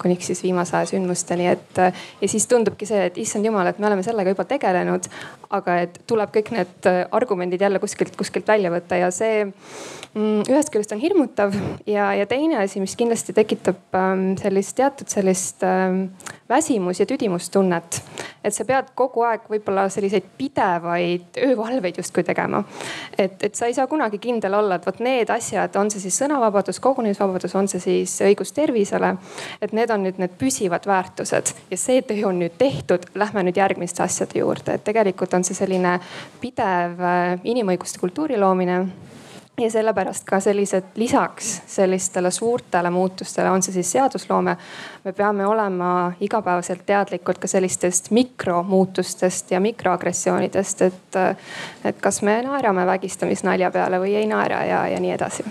kuniks 0.00 0.30
siis 0.30 0.42
viimase 0.46 0.76
aja 0.78 0.90
sündmusteni, 0.92 1.48
et. 1.50 1.80
ja 2.20 2.30
siis 2.30 2.46
tundubki 2.50 2.88
see, 2.88 3.06
et 3.10 3.18
issand 3.18 3.46
jumal, 3.46 3.70
et 3.70 3.78
me 3.78 3.88
oleme 3.90 4.04
sellega 4.06 4.34
juba 4.34 4.46
tegelenud. 4.48 5.10
aga 5.50 5.80
et 5.82 5.96
tuleb 6.06 6.30
kõik 6.30 6.52
need 6.54 6.86
argumendid 7.10 7.60
jälle 7.60 7.80
kuskilt, 7.82 8.14
kuskilt 8.16 8.46
välja 8.46 8.70
võtta 8.70 9.00
ja 9.00 9.08
see 9.10 9.48
mm, 10.14 10.44
ühest 10.46 10.70
küljest 10.70 10.94
on 10.94 11.00
hirmutav 11.02 11.54
ja, 11.90 12.12
ja 12.14 12.26
teine 12.30 12.60
asi, 12.62 12.78
mis 12.82 12.94
kindlasti 12.98 13.34
tekitab 13.34 13.98
ähm, 13.98 14.36
sellist 14.38 14.76
teatud 14.78 15.10
sellist 15.10 15.64
ähm, 15.66 16.04
väsimus 16.50 17.00
ja 17.00 17.06
tüdimustunnet. 17.06 18.02
et 18.44 18.54
sa 18.54 18.64
pead 18.64 18.94
kogu 18.94 19.24
aeg 19.26 19.50
võib-olla 19.50 19.88
selliseid 19.92 20.30
pidevaid 20.38 21.42
öövalveid 21.48 21.98
justkui 21.98 22.24
tegema. 22.26 22.62
et, 23.18 23.42
et 23.42 23.54
sa 23.54 23.66
ei 23.66 23.74
saa 23.74 23.86
kunagi 23.90 24.18
kindel 24.18 24.54
olla, 24.54 24.78
et 24.78 24.86
vot 24.86 25.02
need 25.02 25.30
asjad, 25.30 25.39
on 25.76 25.90
see 25.90 26.02
siis 26.02 26.18
sõnavabadus, 26.22 26.80
kogunemisvabadus, 26.80 27.54
on 27.58 27.68
see 27.68 27.80
siis 27.80 28.16
õigus 28.26 28.52
tervisele. 28.56 29.14
et 29.62 29.72
need 29.72 29.90
on 29.90 30.04
nüüd 30.04 30.18
need 30.18 30.36
püsivad 30.38 30.86
väärtused 30.86 31.54
ja 31.70 31.76
see 31.76 32.02
töö 32.02 32.28
on 32.28 32.38
nüüd 32.42 32.56
tehtud, 32.58 33.06
lähme 33.14 33.44
nüüd 33.46 33.56
järgmiste 33.56 34.02
asjade 34.02 34.38
juurde, 34.38 34.74
et 34.74 34.84
tegelikult 34.84 35.34
on 35.34 35.44
see 35.44 35.54
selline 35.54 35.98
pidev 36.40 37.00
äh, 37.00 37.38
inimõiguste 37.44 38.00
kultuuri 38.00 38.38
loomine 38.38 38.84
ja 39.60 39.70
sellepärast 39.70 40.24
ka 40.24 40.40
sellised 40.40 40.94
lisaks 40.94 41.62
sellistele 41.66 42.30
suurtele 42.30 42.90
muutustele, 42.90 43.50
on 43.50 43.62
see 43.62 43.72
siis 43.72 43.92
seadusloome. 43.92 44.56
me 45.04 45.12
peame 45.12 45.46
olema 45.46 46.12
igapäevaselt 46.20 46.86
teadlikud 46.86 47.38
ka 47.38 47.48
sellistest 47.48 48.10
mikromuutustest 48.10 49.50
ja 49.50 49.60
mikroagressioonidest, 49.60 50.82
et, 50.82 51.18
et 51.84 52.00
kas 52.00 52.22
me 52.22 52.42
naerame 52.42 52.86
vägistamisnalja 52.86 53.70
peale 53.70 54.00
või 54.00 54.14
ei 54.14 54.26
naera 54.26 54.64
ja, 54.64 54.86
ja 54.88 55.00
nii 55.00 55.12
edasi 55.18 55.44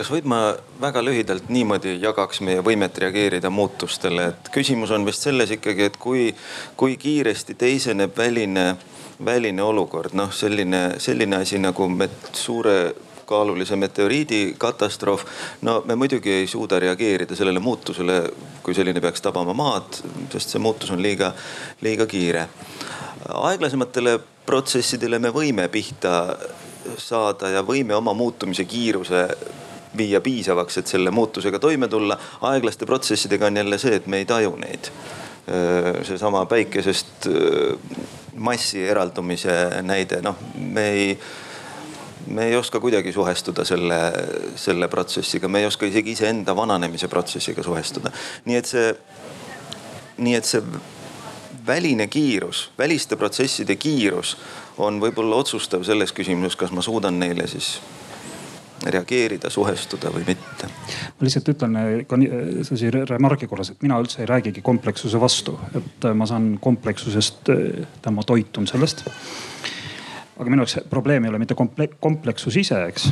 kas 0.00 0.08
võid 0.08 0.24
ma 0.24 0.54
väga 0.80 1.02
lühidalt 1.04 1.50
niimoodi 1.52 1.98
jagaks 2.00 2.40
meie 2.46 2.62
võimet 2.64 2.96
reageerida 3.02 3.50
muutustele, 3.52 4.30
et 4.32 4.48
küsimus 4.54 4.94
on 4.96 5.04
vist 5.04 5.26
selles 5.26 5.52
ikkagi, 5.52 5.90
et 5.90 5.98
kui, 6.00 6.30
kui 6.80 6.96
kiiresti 6.96 7.56
teiseneb 7.60 8.16
väline 8.16 8.64
väline 9.24 9.62
olukord, 9.62 10.14
noh 10.16 10.32
selline, 10.32 10.94
selline 10.98 11.40
asi 11.42 11.58
nagu 11.60 11.88
met, 11.88 12.32
suure 12.32 12.94
kaalulise 13.30 13.76
meteoriidi 13.76 14.54
katastroof. 14.58 15.24
no 15.62 15.82
me 15.86 15.94
muidugi 15.94 16.32
ei 16.32 16.46
suuda 16.46 16.78
reageerida 16.78 17.36
sellele 17.36 17.58
muutusele, 17.62 18.22
kui 18.62 18.74
selline 18.74 19.00
peaks 19.00 19.22
tabama 19.22 19.54
maad, 19.54 20.00
sest 20.32 20.56
see 20.56 20.62
muutus 20.62 20.90
on 20.90 21.02
liiga, 21.02 21.32
liiga 21.80 22.06
kiire. 22.10 22.48
aeglasematele 23.28 24.18
protsessidele 24.46 25.18
me 25.18 25.30
võime 25.30 25.68
pihta 25.68 26.14
saada 26.98 27.52
ja 27.54 27.62
võime 27.62 27.94
oma 27.94 28.14
muutumise 28.18 28.64
kiiruse 28.64 29.26
viia 29.96 30.20
piisavaks, 30.20 30.78
et 30.78 30.86
selle 30.86 31.10
muutusega 31.10 31.58
toime 31.58 31.88
tulla. 31.88 32.18
aeglaste 32.40 32.86
protsessidega 32.86 33.46
on 33.46 33.56
jälle 33.62 33.78
see, 33.78 33.94
et 33.94 34.06
me 34.06 34.24
ei 34.24 34.24
taju 34.24 34.56
neid. 34.56 34.90
seesama 36.06 36.44
päikesest 36.46 37.26
massi 38.40 38.82
eraldumise 38.88 39.54
näide, 39.84 40.20
noh, 40.24 40.38
me 40.56 40.88
ei 40.90 41.14
me 42.30 42.46
ei 42.46 42.56
oska 42.56 42.80
kuidagi 42.80 43.12
suhestuda 43.12 43.64
selle, 43.64 43.98
selle 44.60 44.88
protsessiga, 44.88 45.48
me 45.48 45.62
ei 45.62 45.66
oska 45.66 45.86
isegi 45.88 46.12
iseenda 46.12 46.54
vananemise 46.56 47.08
protsessiga 47.08 47.62
suhestuda. 47.64 48.12
nii 48.44 48.56
et 48.56 48.68
see, 48.68 48.90
nii 50.18 50.34
et 50.36 50.44
see 50.44 50.62
väline 51.66 52.06
kiirus, 52.06 52.70
väliste 52.78 53.16
protsesside 53.16 53.76
kiirus 53.76 54.36
on 54.78 55.00
võib-olla 55.00 55.40
otsustav 55.40 55.84
selles 55.84 56.12
küsimuses, 56.12 56.56
kas 56.56 56.72
ma 56.76 56.84
suudan 56.84 57.18
neile 57.20 57.48
siis 57.48 57.78
reageerida, 58.86 59.50
suhestuda 59.50 60.10
või 60.14 60.24
mitte. 60.26 60.68
ma 61.18 61.26
lihtsalt 61.26 61.48
ütlen 61.52 61.76
eh, 61.76 61.90
ka 62.08 62.18
eh, 62.24 62.50
sellise 62.66 63.04
remargi 63.08 63.48
korras, 63.50 63.72
et 63.74 63.82
mina 63.84 63.98
üldse 64.00 64.22
ei 64.22 64.28
räägigi 64.30 64.62
komplekssuse 64.64 65.20
vastu, 65.20 65.58
et 65.74 66.08
eh, 66.08 66.16
ma 66.16 66.26
saan 66.26 66.54
komplekssusest, 66.62 67.52
ma 68.10 68.26
toitun 68.26 68.66
sellest. 68.70 69.04
aga 70.40 70.50
minu 70.50 70.64
jaoks 70.64 70.78
probleem 70.90 71.24
ei 71.24 71.32
ole 71.32 71.42
mitte 71.42 71.54
komple 71.54 71.90
kompleksus 72.00 72.56
ise, 72.56 72.82
eks. 72.88 73.10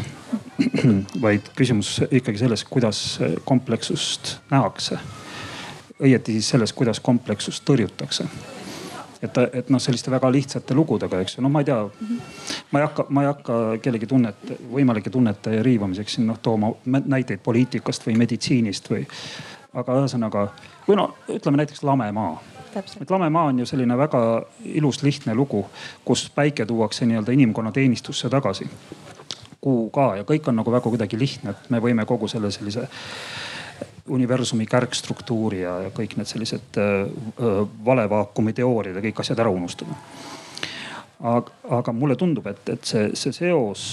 vaid 1.24 1.52
küsimus 1.56 1.98
ikkagi 2.10 2.38
selles, 2.38 2.64
kuidas 2.64 3.18
komplekssust 3.44 4.38
nähakse. 4.50 4.98
õieti 6.00 6.38
siis 6.38 6.54
selles, 6.54 6.72
kuidas 6.72 7.00
komplekssust 7.00 7.64
tõrjutakse 7.68 8.28
et, 9.22 9.38
et 9.52 9.70
noh, 9.70 9.80
selliste 9.82 10.10
väga 10.10 10.30
lihtsate 10.32 10.74
lugudega, 10.74 11.20
eks 11.22 11.38
ju, 11.38 11.44
no 11.44 11.50
ma 11.52 11.62
ei 11.62 11.68
tea 11.68 11.78
mm. 11.82 12.06
-hmm. 12.08 12.58
ma 12.70 12.78
ei 12.78 12.86
hakka, 12.86 13.06
ma 13.08 13.22
ei 13.22 13.30
hakka 13.32 13.54
kellegi 13.82 14.06
tunnet, 14.06 14.52
võimalike 14.72 15.10
tunnete 15.10 15.62
riivamiseks 15.62 16.18
siin 16.18 16.26
noh 16.26 16.38
tooma 16.42 16.72
näiteid 16.84 17.40
poliitikast 17.42 18.06
või 18.06 18.18
meditsiinist 18.18 18.90
või. 18.90 19.06
aga 19.74 19.98
ühesõnaga, 20.00 20.48
või 20.88 20.96
no 20.96 21.14
ütleme 21.28 21.56
näiteks 21.56 21.82
Lame 21.82 22.12
maa 22.12 22.38
et 22.76 23.10
Lame 23.10 23.30
maa 23.30 23.44
on 23.50 23.58
ju 23.58 23.66
selline 23.66 23.98
väga 23.98 24.42
ilus, 24.64 25.02
lihtne 25.02 25.34
lugu, 25.34 25.66
kus 26.04 26.30
päike 26.34 26.66
tuuakse 26.66 27.06
nii-öelda 27.06 27.32
inimkonna 27.32 27.72
teenistusse 27.72 28.28
tagasi. 28.28 28.70
kuu 29.60 29.90
ka 29.90 30.16
ja 30.16 30.22
kõik 30.22 30.48
on 30.48 30.56
nagu 30.56 30.72
väga 30.72 30.90
kuidagi 30.90 31.18
lihtne, 31.18 31.50
et 31.50 31.70
me 31.70 31.80
võime 31.82 32.04
kogu 32.06 32.28
selle 32.28 32.50
sellise 32.50 32.88
universumi 34.08 34.66
kärgstruktuuri 34.66 35.60
ja, 35.60 35.74
ja 35.86 35.90
kõik 35.94 36.16
need 36.18 36.28
sellised 36.30 36.78
äh, 36.80 37.08
valevaakumi 37.84 38.54
teooriad 38.56 38.98
ja 38.98 39.04
kõik 39.04 39.22
asjad 39.22 39.42
ära 39.44 39.52
unustada. 39.52 39.96
aga, 41.20 41.52
aga 41.80 41.92
mulle 41.92 42.16
tundub, 42.16 42.46
et, 42.46 42.68
et 42.68 42.84
see, 42.84 43.10
see 43.14 43.32
seos, 43.32 43.88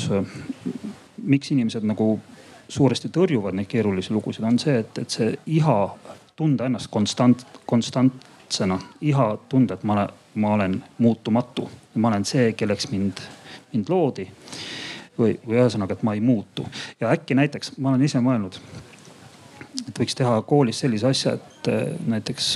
miks 1.18 1.52
inimesed 1.52 1.84
nagu 1.88 2.20
suuresti 2.70 3.10
tõrjuvad 3.14 3.58
neid 3.58 3.70
keerulisi 3.70 4.14
lugusid, 4.14 4.46
on 4.46 4.60
see, 4.60 4.78
et, 4.84 4.98
et 5.02 5.10
see 5.10 5.34
iha 5.58 5.80
tunda 6.36 6.66
ennast 6.70 6.90
konstant, 6.92 7.46
konstantsena, 7.66 8.80
iha 9.02 9.28
tunda, 9.50 9.78
et 9.78 9.84
ma 9.84 10.00
olen, 10.00 10.16
ma 10.36 10.54
olen 10.58 10.80
muutumatu, 10.98 11.70
ma 11.96 12.12
olen 12.12 12.26
see, 12.26 12.52
kelleks 12.54 12.90
mind, 12.92 13.22
mind 13.74 13.90
loodi. 13.90 14.30
Või, 15.16 15.38
või 15.48 15.56
ühesõnaga, 15.56 15.96
et 15.96 16.02
ma 16.04 16.12
ei 16.12 16.20
muutu. 16.20 16.66
Ja 17.00 17.08
äkki 17.16 17.38
näiteks 17.40 17.78
ma 17.80 17.94
olen 17.94 18.02
ise 18.04 18.20
mõelnud 18.20 18.58
et 19.88 20.00
võiks 20.00 20.16
teha 20.16 20.40
koolis 20.48 20.80
sellise 20.84 21.08
asja, 21.12 21.36
et 21.40 21.70
äh, 21.72 21.84
näiteks 22.08 22.56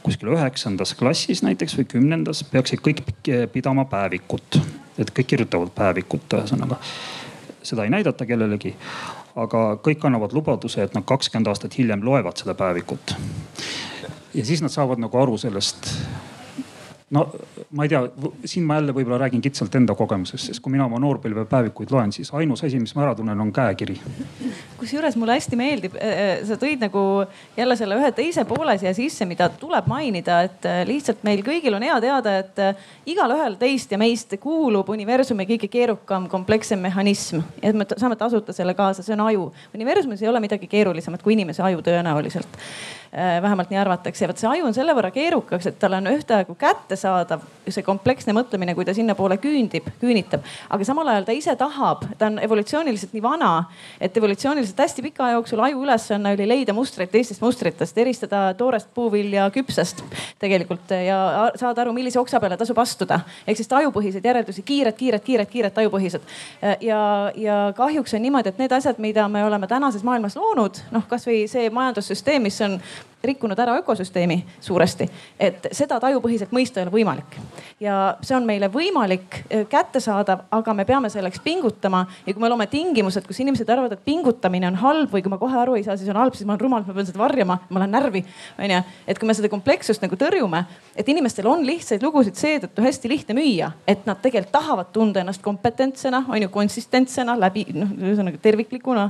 kuskil 0.00 0.30
üheksandas 0.32 0.94
klassis 0.96 1.42
näiteks 1.44 1.74
või 1.76 1.88
kümnendas 1.90 2.40
peaksid 2.48 2.80
kõik 2.80 3.02
pidama 3.52 3.84
päevikut, 3.84 4.56
et 4.96 5.10
kõik 5.12 5.28
kirjutavad 5.34 5.74
päevikut, 5.76 6.24
ühesõnaga. 6.38 6.78
seda 7.62 7.84
ei 7.84 7.92
näidata 7.92 8.24
kellelegi, 8.26 8.72
aga 9.36 9.76
kõik 9.84 10.06
annavad 10.08 10.32
lubaduse, 10.32 10.82
et 10.82 10.94
nad 10.96 11.04
kakskümmend 11.04 11.52
aastat 11.52 11.76
hiljem 11.78 12.00
loevad 12.04 12.40
seda 12.40 12.54
päevikut. 12.54 13.14
ja 14.34 14.44
siis 14.44 14.62
nad 14.62 14.72
saavad 14.72 14.98
nagu 14.98 15.18
aru 15.18 15.38
sellest 15.38 15.92
no 17.10 17.26
ma 17.70 17.84
ei 17.84 17.90
tea, 17.90 18.00
siin 18.44 18.66
ma 18.66 18.76
jälle 18.78 18.94
võib-olla 18.94 19.18
räägin 19.24 19.42
kitsalt 19.42 19.74
enda 19.74 19.94
kogemusest, 19.98 20.50
sest 20.50 20.62
kui 20.62 20.72
mina 20.74 20.86
oma 20.86 21.00
noorpõlvepäevikuid 21.02 21.90
loen, 21.90 22.12
siis 22.14 22.30
ainus 22.38 22.62
asi, 22.66 22.78
mis 22.82 22.94
ma 22.94 23.04
ära 23.06 23.14
tunnen, 23.18 23.40
on 23.42 23.50
käekiri. 23.54 23.96
kusjuures 24.78 25.16
mulle 25.18 25.34
hästi 25.34 25.58
meeldib, 25.58 25.96
äh, 25.98 26.20
äh, 26.24 26.44
sa 26.46 26.58
tõid 26.60 26.82
nagu 26.84 27.02
jälle 27.56 27.76
selle 27.76 27.98
ühe 27.98 28.12
teise 28.14 28.44
poole 28.48 28.76
siia 28.78 28.94
sisse, 28.94 29.26
mida 29.26 29.48
tuleb 29.60 29.90
mainida, 29.90 30.40
et 30.46 30.70
äh, 30.70 30.84
lihtsalt 30.86 31.24
meil 31.26 31.42
kõigil 31.46 31.74
on 31.74 31.86
hea 31.86 31.98
teada, 32.00 32.36
et 32.44 32.62
igalühel 33.10 33.58
teist 33.58 33.90
ja 33.90 33.98
meist 33.98 34.36
kuulub 34.40 34.88
universumi 34.94 35.48
kõige 35.50 35.70
keerukam, 35.72 36.30
komplekssem 36.30 36.78
mehhanism 36.86 37.42
ja 37.62 37.74
me 37.74 37.88
saame 37.90 38.18
tasuta 38.20 38.54
selle 38.54 38.76
kaasa, 38.78 39.02
see 39.02 39.18
on 39.18 39.26
aju. 39.26 39.50
universumis 39.74 40.22
ei 40.22 40.30
ole 40.30 40.40
midagi 40.40 40.70
keerulisemat 40.70 41.22
kui 41.26 41.34
inimese 41.34 41.66
aju 41.66 41.82
tõenäoliselt 41.82 42.58
Äh, 43.18 43.42
vähemalt 43.42 43.70
nii 43.70 43.78
arvatakse. 43.78 44.28
vot 44.28 44.38
see 44.38 44.46
aju 44.46 44.68
on 44.68 44.74
selle 44.74 44.94
võrra 44.94 45.08
keerukas, 45.10 45.64
et 45.66 45.78
tal 45.82 45.96
on 45.96 46.06
ühtaegu 46.12 46.54
kättesaadav 47.00 47.42
see 47.70 47.84
kompleksne 47.86 48.32
mõtlemine, 48.34 48.74
kui 48.74 48.84
ta 48.84 48.92
sinnapoole 48.94 49.36
küündib, 49.38 49.86
küünitab. 50.00 50.42
aga 50.70 50.84
samal 50.84 51.06
ajal 51.08 51.24
ta 51.24 51.32
ise 51.32 51.54
tahab, 51.56 52.02
ta 52.18 52.26
on 52.26 52.38
evolutsiooniliselt 52.42 53.12
nii 53.14 53.22
vana, 53.22 53.64
et 54.00 54.16
evolutsiooniliselt 54.16 54.78
hästi 54.78 55.02
pika 55.02 55.24
aja 55.24 55.36
jooksul 55.38 55.60
aju 55.62 55.82
ülesanne 55.84 56.32
oli 56.34 56.48
leida 56.48 56.74
mustreid 56.74 57.12
teistest 57.12 57.40
mustritest, 57.40 57.98
eristada 57.98 58.54
toorest 58.58 58.88
puuvilja 58.94 59.46
küpsest 59.54 60.02
tegelikult 60.42 60.90
ja 60.90 61.50
saada 61.54 61.84
aru, 61.84 61.92
millise 61.94 62.18
oksa 62.18 62.40
peale 62.40 62.56
tasub 62.56 62.78
astuda. 62.78 63.20
ehk 63.46 63.60
siis 63.60 63.70
ajupõhiseid 63.70 64.24
järeldusi, 64.24 64.62
kiired, 64.62 64.96
kiired, 64.96 65.22
kiired, 65.22 65.50
kiired 65.50 65.78
ajupõhised. 65.84 66.26
ja, 66.80 67.30
ja 67.36 67.60
kahjuks 67.76 68.14
on 68.14 68.22
niimoodi, 68.22 68.48
et 68.48 68.58
need 68.58 68.72
asjad, 68.72 68.98
mida 68.98 69.28
me 69.28 69.44
oleme 69.44 69.66
tänases 69.70 70.02
maailmas 70.02 70.36
loonud, 70.36 70.82
noh 70.90 71.06
kasvõi 71.06 71.46
see 71.48 71.70
majandussüsteem, 71.70 72.42
mis 72.42 72.60
on 72.66 72.80
rikkunud 73.24 73.58
ära 73.58 73.76
ökosüsteemi 73.80 74.38
suuresti, 74.60 75.06
et 75.40 75.66
seda 75.76 76.00
tajupõhiselt 76.00 76.52
mõista 76.56 76.80
ei 76.80 76.86
ole 76.86 76.94
võimalik. 76.94 77.36
ja 77.80 78.16
see 78.22 78.36
on 78.36 78.46
meile 78.46 78.68
võimalik, 78.72 79.42
äh, 79.52 79.66
kättesaadav, 79.68 80.46
aga 80.50 80.74
me 80.74 80.84
peame 80.84 81.10
selleks 81.10 81.40
pingutama 81.44 82.06
ja 82.26 82.34
kui 82.34 82.42
me 82.42 82.48
loome 82.48 82.66
tingimused, 82.66 83.26
kus 83.26 83.40
inimesed 83.40 83.68
arvavad, 83.68 83.92
et 83.92 84.04
pingutamine 84.04 84.66
on 84.68 84.74
halb 84.74 85.12
või 85.12 85.22
kui 85.22 85.30
ma 85.30 85.38
kohe 85.38 85.58
aru 85.58 85.76
ei 85.76 85.84
saa, 85.84 85.96
siis 85.96 86.08
on 86.08 86.16
halb, 86.16 86.34
siis 86.34 86.46
ma 86.46 86.54
olen 86.54 86.60
rumal, 86.60 86.84
ma 86.86 86.94
pean 86.94 87.06
seda 87.06 87.18
varjama, 87.18 87.58
ma 87.68 87.82
lähen 87.82 87.94
närvi, 87.96 88.24
onju. 88.58 88.82
et 89.06 89.18
kui 89.18 89.28
me 89.28 89.34
seda 89.34 89.48
komplekssust 89.52 90.02
nagu 90.02 90.16
tõrjume, 90.16 90.64
et 90.96 91.08
inimestel 91.08 91.46
on 91.46 91.64
lihtsaid 91.66 92.02
lugusid 92.02 92.36
seetõttu 92.40 92.84
hästi 92.84 93.08
lihtne 93.08 93.36
müüa, 93.36 93.72
et 93.86 94.06
nad 94.06 94.20
tegelikult 94.22 94.52
tahavad 94.52 94.92
tunda 94.92 95.20
ennast 95.20 95.42
kompetentsena, 95.42 96.24
on 96.28 96.42
ju, 96.42 96.48
konsistentsena 96.52 97.36
läbi 97.38 97.66
noh, 97.74 97.92
ühesõnaga 98.00 98.40
terviklikuna 98.42 99.08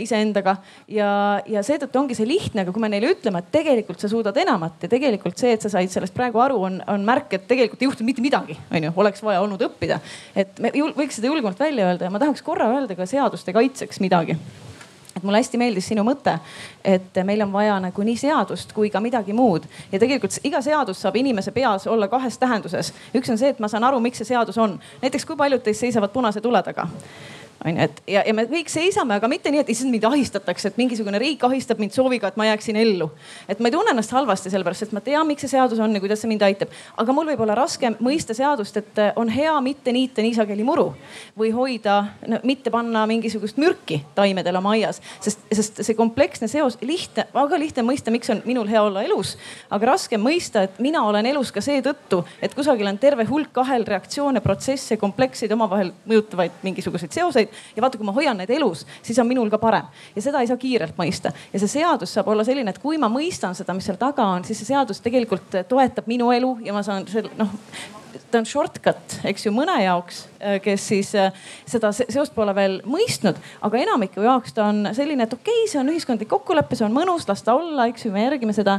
iseendaga 0.00 0.56
ja, 0.90 1.10
ja 1.46 1.62
seetõttu 1.66 2.00
ongi 2.00 2.16
see 2.18 2.28
lihtne, 2.28 2.64
aga 2.64 2.74
kui 2.74 2.82
me 2.82 2.90
neile 2.92 3.12
ütleme, 3.14 3.42
et 3.42 3.50
tegelikult 3.54 4.00
sa 4.02 4.10
suudad 4.10 4.36
enamat 4.42 4.86
ja 4.86 4.92
tegelikult 4.92 5.38
see, 5.40 5.54
et 5.54 5.64
sa 5.64 5.72
said 5.72 5.92
sellest 5.92 6.16
praegu 6.16 6.40
aru, 6.42 6.60
on, 6.68 6.80
on 6.90 7.04
märk, 7.06 7.36
et 7.38 7.46
tegelikult 7.50 7.82
ei 7.82 7.90
juhtunud 7.90 8.10
mitte 8.10 8.24
midagi, 8.24 8.58
onju, 8.74 8.94
oleks 8.96 9.22
vaja 9.24 9.42
olnud 9.44 9.62
õppida. 9.68 10.00
et 10.36 10.58
me 10.62 10.72
võiks 10.74 11.20
seda 11.20 11.30
julgemalt 11.30 11.60
välja 11.60 11.90
öelda 11.90 12.08
ja 12.08 12.14
ma 12.14 12.22
tahaks 12.22 12.42
korra 12.46 12.70
öelda 12.74 12.98
ka 12.98 13.06
seaduste 13.06 13.54
kaitseks 13.54 14.02
midagi 14.04 14.38
et 15.18 15.24
mulle 15.26 15.40
hästi 15.40 15.58
meeldis 15.58 15.88
sinu 15.90 16.04
mõte, 16.06 16.36
et 16.86 17.16
meil 17.26 17.42
on 17.42 17.52
vaja 17.52 17.78
nagu 17.82 18.04
nii 18.06 18.16
seadust 18.18 18.72
kui 18.76 18.90
ka 18.90 19.02
midagi 19.02 19.34
muud 19.34 19.66
ja 19.92 19.98
tegelikult 19.98 20.38
iga 20.46 20.60
seadus 20.64 21.02
saab 21.02 21.18
inimese 21.18 21.52
peas 21.54 21.86
olla 21.90 22.08
kahes 22.08 22.38
tähenduses. 22.38 22.92
üks 23.14 23.30
on 23.30 23.38
see, 23.40 23.50
et 23.54 23.58
ma 23.58 23.68
saan 23.68 23.84
aru, 23.84 24.00
miks 24.00 24.22
see 24.22 24.30
seadus 24.30 24.58
on. 24.58 24.78
näiteks 25.02 25.26
kui 25.26 25.36
paljud 25.36 25.62
teist 25.62 25.82
seisavad 25.86 26.14
punase 26.14 26.40
tule 26.40 26.62
taga 26.62 26.86
onju, 27.64 27.82
et 27.82 28.02
ja, 28.06 28.22
ja 28.26 28.34
me 28.36 28.44
kõik 28.48 28.70
seisame, 28.70 29.16
aga 29.18 29.28
mitte 29.30 29.50
nii, 29.50 29.62
et 29.64 29.72
issand 29.72 29.90
mind 29.92 30.06
ahistatakse, 30.08 30.70
et 30.70 30.78
mingisugune 30.78 31.18
riik 31.20 31.42
ahistab 31.48 31.80
mind 31.82 31.94
sooviga, 31.96 32.30
et 32.30 32.38
ma 32.38 32.46
jääksin 32.48 32.78
ellu. 32.78 33.10
et 33.48 33.58
ma 33.58 33.68
ei 33.68 33.74
tunne 33.74 33.92
ennast 33.94 34.14
halvasti, 34.14 34.52
sellepärast 34.52 34.86
et 34.86 34.94
ma 34.94 35.02
tean, 35.04 35.26
miks 35.26 35.42
see 35.44 35.52
seadus 35.52 35.80
on 35.82 35.94
ja 35.94 36.00
kuidas 36.02 36.22
see 36.22 36.30
mind 36.30 36.44
aitab. 36.46 36.70
aga 36.96 37.14
mul 37.16 37.26
võib 37.32 37.42
olla 37.42 37.56
raske 37.58 37.90
mõista 37.98 38.36
seadust, 38.36 38.76
et 38.76 39.02
on 39.16 39.28
hea 39.32 39.54
mitte 39.64 39.92
niita 39.92 40.22
nii 40.22 40.36
sageli 40.36 40.66
muru 40.66 40.92
või 41.38 41.50
hoida 41.54 41.98
no,, 42.26 42.40
mitte 42.46 42.70
panna 42.70 43.04
mingisugust 43.10 43.58
mürki 43.58 44.02
taimedele 44.14 44.62
oma 44.62 44.76
aias, 44.76 45.02
sest, 45.24 45.42
sest 45.52 45.82
see 45.82 45.98
kompleksne 45.98 46.48
seos, 46.48 46.78
lihtne, 46.82 47.26
väga 47.34 47.58
lihtne 47.58 47.86
mõista, 47.86 48.14
miks 48.14 48.30
on 48.30 48.42
minul 48.46 48.70
hea 48.70 48.82
olla 48.82 49.02
elus, 49.06 49.34
aga 49.70 49.92
raske 49.94 50.20
mõista, 50.20 50.62
et 50.68 50.78
mina 50.82 51.02
olen 51.08 51.26
elus 51.26 51.50
ka 51.54 51.62
seetõttu, 51.64 52.22
et 52.42 52.54
kusagil 52.54 52.86
on 52.86 52.98
terve 53.02 53.26
hulk 53.28 53.62
ahelreaktsioone, 53.64 54.42
protsesse, 54.44 54.96
kompleksseid 55.00 55.52
omavahel 55.54 55.92
mõjutavaid 56.08 56.62
mingisuguseid 56.62 57.14
seoseid 57.14 57.47
mõtteid 57.48 57.76
ja 57.76 57.82
vaata, 57.82 57.98
kui 57.98 58.06
ma 58.06 58.12
hoian 58.12 58.38
neid 58.38 58.50
elus, 58.50 58.86
siis 59.02 59.18
on 59.18 59.28
minul 59.28 59.50
ka 59.50 59.58
parem 59.58 59.88
ja 60.14 60.22
seda 60.22 60.40
ei 60.40 60.46
saa 60.46 60.56
kiirelt 60.56 60.96
mõista. 60.98 61.32
ja 61.52 61.58
see 61.58 61.68
seadus 61.68 62.14
saab 62.14 62.28
olla 62.28 62.44
selline, 62.44 62.70
et 62.70 62.78
kui 62.78 62.98
ma 62.98 63.08
mõistan 63.08 63.54
seda, 63.54 63.74
mis 63.74 63.84
seal 63.84 63.98
taga 63.98 64.24
on, 64.24 64.44
siis 64.44 64.58
see 64.58 64.72
seadus 64.72 65.00
tegelikult 65.00 65.62
toetab 65.68 66.06
minu 66.06 66.32
elu 66.32 66.58
ja 66.64 66.72
ma 66.72 66.82
saan 66.82 67.06
selle 67.08 67.30
noh 67.38 67.50
ta 68.30 68.40
on 68.42 68.46
shortcut, 68.48 69.18
eks 69.28 69.46
ju, 69.46 69.52
mõne 69.54 69.74
jaoks, 69.82 70.24
äh, 70.40 70.58
kes 70.64 70.84
siis 70.90 71.14
äh, 71.18 71.32
seda 71.68 71.90
seost 71.96 72.34
pole 72.36 72.54
veel 72.56 72.78
mõistnud, 72.88 73.38
aga 73.64 73.80
enamiku 73.80 74.24
jaoks 74.24 74.56
ta 74.56 74.68
on 74.68 74.90
selline, 74.96 75.24
et 75.24 75.36
okei 75.36 75.62
okay,, 75.62 75.70
see 75.72 75.80
on 75.80 75.92
ühiskondlik 75.92 76.30
kokkulepe, 76.30 76.76
see 76.78 76.86
on 76.88 76.96
mõnus, 76.96 77.28
las 77.28 77.44
ta 77.46 77.56
olla, 77.58 77.88
eks 77.88 78.06
ju, 78.06 78.12
me 78.14 78.26
järgime 78.26 78.56
seda. 78.56 78.78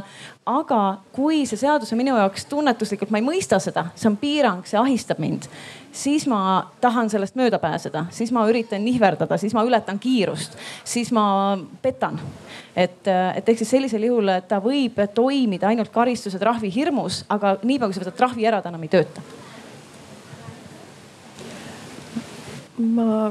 aga 0.50 0.80
kui 1.14 1.44
see 1.46 1.60
seadus 1.60 1.92
on 1.92 2.00
minu 2.00 2.16
jaoks 2.18 2.46
tunnetuslikult, 2.50 3.10
ma 3.10 3.20
ei 3.20 3.26
mõista 3.26 3.60
seda, 3.62 3.90
see 3.94 4.10
on 4.10 4.18
piirang, 4.20 4.66
see 4.66 4.80
ahistab 4.80 5.20
mind 5.22 5.50
siis 5.92 6.26
ma 6.30 6.70
tahan 6.80 7.10
sellest 7.10 7.36
mööda 7.38 7.58
pääseda, 7.58 8.04
siis 8.14 8.32
ma 8.32 8.44
üritan 8.48 8.84
nihverdada, 8.84 9.36
siis 9.40 9.54
ma 9.56 9.64
ületan 9.66 9.98
kiirust, 9.98 10.56
siis 10.84 11.12
ma 11.12 11.58
petan. 11.82 12.20
et, 12.76 13.06
et 13.36 13.48
ehk 13.48 13.58
siis 13.58 13.70
sellisel 13.70 14.06
juhul 14.06 14.30
ta 14.48 14.60
võib 14.62 15.00
toimida 15.14 15.68
ainult 15.68 15.90
karistuse 15.92 16.38
trahvi 16.38 16.70
hirmus, 16.74 17.24
aga 17.28 17.56
niipea 17.62 17.88
kui 17.88 17.98
sa 17.98 18.04
võtad 18.04 18.18
trahvi 18.18 18.46
ära, 18.46 18.62
ta 18.62 18.70
enam 18.70 18.86
ei 18.86 18.92
tööta. 18.92 19.22
Ma 22.80 23.30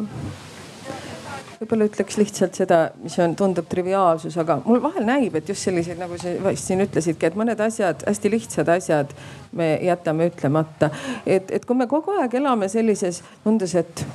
võib-olla 1.60 1.90
ütleks 1.90 2.18
lihtsalt 2.20 2.56
seda, 2.56 2.80
mis 3.04 3.18
on, 3.20 3.36
tundub 3.40 3.68
triviaalsus, 3.70 4.38
aga 4.40 4.60
mul 4.64 4.80
vahel 4.84 5.06
näib, 5.08 5.36
et 5.36 5.50
just 5.52 5.68
selliseid, 5.68 6.00
nagu 6.00 6.18
sa 6.20 6.32
vist 6.46 6.70
siin 6.70 6.84
ütlesidki, 6.86 7.28
et 7.28 7.40
mõned 7.40 7.60
asjad, 7.64 8.06
hästi 8.08 8.32
lihtsad 8.32 8.72
asjad 8.72 9.12
me 9.60 9.74
jätame 9.84 10.30
ütlemata. 10.32 10.92
et, 11.26 11.52
et 11.52 11.66
kui 11.66 11.76
me 11.76 11.88
kogu 11.92 12.16
aeg 12.20 12.38
elame 12.40 12.70
sellises 12.72 13.24
tundes, 13.44 13.76
et 13.76 14.06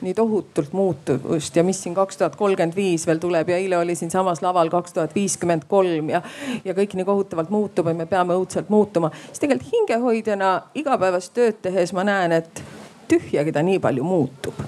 nii 0.00 0.14
tohutult 0.16 0.72
muutuvust 0.72 1.56
ja 1.56 1.64
mis 1.64 1.82
siin 1.82 1.94
kaks 1.94 2.16
tuhat 2.16 2.36
kolmkümmend 2.36 2.76
viis 2.76 3.04
veel 3.06 3.20
tuleb 3.20 3.48
ja 3.52 3.58
eile 3.60 3.76
oli 3.78 3.94
siinsamas 3.94 4.40
laval 4.42 4.70
kaks 4.72 4.96
tuhat 4.96 5.14
viiskümmend 5.14 5.66
kolm 5.68 6.08
ja, 6.12 6.22
ja 6.64 6.74
kõik 6.76 6.96
nii 6.96 7.04
kohutavalt 7.04 7.52
muutub 7.52 7.88
ja 7.88 7.94
me 7.96 8.06
peame 8.08 8.36
õudselt 8.36 8.72
muutuma. 8.72 9.12
siis 9.26 9.44
tegelikult 9.44 9.72
hingehoidjana 9.72 10.52
igapäevast 10.74 11.34
tööd 11.36 11.60
tehes 11.62 11.92
ma 11.92 12.04
näen, 12.08 12.32
et 12.40 12.62
tühjagi 13.10 13.52
ta 13.52 13.62
nii 13.66 13.82
palju 13.82 14.06
muutub 14.06 14.62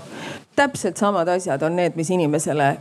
täpselt 0.56 0.96
samad 0.96 1.28
asjad 1.28 1.62
on 1.62 1.76
need, 1.76 1.96
mis 1.96 2.10
inimesele 2.10 2.76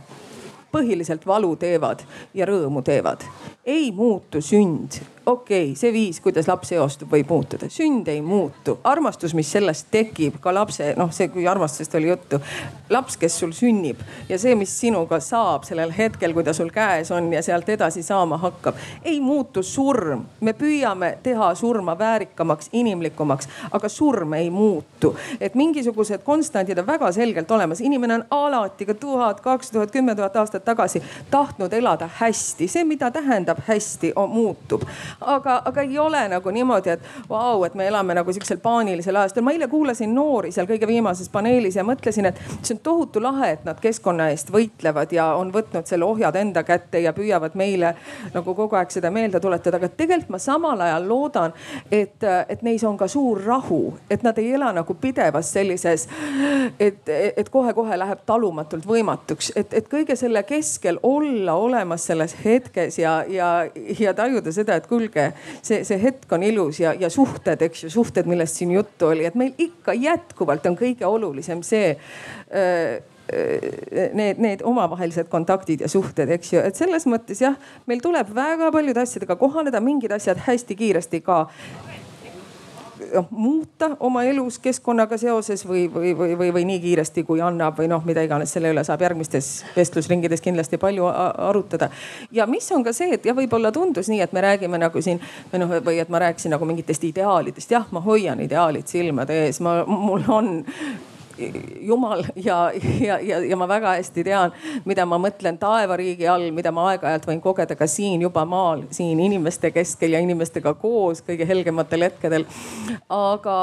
põhiliselt 0.72 1.24
valu 1.28 1.54
teevad 1.60 2.04
ja 2.34 2.46
rõõmu 2.48 2.82
teevad. 2.84 3.24
ei 3.64 3.92
muutu 3.92 4.40
sünd 4.40 5.00
okei 5.26 5.64
okay,, 5.64 5.74
see 5.76 5.92
viis, 5.92 6.20
kuidas 6.20 6.48
laps 6.48 6.72
eostub, 6.72 7.10
võib 7.12 7.28
muutuda, 7.30 7.68
sünd 7.70 8.08
ei 8.10 8.20
muutu, 8.22 8.78
armastus, 8.84 9.34
mis 9.38 9.50
sellest 9.52 9.86
tekib, 9.92 10.38
ka 10.42 10.54
lapse, 10.54 10.92
noh, 10.98 11.12
see, 11.14 11.28
kui 11.30 11.46
armastusest 11.48 11.94
oli 11.98 12.08
juttu. 12.08 12.40
laps, 12.90 13.16
kes 13.16 13.38
sul 13.38 13.52
sünnib 13.56 14.00
ja 14.28 14.38
see, 14.38 14.54
mis 14.58 14.72
sinuga 14.80 15.20
saab 15.20 15.64
sellel 15.64 15.92
hetkel, 15.94 16.34
kui 16.34 16.44
ta 16.44 16.52
sul 16.52 16.70
käes 16.74 17.10
on 17.10 17.32
ja 17.32 17.42
sealt 17.42 17.68
edasi 17.68 18.02
saama 18.02 18.38
hakkab, 18.38 18.76
ei 19.04 19.20
muutu 19.20 19.62
surm. 19.62 20.24
me 20.40 20.52
püüame 20.52 21.16
teha 21.22 21.54
surma 21.54 21.98
väärikamaks, 21.98 22.68
inimlikumaks, 22.72 23.48
aga 23.70 23.88
surm 23.88 24.34
ei 24.34 24.50
muutu. 24.50 25.14
et 25.40 25.54
mingisugused 25.54 26.22
konstandid 26.24 26.78
on 26.78 26.86
väga 26.86 27.12
selgelt 27.12 27.50
olemas, 27.50 27.80
inimene 27.80 28.14
on 28.14 28.24
alati 28.30 28.86
ka 28.86 28.94
tuhat, 28.94 29.40
kaks 29.40 29.70
tuhat, 29.70 29.90
kümme 29.90 30.14
tuhat 30.14 30.36
aastat 30.36 30.64
tagasi 30.64 31.02
tahtnud 31.30 31.72
elada 31.72 32.10
hästi, 32.18 32.68
see, 32.68 32.84
mida 32.84 33.10
tähendab 33.10 33.62
hästi, 33.68 34.12
muutub 34.32 34.82
aga, 35.26 35.62
aga 35.64 35.82
ei 35.82 35.98
ole 35.98 36.22
nagu 36.28 36.50
niimoodi, 36.50 36.96
et 36.96 37.28
vau, 37.28 37.64
et 37.64 37.74
me 37.74 37.86
elame 37.86 38.14
nagu 38.14 38.32
siuksel 38.32 38.58
paanilisel 38.62 39.16
ajastul. 39.16 39.42
ma 39.42 39.52
eile 39.52 39.68
kuulasin 39.68 40.14
noori 40.14 40.52
seal 40.52 40.66
kõige 40.66 40.86
viimases 40.86 41.28
paneelis 41.32 41.76
ja 41.76 41.84
mõtlesin, 41.84 42.28
et 42.30 42.40
see 42.62 42.74
on 42.76 42.82
tohutu 42.82 43.22
lahe, 43.22 43.52
et 43.56 43.64
nad 43.64 43.80
keskkonna 43.80 44.28
eest 44.32 44.52
võitlevad 44.52 45.12
ja 45.12 45.32
on 45.38 45.52
võtnud 45.52 45.86
selle 45.88 46.04
ohjad 46.04 46.36
enda 46.36 46.62
kätte 46.66 47.00
ja 47.02 47.12
püüavad 47.16 47.56
meile 47.58 47.94
nagu 48.34 48.54
kogu 48.54 48.76
aeg 48.76 48.90
seda 48.90 49.10
meelde 49.10 49.40
tuletada. 49.40 49.76
aga 49.76 49.88
tegelikult 49.88 50.30
ma 50.36 50.38
samal 50.38 50.80
ajal 50.80 51.08
loodan, 51.08 51.52
et, 51.90 52.24
et 52.48 52.62
neis 52.62 52.84
on 52.84 52.96
ka 52.96 53.08
suur 53.08 53.40
rahu, 53.44 53.94
et 54.10 54.22
nad 54.22 54.38
ei 54.38 54.52
ela 54.52 54.72
nagu 54.72 54.94
pidevas 54.94 55.52
sellises, 55.52 56.08
et, 56.80 57.08
et 57.08 57.48
kohe-kohe 57.48 57.98
läheb 57.98 58.24
talumatult 58.26 58.86
võimatuks, 58.86 59.52
et, 59.56 59.74
et 59.74 59.88
kõige 59.88 60.16
selle 60.16 60.42
keskel 60.48 60.98
olla 61.02 61.54
olemas 61.54 62.06
selles 62.06 62.36
hetkes 62.44 62.98
ja, 62.98 63.22
ja, 63.28 63.52
ja 63.98 64.14
tajuda 64.14 64.52
seda, 64.52 64.76
et 64.76 64.86
kuulge, 65.12 65.32
see, 65.62 65.84
see 65.84 66.00
hetk 66.02 66.32
on 66.32 66.42
ilus 66.42 66.80
ja, 66.80 66.94
ja 66.98 67.10
suhted, 67.10 67.62
eks 67.62 67.84
ju, 67.84 67.90
suhted, 67.90 68.26
millest 68.26 68.56
siin 68.58 68.72
juttu 68.72 69.12
oli, 69.12 69.24
et 69.24 69.34
meil 69.34 69.52
ikka 69.58 69.94
jätkuvalt 69.94 70.66
on 70.66 70.76
kõige 70.76 71.06
olulisem 71.06 71.62
see 71.62 71.96
need, 74.12 74.40
need 74.42 74.62
omavahelised 74.66 75.28
kontaktid 75.30 75.80
ja 75.80 75.88
suhted, 75.88 76.30
eks 76.34 76.52
ju, 76.52 76.60
et 76.60 76.76
selles 76.76 77.06
mõttes 77.08 77.40
jah, 77.40 77.54
meil 77.86 78.02
tuleb 78.02 78.32
väga 78.34 78.72
paljude 78.74 79.04
asjadega 79.04 79.36
kohaneda, 79.40 79.80
mingid 79.80 80.12
asjad 80.12 80.42
hästi 80.46 80.76
kiiresti 80.76 81.22
ka 81.24 81.46
noh 83.14 83.28
muuta 83.30 83.90
oma 84.00 84.24
elus 84.24 84.58
keskkonnaga 84.62 85.18
seoses 85.20 85.64
või, 85.68 85.86
või, 85.92 86.12
või, 86.18 86.36
või, 86.38 86.50
või 86.56 86.64
nii 86.68 86.80
kiiresti, 86.82 87.24
kui 87.28 87.40
annab 87.44 87.78
või 87.78 87.88
noh, 87.92 88.04
mida 88.08 88.24
iganes, 88.24 88.52
selle 88.52 88.72
üle 88.72 88.84
saab 88.86 89.04
järgmistes 89.04 89.50
vestlusringides 89.76 90.44
kindlasti 90.44 90.78
palju 90.82 91.06
arutada. 91.08 91.90
ja 92.32 92.46
mis 92.46 92.70
on 92.72 92.84
ka 92.84 92.92
see, 92.96 93.14
et 93.18 93.26
jah, 93.26 93.36
võib-olla 93.36 93.72
tundus 93.72 94.08
nii, 94.12 94.20
et 94.24 94.32
me 94.32 94.44
räägime 94.44 94.80
nagu 94.80 95.02
siin 95.02 95.20
või 95.52 95.62
noh, 95.62 95.78
või 95.84 96.00
et 96.02 96.12
ma 96.12 96.22
rääkisin 96.22 96.54
nagu 96.56 96.68
mingitest 96.68 97.04
ideaalidest. 97.04 97.70
jah, 97.70 97.86
ma 97.90 98.00
hoian 98.00 98.40
ideaalid 98.40 98.86
silmade 98.86 99.44
ees, 99.46 99.60
ma, 99.60 99.82
mul 99.86 100.28
on 100.28 100.52
jumal 101.80 102.24
ja, 102.36 102.72
ja, 103.00 103.18
ja, 103.18 103.38
ja 103.44 103.56
ma 103.56 103.68
väga 103.68 103.94
hästi 103.96 104.24
tean, 104.24 104.52
mida 104.84 105.06
ma 105.08 105.18
mõtlen 105.22 105.58
taevariigi 105.60 106.28
all, 106.28 106.50
mida 106.54 106.72
ma 106.74 106.88
aeg-ajalt 106.92 107.26
võin 107.28 107.40
kogeda 107.42 107.76
ka 107.78 107.86
siin 107.90 108.22
juba 108.22 108.44
maal, 108.48 108.84
siin 108.94 109.20
inimeste 109.20 109.70
keskel 109.74 110.16
ja 110.16 110.20
inimestega 110.22 110.74
koos 110.80 111.22
kõige 111.26 111.46
helgematel 111.48 112.06
hetkedel. 112.08 112.46
aga, 113.08 113.56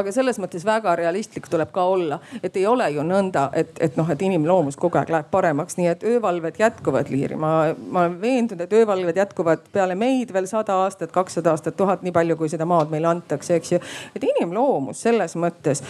aga 0.00 0.12
selles 0.14 0.38
mõttes 0.42 0.66
väga 0.66 0.94
realistlik 0.98 1.48
tuleb 1.50 1.72
ka 1.74 1.84
olla, 1.88 2.20
et 2.42 2.56
ei 2.56 2.66
ole 2.66 2.90
ju 2.94 3.04
nõnda, 3.06 3.48
et, 3.52 3.74
et 3.80 3.96
noh, 3.96 4.08
et 4.10 4.22
inimloomus 4.22 4.76
kogu 4.76 5.00
aeg 5.00 5.12
läheb 5.12 5.30
paremaks, 5.30 5.78
nii 5.78 5.90
et 5.92 6.04
öövalved 6.04 6.60
jätkuvad, 6.60 7.10
Liiri. 7.12 7.36
ma, 7.36 7.74
ma 7.90 8.04
olen 8.06 8.20
veendunud, 8.20 8.64
et 8.64 8.72
öövalved 8.72 9.16
jätkuvad 9.16 9.68
peale 9.72 9.94
meid 9.98 10.32
veel 10.34 10.48
sada 10.50 10.80
aastat, 10.84 11.12
kakssada 11.12 11.54
aastat, 11.54 11.76
tuhat, 11.76 12.02
nii 12.02 12.12
palju, 12.12 12.36
kui 12.36 12.52
seda 12.52 12.66
maad 12.68 12.92
meile 12.92 13.10
antakse, 13.10 13.58
eks 13.58 13.72
ju. 13.72 13.82
et 14.16 14.24
inimloomus 14.32 15.02
selles 15.02 15.36
mõttes 15.38 15.82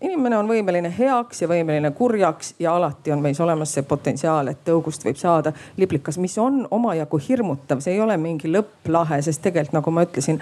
inimene 0.00 0.36
on 0.38 0.48
võimeline 0.48 0.90
heaks 0.98 1.42
ja 1.42 1.48
võimeline 1.50 1.90
kurjaks 1.96 2.54
ja 2.58 2.74
alati 2.76 3.12
on 3.12 3.22
meis 3.24 3.40
olemas 3.40 3.72
see 3.74 3.84
potentsiaal, 3.86 4.50
et 4.52 4.64
tõugust 4.66 5.04
võib 5.06 5.18
saada 5.20 5.52
liblikas, 5.76 6.18
mis 6.22 6.36
on 6.42 6.66
omajagu 6.70 7.20
hirmutav, 7.28 7.80
see 7.84 7.96
ei 7.96 8.00
ole 8.00 8.16
mingi 8.20 8.50
lõpplahe, 8.52 9.20
sest 9.22 9.42
tegelikult 9.46 9.78
nagu 9.80 9.94
ma 9.94 10.06
ütlesin, 10.06 10.40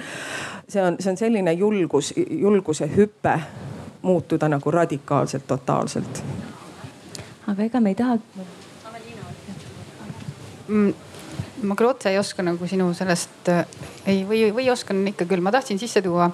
see 0.68 0.82
on, 0.82 0.98
see 1.00 1.12
on 1.12 1.20
selline 1.20 1.52
julgus, 1.58 2.12
julguse 2.16 2.88
hüpe 2.96 3.38
muutuda 4.02 4.48
nagu 4.52 4.70
radikaalselt, 4.70 5.46
totaalselt. 5.46 6.22
aga 7.46 7.62
ega 7.62 7.80
me 7.80 7.94
ei 7.94 7.98
taha 8.02 8.18
mm 10.68 10.92
ma 11.64 11.76
küll 11.78 11.88
otse 11.88 12.10
ei 12.12 12.18
oska 12.18 12.44
nagu 12.44 12.66
sinu 12.68 12.90
sellest, 12.96 13.48
ei 14.10 14.22
või, 14.28 14.42
või 14.54 14.68
oskan 14.72 15.00
ikka 15.08 15.26
küll, 15.28 15.42
ma 15.44 15.52
tahtsin 15.54 15.78
sisse 15.80 16.02
tuua 16.04 16.28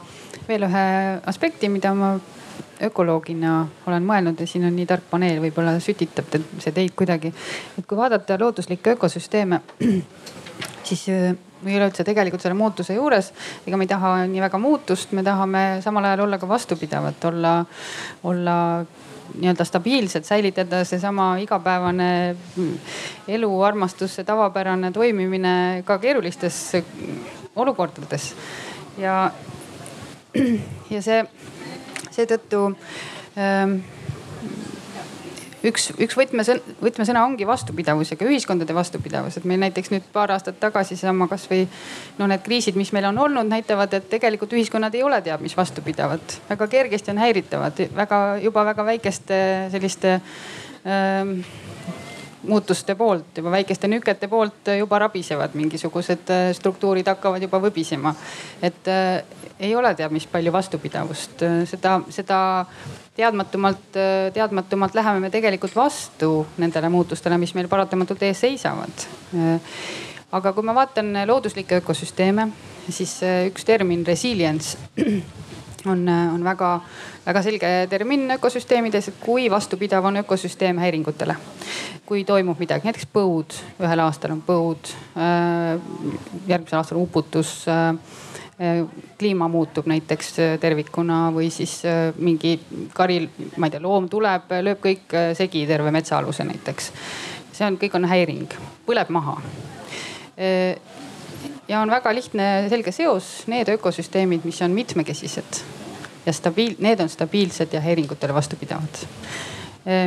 veel 0.48 0.66
ühe 0.66 0.84
aspekti, 1.30 1.70
mida 1.72 1.92
ma 1.94 2.14
ökoloogina 2.82 3.66
olen 3.86 4.06
mõelnud 4.06 4.40
ja 4.40 4.46
siin 4.48 4.64
on 4.64 4.76
nii 4.76 4.86
tark 4.88 5.04
paneel, 5.10 5.40
võib-olla 5.42 5.76
sütitab 5.82 6.32
see 6.58 6.72
teid 6.72 6.94
kuidagi. 6.96 7.32
et 7.78 7.86
kui 7.86 7.98
vaadata 7.98 8.38
looduslikke 8.40 8.96
ökosüsteeme, 8.96 9.60
siis 10.88 11.04
äh, 11.12 11.34
või 11.64 11.76
üleüldse 11.76 12.04
tegelikult 12.04 12.42
selle 12.42 12.56
muutuse 12.56 12.96
juures, 12.96 13.32
ega 13.66 13.76
me 13.76 13.84
ei 13.84 13.92
taha 13.92 14.14
nii 14.30 14.40
väga 14.40 14.60
muutust, 14.60 15.12
me 15.16 15.24
tahame 15.26 15.64
samal 15.84 16.08
ajal 16.08 16.24
olla 16.24 16.38
ka 16.40 16.48
vastupidavad, 16.48 17.20
olla, 17.28 17.54
olla 18.24 18.56
nii-öelda 19.34 19.64
stabiilsed, 19.64 20.24
säilitada 20.24 20.82
seesama 20.88 21.34
igapäevane 21.42 22.10
elu, 23.28 23.50
armastus, 23.62 24.16
see 24.16 24.26
tavapärane 24.26 24.90
toimimine 24.92 25.54
ka 25.86 25.98
keerulistes 26.02 26.58
olukordades. 27.56 28.34
ja, 28.98 29.30
ja 30.94 31.02
see 31.02 31.22
seetõttu 32.10 32.66
ähm, 33.38 33.80
üks, 35.66 35.90
üks 36.00 36.16
võtmesõna, 36.16 36.74
võtmesõna 36.80 37.24
ongi 37.26 37.46
vastupidavus 37.48 38.12
ja 38.12 38.18
ka 38.20 38.28
ühiskondade 38.28 38.74
vastupidavus, 38.76 39.36
et 39.38 39.46
meil 39.48 39.60
näiteks 39.62 39.92
nüüd 39.92 40.06
paar 40.12 40.32
aastat 40.34 40.60
tagasi 40.62 40.96
seesama 40.96 41.28
kasvõi 41.30 41.66
no 42.18 42.28
need 42.30 42.44
kriisid, 42.46 42.78
mis 42.80 42.92
meil 42.96 43.10
on 43.10 43.18
olnud, 43.26 43.48
näitavad, 43.50 43.94
et 43.96 44.08
tegelikult 44.12 44.54
ühiskonnad 44.56 44.96
ei 44.96 45.04
ole 45.06 45.20
teab 45.24 45.44
mis 45.44 45.56
vastupidavad, 45.56 46.38
väga 46.48 46.70
kergesti 46.76 47.12
on 47.14 47.22
häiritavad, 47.24 47.84
väga 47.96 48.20
juba 48.44 48.64
väga 48.72 48.86
väikeste 48.92 49.42
selliste 49.72 50.16
ähm, 50.86 51.40
muutuste 52.48 52.94
poolt, 52.96 53.36
juba 53.36 53.52
väikeste 53.52 53.88
nükete 53.88 54.28
poolt 54.28 54.72
juba 54.78 54.98
rabisevad 55.04 55.56
mingisugused 55.58 56.32
äh, 56.32 56.48
struktuurid 56.56 57.08
hakkavad 57.12 57.42
juba 57.44 57.60
võbisema. 57.60 58.14
et 58.62 58.88
äh, 58.88 59.20
ei 59.60 59.74
ole 59.76 59.92
teab 59.94 60.12
mis 60.16 60.26
palju 60.30 60.52
vastupidavust, 60.52 61.44
seda, 61.68 61.98
seda 62.08 62.38
teadmatumalt, 63.16 63.98
teadmatumalt 64.34 64.94
läheme 64.96 65.20
me 65.20 65.30
tegelikult 65.30 65.76
vastu 65.76 66.46
nendele 66.58 66.88
muutustele, 66.88 67.38
mis 67.38 67.54
meil 67.54 67.68
paratamatult 67.68 68.22
ees 68.28 68.40
seisavad. 68.46 69.04
aga 70.32 70.52
kui 70.54 70.64
ma 70.64 70.74
vaatan 70.74 71.12
looduslikke 71.26 71.80
ökosüsteeme, 71.82 72.48
siis 72.88 73.18
üks 73.50 73.66
termin 73.66 74.06
resilience 74.06 74.78
on, 75.86 76.08
on 76.08 76.44
väga, 76.44 76.70
väga 77.26 77.42
selge 77.42 77.70
termin 77.90 78.30
ökosüsteemides, 78.36 79.08
et 79.08 79.20
kui 79.20 79.50
vastupidav 79.50 80.04
on 80.04 80.22
ökosüsteem 80.22 80.78
häiringutele. 80.78 81.36
kui 82.06 82.24
toimub 82.26 82.58
midagi, 82.58 82.88
näiteks 82.88 83.06
põud, 83.14 83.54
ühel 83.78 84.00
aastal 84.02 84.32
on 84.34 84.40
põud, 84.42 84.88
järgmisel 86.50 86.80
aastal 86.80 86.98
uputus 86.98 87.52
kliima 89.18 89.48
muutub 89.48 89.86
näiteks 89.88 90.38
äh, 90.38 90.58
tervikuna 90.60 91.30
või 91.32 91.48
siis 91.50 91.78
äh, 91.88 92.10
mingi 92.20 92.58
kari, 92.92 93.22
ma 93.56 93.68
ei 93.68 93.72
tea, 93.72 93.80
loom 93.80 94.08
tuleb, 94.12 94.52
lööb 94.60 94.82
kõik 94.84 95.14
segi, 95.38 95.64
terve 95.68 95.92
metsaaluse 95.94 96.44
näiteks. 96.44 96.90
see 97.56 97.66
on, 97.66 97.78
kõik 97.80 97.96
on 97.96 98.04
häiring, 98.08 98.52
põleb 98.86 99.08
maha. 99.12 99.38
ja 101.68 101.80
on 101.80 101.90
väga 101.90 102.12
lihtne, 102.14 102.46
selge 102.68 102.92
seos, 102.92 103.46
need 103.46 103.68
ökosüsteemid, 103.68 104.44
mis 104.44 104.62
on 104.62 104.70
mitmekesised 104.76 105.60
ja 106.26 106.32
stabiil-, 106.32 106.76
need 106.78 107.00
on 107.00 107.08
stabiilsed 107.08 107.72
ja 107.72 107.80
häiringutele 107.80 108.34
vastupidavad. 108.34 109.04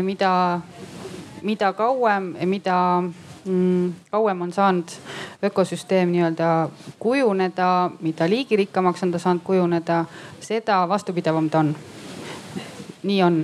mida, 0.01 0.61
mida 1.41 1.73
kauem, 1.73 2.35
mida 2.45 3.03
kauem 4.11 4.41
on 4.41 4.53
saanud 4.53 4.91
ökosüsteem 5.43 6.11
nii-öelda 6.11 6.69
kujuneda, 6.99 7.91
mida 8.01 8.29
liigirikkamaks 8.29 9.03
on 9.03 9.11
ta 9.11 9.19
saanud 9.19 9.43
kujuneda, 9.43 10.05
seda 10.39 10.83
vastupidavam 10.89 11.49
ta 11.49 11.59
on. 11.59 11.75
nii 13.03 13.23
on, 13.23 13.41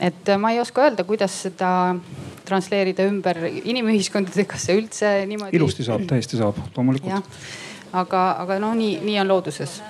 et 0.00 0.28
ma 0.38 0.50
ei 0.52 0.60
oska 0.60 0.82
öelda, 0.84 1.04
kuidas 1.04 1.42
seda 1.42 1.96
transleerida 2.44 3.06
ümber 3.08 3.40
inimühiskondadega, 3.48 4.50
kas 4.52 4.68
see 4.68 4.76
üldse 4.80 5.12
niimoodi. 5.26 5.56
ilusti 5.56 5.84
saab, 5.84 6.04
täiesti 6.08 6.36
saab, 6.36 6.60
loomulikult. 6.76 7.40
aga, 7.92 8.24
aga 8.44 8.58
no 8.60 8.74
nii, 8.76 8.98
nii 9.04 9.20
on 9.20 9.32
looduses 9.32 9.80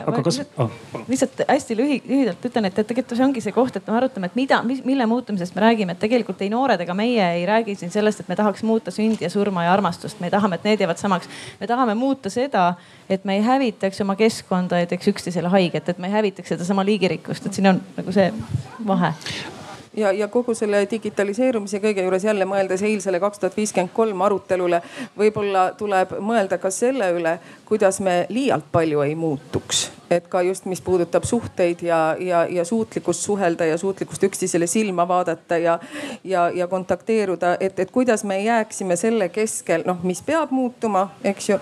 aga 0.00 0.22
kas 0.26 0.40
oh,? 0.58 0.70
lihtsalt 1.08 1.42
hästi 1.48 1.76
lühi, 1.78 1.98
lühidalt 2.08 2.44
ütlen, 2.48 2.68
et, 2.68 2.78
et 2.78 2.88
tegelikult 2.88 3.16
see 3.18 3.26
ongi 3.26 3.42
see 3.44 3.54
koht, 3.54 3.76
et 3.78 3.88
me 3.88 3.96
arutame, 3.98 4.30
et 4.30 4.38
mida, 4.38 4.60
mille 4.64 5.06
muutumisest 5.10 5.56
me 5.56 5.64
räägime, 5.64 5.96
et 5.96 6.02
tegelikult 6.02 6.42
ei 6.44 6.50
noored 6.52 6.80
ega 6.82 6.96
meie 6.96 7.26
ei 7.40 7.46
räägi 7.48 7.76
siin 7.80 7.92
sellest, 7.94 8.24
et 8.24 8.30
me 8.32 8.38
tahaks 8.38 8.64
muuta 8.66 8.94
sündi 8.94 9.26
ja 9.26 9.30
surma 9.32 9.66
ja 9.66 9.74
armastust, 9.76 10.20
me 10.20 10.30
tahame, 10.32 10.60
et 10.60 10.66
need 10.68 10.84
jäävad 10.84 11.02
samaks. 11.02 11.28
me 11.60 11.66
tahame 11.70 11.94
muuta 11.98 12.32
seda, 12.32 12.72
et 13.08 13.24
me 13.24 13.38
ei 13.38 13.44
hävitaks 13.46 14.00
oma 14.04 14.16
keskkonda, 14.16 14.80
ei 14.80 14.90
teeks 14.90 15.12
üksteisele 15.14 15.52
haiget, 15.52 15.88
et 15.88 15.98
me 15.98 16.10
ei 16.10 16.18
hävitaks 16.18 16.54
sedasama 16.56 16.84
liigirikkust, 16.84 17.46
et 17.46 17.60
siin 17.60 17.74
on 17.74 17.84
nagu 17.96 18.12
see 18.14 18.32
vahe 18.86 19.14
ja, 19.96 20.12
ja 20.12 20.28
kogu 20.28 20.54
selle 20.54 20.84
digitaliseerumise 20.90 21.80
kõige 21.80 22.04
juures 22.04 22.24
jälle 22.24 22.46
mõeldes 22.48 22.82
eilsele 22.86 23.20
kaks 23.20 23.40
tuhat 23.42 23.56
viiskümmend 23.56 23.92
kolm 23.94 24.22
arutelule, 24.26 24.80
võib-olla 25.18 25.70
tuleb 25.78 26.16
mõelda 26.20 26.58
ka 26.62 26.70
selle 26.70 27.10
üle, 27.16 27.36
kuidas 27.68 28.00
me 28.04 28.24
liialt 28.28 28.68
palju 28.72 29.02
ei 29.06 29.14
muutuks. 29.14 29.90
et 30.10 30.28
ka 30.30 30.42
just, 30.42 30.64
mis 30.70 30.80
puudutab 30.80 31.24
suhteid 31.26 31.80
ja, 31.82 32.16
ja, 32.18 32.44
ja 32.46 32.64
suutlikkust 32.64 33.20
suhelda 33.26 33.66
ja 33.66 33.78
suutlikkust 33.78 34.22
üksteisele 34.22 34.66
silma 34.66 35.08
vaadata 35.08 35.58
ja, 35.58 35.78
ja, 36.24 36.50
ja 36.54 36.66
kontakteeruda, 36.66 37.56
et, 37.60 37.78
et 37.78 37.90
kuidas 37.90 38.24
me 38.24 38.38
jääksime 38.42 38.96
selle 38.96 39.28
keskel, 39.28 39.82
noh, 39.86 39.98
mis 40.02 40.22
peab 40.22 40.50
muutuma, 40.54 41.08
eks 41.24 41.48
ju 41.50 41.58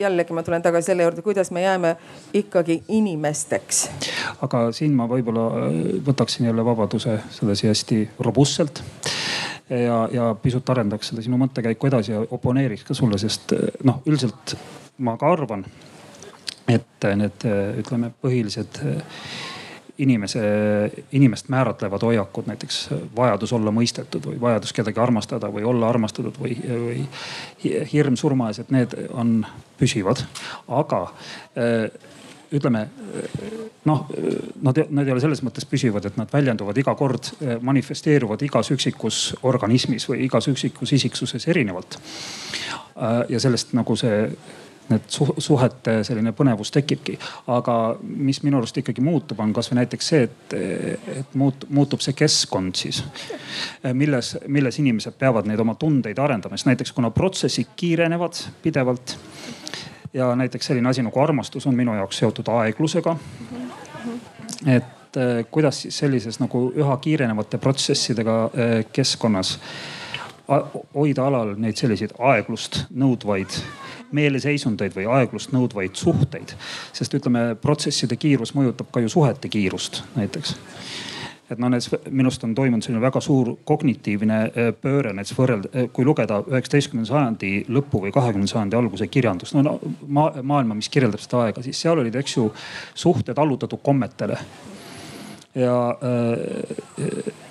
jällegi 0.00 0.32
ma 0.32 0.42
tulen 0.42 0.62
tagasi 0.62 0.90
selle 0.90 1.04
juurde, 1.06 1.22
kuidas 1.22 1.50
me 1.50 1.62
jääme 1.62 1.96
ikkagi 2.34 2.82
inimesteks. 2.88 3.90
aga 4.42 4.62
siin 4.72 4.94
ma 4.96 5.06
võib-olla 5.10 5.46
äh, 5.58 5.78
võtaksin 6.06 6.48
jälle 6.48 6.64
vabaduse 6.64 7.18
sedasi 7.36 7.68
hästi 7.68 8.00
robustselt 8.18 8.82
ja, 9.70 10.02
ja 10.12 10.32
pisut 10.42 10.70
arendaks 10.70 11.12
seda 11.12 11.24
sinu 11.24 11.38
mõttekäiku 11.40 11.90
edasi 11.90 12.16
ja 12.16 12.24
oponeeriks 12.30 12.84
ka 12.88 12.96
sulle, 12.96 13.18
sest 13.20 13.54
äh, 13.56 13.70
noh, 13.84 14.02
üldiselt 14.06 14.56
ma 14.98 15.16
ka 15.20 15.32
arvan, 15.32 15.64
et 16.68 17.08
need 17.16 17.46
ütleme 17.80 18.12
põhilised 18.22 18.82
inimese, 20.00 20.42
inimest 21.12 21.48
määratlevad 21.52 22.02
hoiakud, 22.02 22.48
näiteks 22.50 22.82
vajadus 23.16 23.52
olla 23.56 23.72
mõistetud 23.74 24.30
või 24.30 24.40
vajadus 24.40 24.72
kedagi 24.76 25.00
armastada 25.00 25.50
või 25.52 25.64
olla 25.68 25.88
armastatud 25.88 26.38
või, 26.40 26.56
või 26.68 27.04
hirm 27.92 28.16
surma 28.20 28.50
ees, 28.50 28.62
et 28.62 28.70
need 28.74 28.96
on 29.10 29.40
püsivad. 29.80 30.24
aga 30.68 31.06
ütleme 32.50 32.84
noh, 33.86 34.06
nad, 34.62 34.80
nad 34.90 35.06
ei 35.06 35.14
ole 35.14 35.22
selles 35.22 35.42
mõttes 35.46 35.66
püsivad, 35.68 36.06
et 36.08 36.16
nad 36.18 36.30
väljenduvad 36.32 36.78
iga 36.82 36.94
kord, 36.98 37.32
manifesteeruvad 37.62 38.42
igas 38.46 38.72
üksikus 38.74 39.20
organismis 39.46 40.08
või 40.10 40.24
igas 40.26 40.50
üksikus 40.50 40.94
isiksuses 40.98 41.46
erinevalt. 41.48 41.98
ja 43.28 43.40
sellest 43.40 43.72
nagu 43.72 43.96
see 43.96 44.26
need 44.90 45.06
suhete 45.10 46.00
selline 46.06 46.32
põnevus 46.36 46.72
tekibki. 46.74 47.16
aga 47.46 47.76
mis 48.02 48.42
minu 48.42 48.58
arust 48.58 48.80
ikkagi 48.82 49.02
muutub, 49.04 49.40
on 49.40 49.54
kasvõi 49.56 49.80
näiteks 49.80 50.10
see, 50.12 50.22
et, 50.28 50.54
et 51.20 51.34
muutub, 51.34 51.70
muutub 51.70 52.04
see 52.04 52.16
keskkond 52.18 52.78
siis, 52.78 53.02
milles, 53.92 54.36
milles 54.48 54.78
inimesed 54.82 55.16
peavad 55.18 55.48
neid 55.48 55.60
oma 55.62 55.74
tundeid 55.78 56.18
arendama, 56.18 56.58
sest 56.58 56.70
näiteks 56.72 56.94
kuna 56.96 57.10
protsessid 57.14 57.74
kiirenevad 57.76 58.44
pidevalt 58.62 59.16
ja 60.14 60.34
näiteks 60.36 60.66
selline 60.66 60.88
asi 60.88 61.02
nagu 61.06 61.20
armastus 61.20 61.66
on 61.66 61.76
minu 61.78 61.94
jaoks 61.94 62.18
seotud 62.18 62.48
aeglusega. 62.48 63.16
et 64.66 64.84
kuidas 65.50 65.82
siis 65.82 65.98
sellises 65.98 66.40
nagu 66.40 66.68
üha 66.76 66.96
kiirenevate 66.96 67.58
protsessidega 67.58 68.36
eh, 68.54 68.84
keskkonnas 68.92 69.58
hoida 70.94 71.26
alal 71.26 71.54
neid 71.60 71.78
selliseid 71.78 72.16
aeglust 72.18 72.84
nõudvaid 72.90 73.60
meeleseisundeid 74.16 74.96
või 74.96 75.06
aeglust 75.06 75.52
nõudvaid 75.54 75.94
suhteid. 75.94 76.56
sest 76.92 77.14
ütleme, 77.14 77.54
protsesside 77.62 78.16
kiirus 78.16 78.54
mõjutab 78.58 78.90
ka 78.90 79.00
ju 79.00 79.08
suhete 79.08 79.48
kiirust 79.48 80.02
näiteks 80.16 80.56
et 81.50 81.58
noh, 81.58 81.70
näiteks 81.70 82.10
minu 82.10 82.30
arust 82.30 82.44
on 82.46 82.54
toimunud 82.54 82.84
selline 82.84 83.02
väga 83.02 83.20
suur 83.24 83.52
kognitiivne 83.66 84.38
äh, 84.46 84.70
pööre 84.82 85.12
näiteks 85.16 85.38
võrrelda, 85.38 85.70
äh, 85.74 85.88
kui 85.92 86.06
lugeda 86.06 86.40
üheksateistkümnenda 86.46 87.10
sajandi 87.10 87.52
lõpu 87.74 88.02
või 88.04 88.14
kahekümnenda 88.14 88.52
sajandi 88.52 88.78
alguse 88.78 89.08
kirjandust, 89.10 89.56
no, 89.58 89.64
no 89.66 89.94
ma, 90.06 90.28
maailma, 90.42 90.78
mis 90.78 90.90
kirjeldab 90.92 91.22
seda 91.22 91.44
aega, 91.46 91.64
siis 91.66 91.80
seal 91.82 91.98
olid, 91.98 92.18
eks 92.22 92.36
ju, 92.36 92.46
suhted 92.94 93.38
allutatud 93.38 93.82
kommetele. 93.82 94.38
ja 95.54 95.76
äh, 95.90 97.48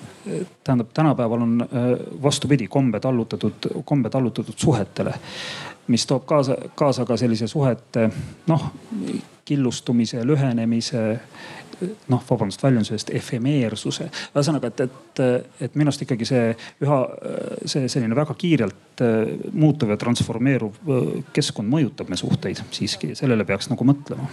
tähendab, 0.63 0.93
tänapäeval 0.93 1.41
on 1.41 1.61
äh, 1.61 1.89
vastupidi, 2.23 2.67
kombed 2.67 3.03
allutatud, 3.05 3.71
kombed 3.85 4.13
allutatud 4.13 4.57
suhetele 4.57 5.13
mis 5.89 6.05
toob 6.05 6.25
kaasa, 6.25 6.55
kaasa 6.75 7.05
ka 7.05 7.17
sellise 7.17 7.47
suhete 7.47 8.09
noh, 8.47 8.65
killustumise, 9.45 10.21
lühenemise 10.27 11.01
noh, 12.11 12.21
vabandust 12.29 12.63
väljenduse 12.63 12.93
eest, 12.97 13.09
efemeersuse. 13.15 14.09
ühesõnaga, 14.35 14.69
et, 14.69 14.83
et, 14.85 15.21
et 15.65 15.79
minu 15.79 15.89
arust 15.89 16.03
ikkagi 16.05 16.27
see 16.27 16.45
üha, 16.85 16.99
see 17.65 17.89
selline 17.89 18.17
väga 18.17 18.35
kiirelt 18.37 19.03
muutuv 19.53 19.95
ja 19.95 19.97
transformeeruv 19.97 20.93
keskkond 21.33 21.71
mõjutab 21.71 22.11
me 22.11 22.19
suhteid 22.19 22.61
siiski, 22.75 23.15
sellele 23.17 23.47
peaks 23.47 23.71
nagu 23.71 23.87
mõtlema 23.87 24.29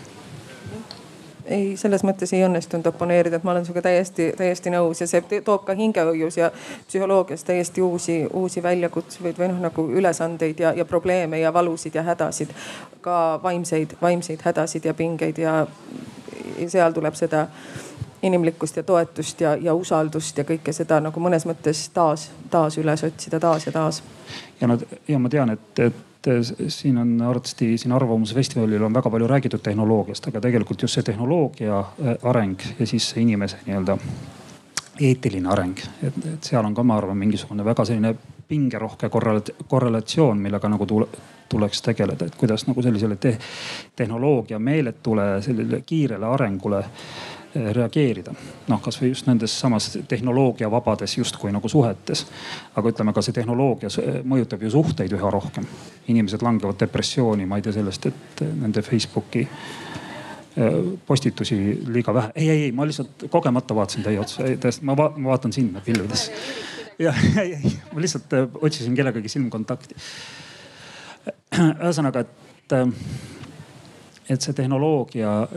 ei, 1.47 1.77
selles 1.77 2.03
mõttes 2.07 2.33
ei 2.35 2.43
õnnestunud 2.47 2.87
oponeerida, 2.91 3.39
et 3.39 3.45
ma 3.47 3.53
olen 3.53 3.65
sinuga 3.67 3.83
täiesti, 3.87 4.29
täiesti 4.37 4.73
nõus 4.75 5.01
ja 5.01 5.09
see 5.11 5.41
toob 5.45 5.65
ka 5.67 5.77
hingehoius 5.79 6.39
ja 6.41 6.51
psühholoogias 6.89 7.45
täiesti 7.47 7.83
uusi, 7.83 8.19
uusi 8.33 8.63
väljakutseid 8.63 9.39
või 9.39 9.51
noh, 9.53 9.61
nagu 9.69 9.87
ülesandeid 10.01 10.61
ja, 10.61 10.73
ja 10.77 10.85
probleeme 10.85 11.41
ja 11.41 11.53
valusid 11.53 11.95
ja 11.95 12.03
hädasid. 12.07 12.55
ka 13.01 13.41
vaimseid, 13.43 13.97
vaimseid 14.03 14.41
hädasid 14.43 14.85
ja 14.85 14.95
pingeid 14.95 15.39
ja, 15.39 15.67
ja 16.59 16.71
seal 16.71 16.93
tuleb 16.93 17.15
seda 17.15 17.47
inimlikkust 18.23 18.77
ja 18.77 18.83
toetust 18.83 19.41
ja, 19.41 19.57
ja 19.61 19.75
usaldust 19.75 20.39
ja 20.39 20.45
kõike 20.45 20.73
seda 20.73 21.01
nagu 21.01 21.21
mõnes 21.21 21.47
mõttes 21.47 21.87
taas, 21.95 22.31
taas 22.51 22.79
üles 22.79 23.05
otsida, 23.05 23.41
taas 23.41 23.67
ja 23.67 23.73
taas. 23.73 24.03
ja 24.61 24.67
nad 24.67 24.83
ja 25.09 25.19
ma 25.19 25.29
tean, 25.29 25.51
et, 25.51 25.79
et 25.79 26.06
et 26.27 26.73
siin 26.73 26.99
on 26.99 27.13
arvatavasti 27.21 27.77
siin 27.79 27.93
Arvamusfestivalil 27.93 28.83
on 28.83 28.95
väga 28.95 29.11
palju 29.11 29.27
räägitud 29.27 29.63
tehnoloogiast, 29.63 30.29
aga 30.29 30.41
tegelikult 30.41 30.83
just 30.83 30.99
see 30.99 31.07
tehnoloogia 31.07 31.79
äh, 31.79 32.17
areng 32.23 32.59
ja 32.79 32.87
siis 32.87 33.13
inimese 33.17 33.63
nii-öelda 33.67 33.99
eetiline 35.01 35.49
areng, 35.53 35.79
et, 36.03 36.19
et 36.33 36.45
seal 36.45 36.65
on 36.65 36.75
ka, 36.75 36.83
ma 36.83 36.97
arvan, 36.97 37.19
mingisugune 37.21 37.65
väga 37.65 37.85
selline 37.85 38.15
pingerohke 38.49 39.11
korrelatsioon, 39.69 40.39
millega 40.41 40.69
nagu 40.73 40.87
tule, 40.87 41.09
tuleks 41.49 41.83
tegeleda, 41.83 42.27
et 42.27 42.37
kuidas 42.39 42.65
nagu 42.67 42.83
sellisele 42.83 43.17
te 43.21 43.37
tehnoloogia 43.97 44.59
meeletule 44.59 45.43
sellele 45.45 45.83
kiirele 45.87 46.27
arengule 46.27 46.85
Eh, 46.85 47.36
reageerida. 47.73 48.35
noh, 48.69 48.81
kasvõi 48.83 49.11
just 49.11 49.27
nendes 49.27 49.55
samas 49.61 49.91
tehnoloogia 50.09 50.71
vabades 50.71 51.17
justkui 51.19 51.53
nagu 51.53 51.69
suhetes. 51.69 52.27
aga 52.77 52.93
ütleme 52.93 53.15
ka 53.15 53.23
see 53.23 53.37
tehnoloogia 53.37 53.89
mõjutab 54.25 54.63
ju 54.63 54.71
suhteid 54.71 55.13
üha 55.13 55.31
rohkem. 55.31 55.67
inimesed 56.09 56.43
langevad 56.43 56.81
depressiooni, 56.81 57.47
ma 57.47 57.57
ei 57.57 57.63
tea 57.63 57.73
sellest, 57.73 58.07
et 58.07 58.45
nende 58.47 58.83
Facebooki 58.83 59.47
eh, 59.47 60.81
postitusi 61.07 61.59
liiga 61.87 62.15
vähe. 62.15 62.33
ei, 62.35 62.49
ei, 62.51 62.63
ei, 62.65 62.73
ma 62.73 62.87
lihtsalt 62.87 63.29
kogemata 63.31 63.75
vaatasin 63.75 64.03
teie 64.03 64.21
otsa, 64.21 64.43
ma, 64.83 64.97
va 64.97 65.13
ma 65.17 65.35
vaatan 65.35 65.53
sind 65.53 65.79
pilvedes. 65.85 66.31
jah, 67.07 67.25
ei, 67.41 67.55
ei, 67.55 67.77
ma 67.93 68.01
lihtsalt 68.01 68.33
eh, 68.33 68.49
otsisin 68.61 68.95
kellegagi 68.95 69.29
silmkontakti. 69.29 69.95
ühesõnaga, 71.57 72.27
et 72.27 72.75
et 74.31 74.43
see 74.43 74.55
tehnoloogia 74.57 75.33
äh, 75.43 75.49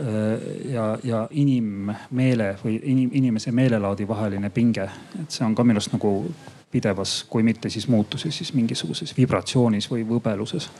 ja, 0.72 0.86
ja 1.04 1.24
inimmeele 1.30 2.52
või 2.62 2.78
inim, 2.92 3.10
inimese 3.18 3.52
meelelaadi 3.52 4.06
vaheline 4.08 4.50
pinge, 4.54 4.86
et 5.20 5.30
see 5.30 5.44
on 5.46 5.56
ka 5.58 5.66
minu 5.66 5.80
arust 5.80 5.94
nagu 5.94 6.14
pidevas, 6.70 7.20
kui 7.28 7.42
mitte 7.42 7.70
siis 7.70 7.88
muutuses, 7.90 8.36
siis 8.36 8.52
mingisuguses 8.54 9.16
vibratsioonis 9.16 9.90
või 9.90 10.04
võbeluses. 10.06 10.70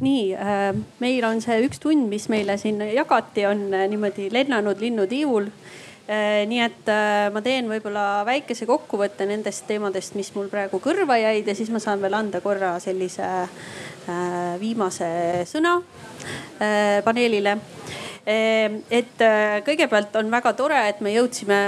Nii 0.00 0.22
äh,, 0.36 0.70
meil 1.00 1.24
on 1.28 1.42
see 1.44 1.58
üks 1.64 1.80
tund, 1.80 2.08
mis 2.08 2.28
meile 2.32 2.56
siin 2.60 2.80
jagati, 2.92 3.46
on 3.48 3.68
äh, 3.74 3.88
niimoodi 3.92 4.30
lennanud 4.32 4.80
linnutiivul 4.80 5.52
nii 6.06 6.60
et 6.62 6.86
ma 7.34 7.40
teen 7.42 7.66
võib-olla 7.66 8.20
väikese 8.22 8.62
kokkuvõtte 8.68 9.26
nendest 9.26 9.64
teemadest, 9.66 10.14
mis 10.14 10.28
mul 10.36 10.46
praegu 10.46 10.78
kõrva 10.78 11.16
jäid 11.18 11.48
ja 11.50 11.54
siis 11.58 11.72
ma 11.74 11.80
saan 11.82 11.98
veel 11.98 12.14
anda 12.14 12.38
korra 12.44 12.76
sellise 12.78 13.26
viimase 14.60 15.08
sõna 15.48 15.80
Äh, 16.60 17.02
paneelile. 17.04 17.58
Äh, 18.26 18.80
et 18.90 19.20
äh, 19.20 19.60
kõigepealt 19.66 20.14
on 20.16 20.30
väga 20.32 20.54
tore, 20.56 20.78
et 20.88 21.02
me 21.04 21.12
jõudsime 21.12 21.58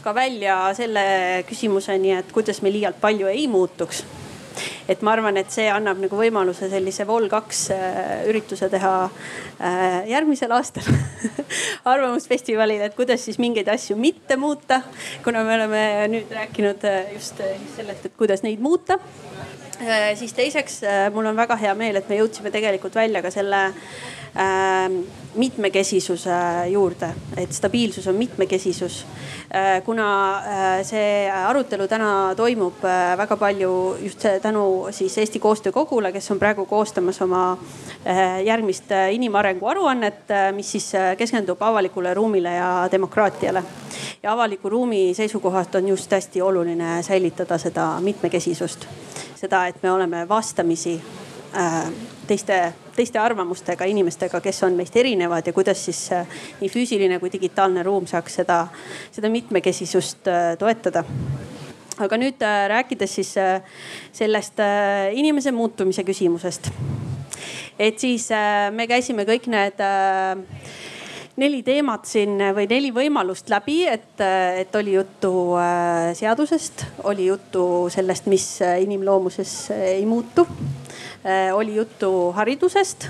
ka 0.00 0.14
välja 0.16 0.56
selle 0.74 1.02
küsimuseni, 1.44 2.14
et 2.16 2.32
kuidas 2.32 2.62
me 2.64 2.72
liialt 2.72 2.96
palju 3.02 3.28
ei 3.28 3.44
muutuks 3.52 4.02
et 4.90 5.04
ma 5.06 5.12
arvan, 5.12 5.36
et 5.38 5.52
see 5.52 5.68
annab 5.70 6.00
nagu 6.02 6.16
võimaluse 6.18 6.66
sellise 6.72 7.04
Vol2 7.06 7.76
ürituse 8.28 8.66
teha 8.72 8.94
järgmisel 10.10 10.50
aastal 10.56 10.88
arvamusfestivalil, 11.92 12.82
et 12.88 12.96
kuidas 12.96 13.22
siis 13.28 13.38
mingeid 13.40 13.70
asju 13.70 13.94
mitte 13.96 14.36
muuta. 14.40 14.80
kuna 15.24 15.44
me 15.46 15.54
oleme 15.54 15.84
nüüd 16.10 16.34
rääkinud 16.34 16.88
just 17.14 17.40
sellest, 17.76 18.10
et 18.10 18.18
kuidas 18.18 18.42
neid 18.42 18.60
muuta 18.60 18.98
Äh, 18.98 19.39
siis 20.14 20.32
teiseks, 20.36 20.82
äh, 20.84 21.08
mul 21.12 21.26
on 21.26 21.36
väga 21.36 21.56
hea 21.56 21.74
meel, 21.74 21.96
et 21.96 22.08
me 22.08 22.18
jõudsime 22.18 22.52
tegelikult 22.52 22.94
välja 22.94 23.22
ka 23.24 23.30
selle 23.32 23.60
äh, 23.66 24.90
mitmekesisuse 25.34 26.36
juurde, 26.70 27.08
et 27.36 27.52
stabiilsus 27.52 28.06
on 28.10 28.14
mitmekesisus 28.14 29.04
äh,. 29.54 29.82
kuna 29.84 30.06
äh, 30.38 30.82
see 30.86 31.30
arutelu 31.30 31.88
täna 31.88 32.34
toimub 32.36 32.84
äh, 32.84 33.16
väga 33.18 33.36
palju 33.36 33.96
just 34.02 34.26
tänu 34.42 34.88
siis 34.90 35.18
Eesti 35.18 35.38
Koostöökogule, 35.38 36.12
kes 36.12 36.30
on 36.30 36.38
praegu 36.38 36.66
koostamas 36.66 37.22
oma 37.22 37.58
järgmist 38.44 38.90
inimarengu 39.12 39.66
aruannet, 39.66 40.30
mis 40.56 40.70
siis 40.72 40.92
keskendub 41.18 41.62
avalikule 41.62 42.14
ruumile 42.14 42.54
ja 42.54 42.88
demokraatiale. 42.92 43.62
ja 44.22 44.32
avaliku 44.32 44.68
ruumi 44.68 45.14
seisukohast 45.14 45.74
on 45.74 45.88
just 45.88 46.12
hästi 46.12 46.42
oluline 46.42 47.02
säilitada 47.02 47.58
seda 47.58 48.00
mitmekesisust 48.00 48.86
seda, 49.40 49.64
et 49.70 49.82
me 49.82 49.92
oleme 49.92 50.24
vastamisi 50.28 50.94
äh, 51.56 51.88
teiste, 52.28 52.58
teiste 52.96 53.20
arvamustega 53.20 53.88
inimestega, 53.88 54.40
kes 54.44 54.62
on 54.66 54.76
meist 54.78 54.96
erinevad 55.00 55.46
ja 55.46 55.54
kuidas 55.56 55.84
siis 55.88 56.02
äh, 56.12 56.40
nii 56.60 56.70
füüsiline 56.72 57.20
kui 57.22 57.32
digitaalne 57.32 57.84
ruum 57.86 58.08
saaks 58.10 58.40
seda, 58.42 58.64
seda 59.12 59.32
mitmekesisust 59.32 60.28
äh, 60.30 60.52
toetada 60.60 61.04
aga 62.00 62.16
nüüd 62.16 62.40
rääkides 62.40 63.14
siis 63.18 63.34
sellest 64.16 64.62
inimese 65.12 65.52
muutumise 65.52 66.00
küsimusest. 66.08 66.70
et 67.76 67.98
siis 68.00 68.30
me 68.72 68.86
käisime 68.88 69.26
kõik 69.28 69.50
need 69.52 69.82
neli 71.36 71.62
teemat 71.62 72.04
siin 72.08 72.40
või 72.56 72.66
neli 72.70 72.90
võimalust 72.94 73.48
läbi, 73.52 73.84
et, 73.88 74.20
et 74.20 74.74
oli 74.76 74.96
juttu 74.96 75.32
seadusest, 76.18 76.84
oli 77.08 77.30
juttu 77.30 77.62
sellest, 77.92 78.26
mis 78.26 78.46
inimloomuses 78.82 79.54
ei 79.76 80.06
muutu. 80.06 80.46
oli 81.54 81.74
juttu 81.76 82.32
haridusest 82.32 83.08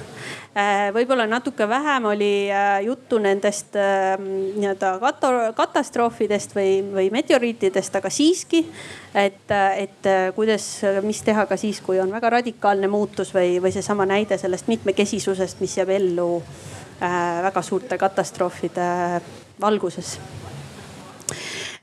Äh, 0.50 0.88
võib-olla 0.90 1.28
natuke 1.30 1.62
vähem 1.70 2.08
oli 2.10 2.48
äh, 2.50 2.80
juttu 2.82 3.20
nendest 3.22 3.76
ähm, 3.78 4.24
nii-öelda 4.58 4.96
katastroofidest 5.54 6.56
või, 6.56 6.80
või 6.90 7.04
meteoriitidest, 7.14 7.94
aga 8.00 8.10
siiski, 8.10 8.64
et, 9.14 9.46
et 9.78 10.08
äh, 10.10 10.24
kuidas, 10.34 10.66
mis 11.06 11.22
teha 11.22 11.44
ka 11.46 11.54
siis, 11.54 11.78
kui 11.86 12.00
on 12.02 12.10
väga 12.10 12.32
radikaalne 12.34 12.90
muutus 12.90 13.30
või, 13.30 13.60
või 13.62 13.70
seesama 13.70 14.08
näide 14.10 14.40
sellest 14.42 14.66
mitmekesisusest, 14.66 15.62
mis 15.62 15.78
jääb 15.78 15.94
ellu 16.00 16.40
väga 17.01 17.62
suurte 17.64 17.96
katastroofide 17.98 18.90
valguses. 19.61 20.18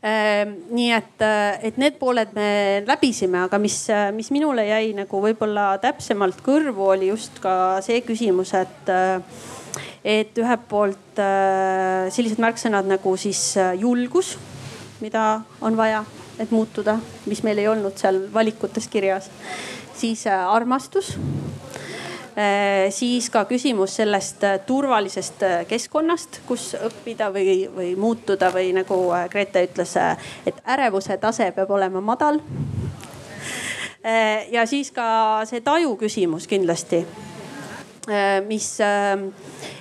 Ehm, 0.06 0.52
nii 0.78 0.92
et, 0.94 1.22
äh, 1.26 1.58
et 1.66 1.78
need 1.82 1.96
pooled 1.98 2.36
me 2.38 2.84
läbisime, 2.86 3.40
aga 3.48 3.58
mis, 3.58 3.80
äh, 3.90 4.12
mis 4.14 4.30
minule 4.30 4.68
jäi 4.68 4.92
nagu 4.94 5.22
võib-olla 5.24 5.72
täpsemalt 5.82 6.44
kõrvu, 6.46 6.92
oli 6.94 7.10
just 7.10 7.42
ka 7.42 7.82
see 7.82 8.04
küsimus, 8.06 8.54
et, 8.54 8.92
äh, 8.94 9.18
et 10.06 10.38
ühelt 10.38 10.68
poolt 10.70 11.18
sellised 12.14 12.38
märksõnad 12.38 12.86
nagu 12.86 13.16
siis 13.18 13.58
julgus, 13.82 14.36
mida 15.02 15.42
on 15.62 15.76
vaja, 15.76 16.04
et 16.40 16.54
muutuda, 16.54 17.00
mis 17.26 17.42
meil 17.44 17.58
ei 17.58 17.68
olnud 17.68 17.98
seal 17.98 18.22
valikutes 18.32 18.88
kirjas, 18.88 19.32
siis 19.98 20.28
armastus 20.30 21.16
Äh, 21.18 21.77
siis 22.94 23.30
ka 23.34 23.46
küsimus 23.50 23.96
sellest 23.98 24.44
äh, 24.46 24.60
turvalisest 24.66 25.44
äh, 25.44 25.56
keskkonnast, 25.68 26.42
kus 26.46 26.76
õppida 26.78 27.32
või, 27.34 27.64
või 27.76 27.96
muutuda 27.98 28.52
või 28.54 28.70
nagu 28.78 29.00
Grete 29.32 29.64
ütles, 29.66 29.96
et 30.46 30.62
ärevuse 30.66 31.18
tase 31.18 31.50
peab 31.56 31.72
olema 31.72 32.02
madal. 32.02 32.40
ja 34.52 34.66
siis 34.66 34.92
ka 34.92 35.42
see 35.50 35.62
taju 35.62 35.98
küsimus 36.00 36.48
kindlasti 36.48 37.02
Äh, 37.06 37.37
mis, 38.48 38.80
ähm, 38.80 39.28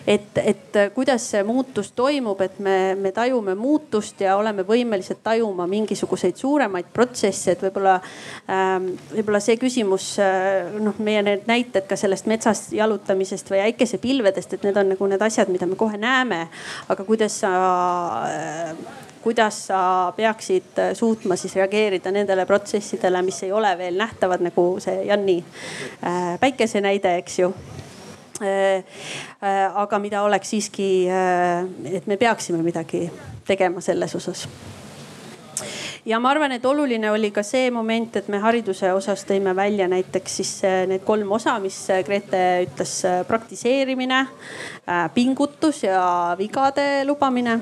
et, 0.07 0.39
et 0.39 0.79
kuidas 0.95 1.23
see 1.31 1.43
muutus 1.47 1.93
toimub, 1.95 2.41
et 2.43 2.59
me, 2.59 2.97
me 2.99 3.13
tajume 3.15 3.55
muutust 3.55 4.21
ja 4.21 4.37
oleme 4.37 4.65
võimelised 4.67 5.21
tajuma 5.23 5.69
mingisuguseid 5.71 6.39
suuremaid 6.41 6.91
protsesse, 6.95 7.55
et 7.55 7.63
võib-olla, 7.63 8.01
ähm, 8.51 8.91
võib-olla 9.13 9.41
see 9.45 9.59
küsimus, 9.63 10.09
äh, 10.23 10.75
noh, 10.83 10.99
meie 10.99 11.23
need 11.27 11.47
näited 11.47 11.87
ka 11.87 11.99
sellest 11.99 12.27
metsas 12.27 12.67
jalutamisest 12.75 13.55
või 13.55 13.63
äikesepilvedest, 13.69 14.59
et 14.59 14.67
need 14.67 14.83
on 14.83 14.95
nagu 14.97 15.11
need 15.11 15.23
asjad, 15.23 15.53
mida 15.53 15.71
me 15.71 15.79
kohe 15.79 15.99
näeme. 16.01 16.49
aga 16.89 17.05
kuidas 17.05 17.41
sa 17.41 17.55
äh, 18.27 18.75
kuidas 19.23 19.67
sa 19.71 20.13
peaksid 20.17 20.79
suutma 20.95 21.35
siis 21.37 21.57
reageerida 21.59 22.11
nendele 22.15 22.47
protsessidele, 22.47 23.23
mis 23.27 23.43
ei 23.43 23.51
ole 23.53 23.73
veel 23.79 23.99
nähtavad, 23.99 24.43
nagu 24.43 24.69
see 24.83 25.03
Janni 25.07 25.41
päikese 26.41 26.81
näide, 26.81 27.17
eks 27.19 27.39
ju 27.43 27.51
Äh, 27.51 27.83
äh, 27.83 27.86
aga 28.43 29.99
mida 30.03 30.23
oleks 30.27 30.51
siiski, 30.55 30.89
äh, 31.11 31.65
et 31.97 32.07
me 32.07 32.17
peaksime 32.17 32.63
midagi 32.63 33.07
tegema 33.47 33.81
selles 33.81 34.15
osas. 34.15 34.47
Ja 36.07 36.21
ma 36.23 36.31
arvan, 36.31 36.53
et 36.55 36.65
oluline 36.65 37.11
oli 37.11 37.33
ka 37.35 37.43
see 37.43 37.71
moment, 37.75 38.15
et 38.17 38.29
me 38.31 38.39
hariduse 38.39 38.93
osas 38.95 39.25
tõime 39.27 39.57
välja 39.59 39.89
näiteks 39.91 40.37
siis 40.39 40.53
need 40.87 41.03
kolm 41.05 41.33
osa, 41.35 41.57
mis 41.59 41.81
Grete 42.07 42.43
ütles, 42.69 43.01
praktiseerimine, 43.27 44.21
pingutus 45.15 45.83
ja 45.83 46.37
vigade 46.39 47.03
lubamine 47.09 47.59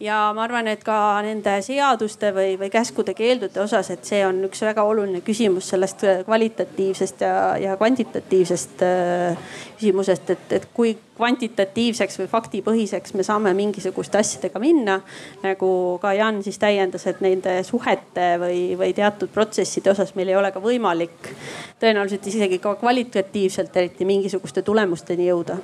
ja 0.00 0.18
ma 0.34 0.44
arvan, 0.46 0.68
et 0.70 0.82
ka 0.84 0.96
nende 1.24 1.58
seaduste 1.64 2.32
või, 2.36 2.54
või 2.60 2.70
käskude-keeldude 2.72 3.60
osas, 3.62 3.90
et 3.92 4.06
see 4.08 4.22
on 4.26 4.40
üks 4.48 4.62
väga 4.64 4.84
oluline 4.88 5.20
küsimus 5.24 5.68
sellest 5.72 6.04
kvalitatiivsest 6.24 7.24
ja, 7.26 7.34
ja 7.60 7.76
kvantitatiivsest 7.80 8.84
äh, 8.86 9.52
küsimusest, 9.80 10.32
et, 10.32 10.56
et 10.56 10.66
kui 10.74 10.94
kvantitatiivseks 11.20 12.16
või 12.22 12.30
faktipõhiseks 12.32 13.14
me 13.18 13.24
saame 13.26 13.52
mingisuguste 13.56 14.20
asjadega 14.20 14.62
minna. 14.62 15.00
nagu 15.42 15.98
ka 16.02 16.14
Jan 16.16 16.42
siis 16.42 16.58
täiendas, 16.58 17.06
et 17.06 17.20
nende 17.20 17.60
suhete 17.68 18.32
või, 18.40 18.60
või 18.80 18.94
teatud 18.96 19.32
protsesside 19.32 19.92
osas 19.92 20.14
meil 20.16 20.32
ei 20.32 20.40
ole 20.40 20.52
ka 20.52 20.64
võimalik 20.64 21.34
tõenäoliselt 21.80 22.26
isegi 22.32 22.58
ka 22.58 22.74
kvalitatiivselt 22.80 23.76
eriti 23.76 24.08
mingisuguste 24.08 24.62
tulemusteni 24.64 25.28
jõuda 25.28 25.60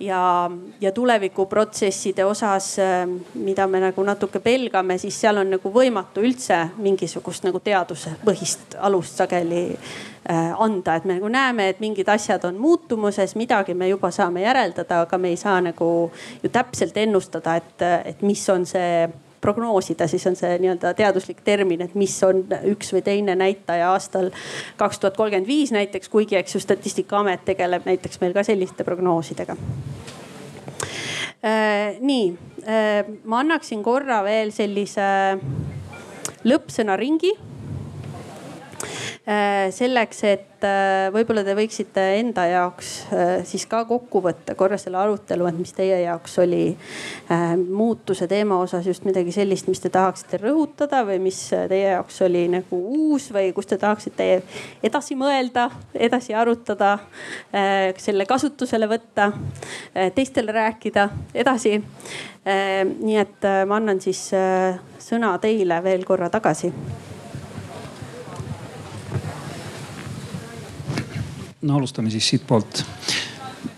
ja, 0.00 0.50
ja 0.80 0.92
tulevikuprotsesside 0.92 2.24
osas, 2.24 2.78
äh, 2.78 3.08
mida 3.34 3.66
me 3.66 3.80
nagu 3.80 4.02
natuke 4.04 4.40
pelgame, 4.40 4.98
siis 4.98 5.20
seal 5.20 5.40
on 5.42 5.52
nagu 5.56 5.72
võimatu 5.74 6.24
üldse 6.24 6.62
mingisugust 6.80 7.44
nagu 7.46 7.60
teaduspõhist 7.64 8.76
alust 8.80 9.20
sageli 9.20 9.64
äh, 9.70 10.52
anda, 10.58 10.96
et 10.96 11.08
me 11.08 11.18
nagu 11.18 11.28
näeme, 11.32 11.70
et 11.70 11.80
mingid 11.80 12.08
asjad 12.08 12.44
on 12.48 12.60
muutumuses, 12.60 13.36
midagi 13.36 13.74
me 13.74 13.90
juba 13.90 14.10
saame 14.14 14.44
järeldada, 14.44 15.02
aga 15.06 15.18
me 15.18 15.34
ei 15.34 15.40
saa 15.40 15.60
nagu 15.64 15.90
ju 16.42 16.52
täpselt 16.52 16.96
ennustada, 16.96 17.56
et, 17.60 17.88
et 18.04 18.22
mis 18.22 18.48
on 18.50 18.66
see 18.66 19.08
prognoosida, 19.40 20.06
siis 20.10 20.26
on 20.28 20.36
see 20.38 20.58
nii-öelda 20.62 20.92
teaduslik 20.98 21.40
termin, 21.44 21.82
et 21.84 21.94
mis 21.98 22.14
on 22.26 22.44
üks 22.70 22.92
või 22.94 23.02
teine 23.06 23.36
näitaja 23.38 23.90
aastal 23.92 24.30
kaks 24.80 25.00
tuhat 25.00 25.16
kolmkümmend 25.16 25.48
viis 25.48 25.72
näiteks, 25.74 26.08
kuigi 26.12 26.38
eks 26.40 26.56
ju 26.56 26.62
statistikaamet 26.62 27.44
tegeleb 27.48 27.86
näiteks 27.88 28.20
meil 28.20 28.36
ka 28.36 28.44
selliste 28.46 28.84
prognoosidega 28.84 29.56
äh,. 31.44 32.00
nii 32.00 32.26
äh,, 32.66 33.04
ma 33.24 33.40
annaksin 33.44 33.82
korra 33.86 34.22
veel 34.26 34.52
sellise 34.54 35.38
lõppsõnaringi 36.44 37.34
selleks, 39.70 40.22
et 40.26 40.64
äh, 40.66 41.06
võib-olla 41.14 41.44
te 41.46 41.52
võiksite 41.54 42.02
enda 42.18 42.46
jaoks 42.50 42.88
äh, 43.14 43.32
siis 43.46 43.66
ka 43.70 43.84
kokku 43.86 44.22
võtta 44.24 44.56
korra 44.58 44.78
selle 44.80 44.98
arutelu, 44.98 45.46
et 45.46 45.58
mis 45.60 45.74
teie 45.76 46.00
jaoks 46.02 46.38
oli 46.42 46.62
muutuse 47.60 48.26
teema 48.30 48.58
osas 48.58 48.86
just 48.88 49.04
midagi 49.06 49.30
sellist, 49.34 49.68
mis 49.70 49.82
te 49.82 49.90
tahaksite 49.92 50.40
rõhutada 50.42 51.04
või 51.06 51.20
mis 51.28 51.38
teie 51.50 51.92
jaoks 51.92 52.18
oli 52.26 52.46
nagu 52.50 52.80
uus 52.96 53.28
või 53.34 53.52
kus 53.54 53.70
te 53.70 53.78
tahaksite 53.78 54.26
edasi 54.82 55.14
mõelda, 55.18 55.68
edasi 55.94 56.34
arutada, 56.34 56.96
selle 58.00 58.26
kasutusele 58.26 58.88
võtta, 58.90 59.30
teistele 60.16 60.54
rääkida 60.56 61.06
edasi. 61.34 61.76
nii 63.04 63.16
et 63.20 63.48
ma 63.68 63.78
annan 63.78 64.02
siis 64.02 64.26
sõna 64.98 65.36
teile 65.42 65.82
veel 65.84 66.04
korra 66.08 66.30
tagasi 66.32 66.72
no 71.62 71.76
alustame 71.76 72.10
siis 72.10 72.28
siitpoolt. 72.28 72.84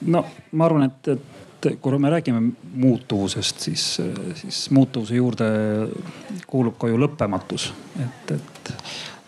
no 0.07 0.24
ma 0.53 0.64
arvan, 0.64 0.91
et, 0.91 1.09
et 1.09 1.78
kui 1.80 1.99
me 1.99 2.11
räägime 2.11 2.43
muutuvusest, 2.74 3.61
siis, 3.61 3.87
siis 4.35 4.70
muutuvuse 4.70 5.14
juurde 5.14 5.49
kuulub 6.47 6.78
ka 6.78 6.91
ju 6.91 6.99
lõppematus, 6.99 7.70
et, 8.03 8.37
et 8.37 8.74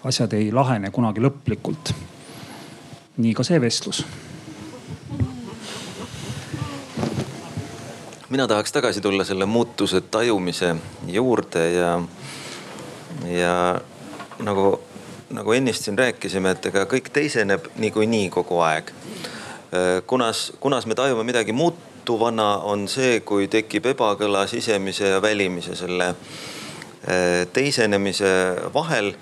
asjad 0.04 0.32
ei 0.36 0.52
lahene 0.52 0.90
kunagi 0.90 1.22
lõplikult. 1.24 1.94
nii 3.16 3.34
ka 3.34 3.46
see 3.46 3.60
vestlus 3.62 4.04
mina 8.34 8.48
tahaks 8.50 8.72
tagasi 8.72 9.00
tulla 9.00 9.24
selle 9.24 9.46
muutuse 9.46 10.00
tajumise 10.00 10.76
juurde 11.06 11.72
ja, 11.72 11.90
ja 13.30 13.80
nagu 14.42 14.80
nagu 15.34 15.52
ennist 15.52 15.84
siin 15.84 15.98
rääkisime, 15.98 16.54
et 16.54 16.66
ega 16.70 16.84
kõik 16.90 17.10
teiseneb 17.14 17.66
niikuinii 17.82 18.28
kogu 18.34 18.60
aeg. 18.64 18.90
Äh, 19.74 20.02
kunas, 20.06 20.52
kunas 20.60 20.86
me 20.86 20.94
tajume 20.94 21.24
midagi 21.26 21.52
muutuvana, 21.52 22.58
on 22.70 22.86
see, 22.88 23.20
kui 23.26 23.48
tekib 23.50 23.88
ebakõla 23.94 24.46
sisemise 24.50 25.16
ja 25.16 25.22
välimise 25.22 25.76
selle 25.78 26.12
äh, 26.14 27.42
teisenemise 27.52 28.30
vahel 28.74 29.14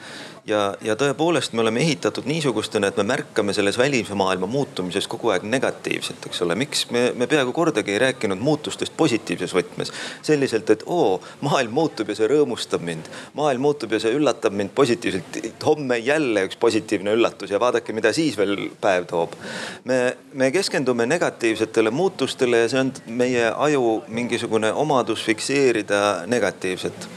ja, 0.47 0.61
ja 0.83 0.95
tõepoolest 0.99 1.55
me 1.55 1.63
oleme 1.63 1.81
ehitatud 1.83 2.27
niisugustena, 2.27 2.91
et 2.91 2.97
me 2.99 3.05
märkame 3.07 3.55
selles 3.55 3.79
välise 3.79 4.15
maailma 4.19 4.49
muutumises 4.51 5.07
kogu 5.11 5.31
aeg 5.33 5.45
negatiivset, 5.47 6.27
eks 6.27 6.43
ole. 6.43 6.57
miks 6.59 6.85
me, 6.91 7.05
me 7.17 7.29
peaaegu 7.31 7.53
kordagi 7.55 7.95
ei 7.95 8.01
rääkinud 8.03 8.43
muutustest 8.43 8.97
positiivses 8.97 9.55
võtmes. 9.55 9.93
selliselt, 10.23 10.71
et 10.71 10.83
oo, 10.87 11.21
maailm 11.41 11.75
muutub 11.79 12.11
ja 12.11 12.19
see 12.19 12.31
rõõmustab 12.31 12.83
mind. 12.87 13.11
maailm 13.39 13.63
muutub 13.69 13.93
ja 13.93 14.01
see 14.03 14.15
üllatab 14.19 14.57
mind 14.59 14.75
positiivselt. 14.75 15.39
homme 15.65 15.99
jälle 15.99 16.47
üks 16.49 16.59
positiivne 16.61 17.15
üllatus 17.15 17.51
ja 17.51 17.61
vaadake, 17.61 17.93
mida 17.93 18.13
siis 18.13 18.39
veel 18.39 18.71
päev 18.81 19.07
toob. 19.11 19.37
me, 19.85 20.17
me 20.33 20.51
keskendume 20.51 21.07
negatiivsetele 21.07 21.91
muutustele 21.91 22.65
ja 22.65 22.69
see 22.69 22.81
on 22.81 22.93
meie 23.07 23.53
aju 23.57 24.03
mingisugune 24.09 24.73
omadus 24.73 25.23
fikseerida 25.25 26.27
negatiivset. 26.27 27.09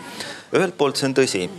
ühelt 0.53 0.77
poolt 0.77 1.01
see 1.01 1.09
on 1.09 1.17
tõsi 1.17 1.49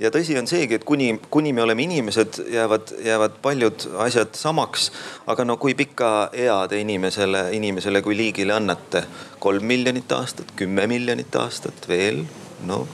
ja 0.00 0.10
tõsi 0.10 0.36
on 0.38 0.48
seegi, 0.48 0.78
et 0.78 0.84
kuni, 0.84 1.12
kuni 1.30 1.52
me 1.52 1.62
oleme 1.62 1.84
inimesed, 1.84 2.40
jäävad, 2.52 2.94
jäävad 3.04 3.36
paljud 3.42 3.86
asjad 4.06 4.34
samaks. 4.34 4.90
aga 5.26 5.44
no 5.44 5.56
kui 5.56 5.74
pika 5.74 6.30
ea 6.32 6.58
te 6.68 6.80
inimesele, 6.80 7.50
inimesele 7.52 8.02
kui 8.02 8.16
liigile 8.16 8.52
annate? 8.56 9.04
kolm 9.38 9.64
miljonit 9.64 10.12
aastat, 10.12 10.52
kümme 10.56 10.86
miljonit 10.86 11.36
aastat 11.36 11.88
veel, 11.88 12.24
no 12.66 12.86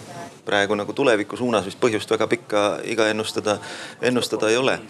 praegu 0.47 0.74
nagu 0.74 0.93
tuleviku 0.93 1.37
suunas 1.37 1.65
vist 1.66 1.81
põhjust 1.83 2.11
väga 2.11 2.27
pikka 2.27 2.65
iga 2.85 3.09
ennustada, 3.11 3.59
ennustada 4.03 4.51
ei 4.51 4.57
ole 4.57 4.81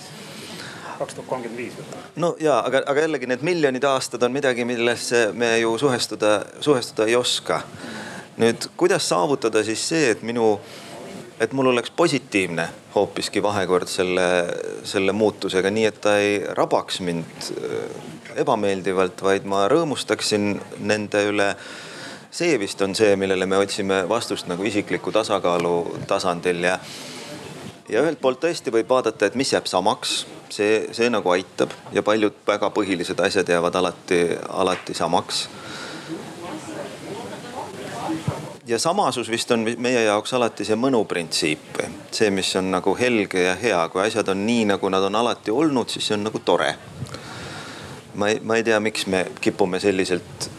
kaks 0.98 1.14
tuhat 1.14 1.28
kolmkümmend 1.28 1.59
viis. 1.59 1.72
no 2.16 2.36
ja, 2.40 2.59
aga, 2.59 2.82
aga 2.86 3.01
jällegi 3.01 3.28
need 3.28 3.44
miljonid 3.44 3.84
aastad 3.84 4.22
on 4.22 4.32
midagi, 4.32 4.64
millesse 4.64 5.30
me 5.32 5.59
ju 5.59 5.78
suhestuda, 5.78 6.40
suhestuda 6.60 7.09
ei 7.09 7.16
oska. 7.16 7.60
nüüd, 8.36 8.68
kuidas 8.76 9.09
saavutada 9.09 9.64
siis 9.64 9.88
see, 9.88 10.10
et 10.10 10.22
minu, 10.22 10.59
et 11.40 11.52
mul 11.52 11.66
oleks 11.72 11.90
positiivne 11.96 12.68
hoopiski 12.94 13.42
vahekord 13.42 13.88
selle, 13.88 14.28
selle 14.84 15.12
muutusega, 15.12 15.70
nii 15.70 15.88
et 15.88 16.00
ta 16.00 16.16
ei 16.22 16.38
rabaks 16.58 17.00
mind 17.04 17.50
äh, 17.56 17.90
ebameeldivalt, 18.44 19.22
vaid 19.22 19.48
ma 19.48 19.66
rõõmustaksin 19.72 20.54
nende 20.80 21.26
üle 21.30 21.50
see 22.36 22.56
vist 22.60 22.80
on 22.84 22.94
see, 22.94 23.14
millele 23.16 23.46
me 23.48 23.56
otsime 23.56 24.02
vastust 24.08 24.48
nagu 24.50 24.64
isikliku 24.68 25.12
tasakaalu 25.12 25.76
tasandil 26.08 26.64
ja 26.68 26.78
ja 27.88 28.02
ühelt 28.02 28.20
poolt 28.20 28.40
tõesti 28.42 28.72
võib 28.74 28.88
vaadata, 28.90 29.28
et 29.28 29.36
mis 29.38 29.52
jääb 29.52 29.68
samaks, 29.70 30.24
see, 30.52 30.86
see 30.96 31.08
nagu 31.12 31.30
aitab 31.32 31.72
ja 31.94 32.02
paljud 32.06 32.34
väga 32.46 32.70
põhilised 32.74 33.20
asjad 33.22 33.48
jäävad 33.48 33.78
alati, 33.78 34.20
alati 34.48 34.94
samaks. 34.94 35.46
Ja 38.66 38.78
samasus 38.78 39.30
vist 39.30 39.51
on 39.51 39.66
meie 39.78 40.02
jaoks 40.05 40.34
alati 40.34 40.64
see 40.66 40.76
mõnuprintsiip, 40.78 41.78
see, 42.10 42.30
mis 42.34 42.51
on 42.59 42.70
nagu 42.74 42.94
helge 42.98 43.44
ja 43.44 43.55
hea, 43.60 43.78
kui 43.93 44.02
asjad 44.02 44.28
on 44.32 44.43
nii, 44.47 44.64
nagu 44.72 44.90
nad 44.90 45.06
on 45.06 45.18
alati 45.22 45.55
olnud, 45.55 45.90
siis 45.93 46.09
see 46.09 46.16
on 46.18 46.26
nagu 46.26 46.40
tore. 46.44 46.74
ma 48.14 48.28
ei, 48.28 48.40
ma 48.40 48.56
ei 48.56 48.64
tea, 48.64 48.80
miks 48.80 49.06
me 49.06 49.26
kipume 49.40 49.80
selliselt, 49.80 50.51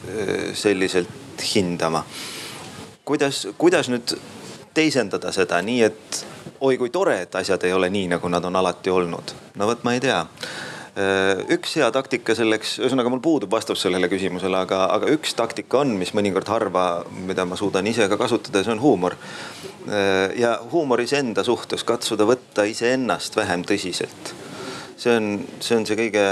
selliselt 0.54 1.44
hindama. 1.56 2.06
kuidas, 3.06 3.48
kuidas 3.58 3.90
nüüd 3.90 4.16
teisendada 4.74 5.32
seda 5.32 5.62
nii, 5.62 5.84
et 5.84 6.26
oi 6.62 6.78
kui 6.78 6.90
tore, 6.90 7.22
et 7.22 7.36
asjad 7.36 7.64
ei 7.64 7.74
ole 7.74 7.90
nii, 7.90 8.08
nagu 8.16 8.30
nad 8.30 8.46
on 8.46 8.56
alati 8.56 8.90
olnud. 8.90 9.36
no 9.56 9.68
vot, 9.68 9.84
ma 9.84 9.94
ei 9.94 10.00
tea. 10.00 10.24
Äh, 10.98 11.44
üks 11.54 11.76
hea 11.78 11.88
taktika 11.94 12.34
selleks, 12.34 12.80
ühesõnaga 12.82 13.12
mul 13.14 13.20
puudub 13.22 13.52
vastus 13.54 13.84
sellele 13.84 14.08
küsimusele, 14.10 14.58
aga, 14.66 14.80
aga 14.96 15.12
üks 15.14 15.36
taktika 15.38 15.84
on, 15.84 15.92
mis 16.00 16.10
mõnikord 16.18 16.50
harva, 16.50 16.86
mida 17.28 17.46
ma 17.46 17.58
suudan 17.60 17.86
ise 17.86 18.08
ka 18.10 18.18
kasutada, 18.18 18.64
see 18.66 18.74
on 18.74 18.82
huumor. 18.82 19.14
Äh, 19.86 20.34
ja 20.42 20.56
huumor 20.72 21.04
iseenda 21.04 21.46
suhtes, 21.46 21.86
katsuda 21.86 22.26
võtta 22.26 22.66
iseennast 22.66 23.38
vähem 23.38 23.68
tõsiselt. 23.70 24.34
see 24.98 25.14
on, 25.14 25.28
see 25.62 25.78
on 25.78 25.86
see 25.86 26.00
kõige 26.00 26.26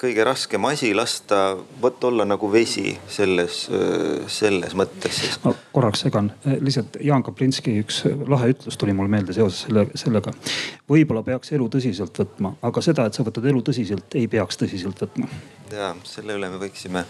kõige 0.00 0.24
raskem 0.24 0.64
asi 0.68 0.90
lasta, 0.94 1.56
vot 1.82 2.04
olla 2.04 2.24
nagu 2.28 2.48
vesi 2.52 2.92
selles, 3.08 3.62
äh, 3.72 4.26
selles 4.28 4.74
mõttes 4.76 5.16
siis. 5.16 5.38
ma 5.44 5.54
korraks 5.72 6.04
segan, 6.04 6.32
äh, 6.46 6.58
lihtsalt 6.60 6.98
Jaan 7.00 7.22
Kaplinski 7.24 7.78
üks 7.80 8.02
lahe 8.28 8.50
ütlus 8.52 8.76
tuli 8.76 8.92
mul 8.92 9.08
meelde 9.08 9.32
seoses 9.32 9.62
selle, 9.66 9.86
sellega. 9.94 10.34
võib-olla 10.90 11.22
peaks 11.24 11.52
elu 11.56 11.68
tõsiselt 11.72 12.20
võtma, 12.20 12.52
aga 12.62 12.82
seda, 12.84 13.06
et 13.06 13.16
sa 13.16 13.24
võtad 13.24 13.46
elu 13.48 13.62
tõsiselt, 13.64 14.12
ei 14.14 14.28
peaks 14.28 14.60
tõsiselt 14.60 15.00
võtma. 15.00 15.28
ja 15.72 15.94
selle 16.04 16.36
üle 16.36 16.50
me 16.50 16.60
võiksime, 16.60 17.04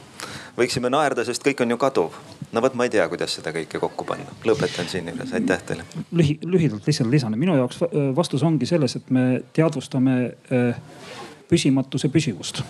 võiksime 0.58 0.90
naerda, 0.90 1.24
sest 1.24 1.42
kõik 1.46 1.64
on 1.64 1.74
ju 1.74 1.78
kaduv. 1.82 2.20
no 2.52 2.62
vot, 2.62 2.74
ma 2.74 2.86
ei 2.86 2.94
tea, 2.94 3.08
kuidas 3.08 3.34
seda 3.34 3.50
kõike 3.56 3.80
kokku 3.82 4.04
panna. 4.04 4.38
lõpetan 4.44 4.86
siin 4.86 5.10
juures, 5.10 5.32
aitäh 5.34 5.62
teile. 5.66 5.88
lühi, 6.12 6.38
lühidalt 6.44 6.86
lihtsalt 6.86 7.10
lisan, 7.10 7.38
minu 7.38 7.58
jaoks 7.58 7.82
vastus 8.14 8.42
ongi 8.46 8.70
selles, 8.70 8.96
et 8.96 9.10
me 9.10 9.42
teadvustame 9.52 10.20
äh, 10.52 10.78
püsimatuse 11.50 12.08
püsivust. 12.08 12.62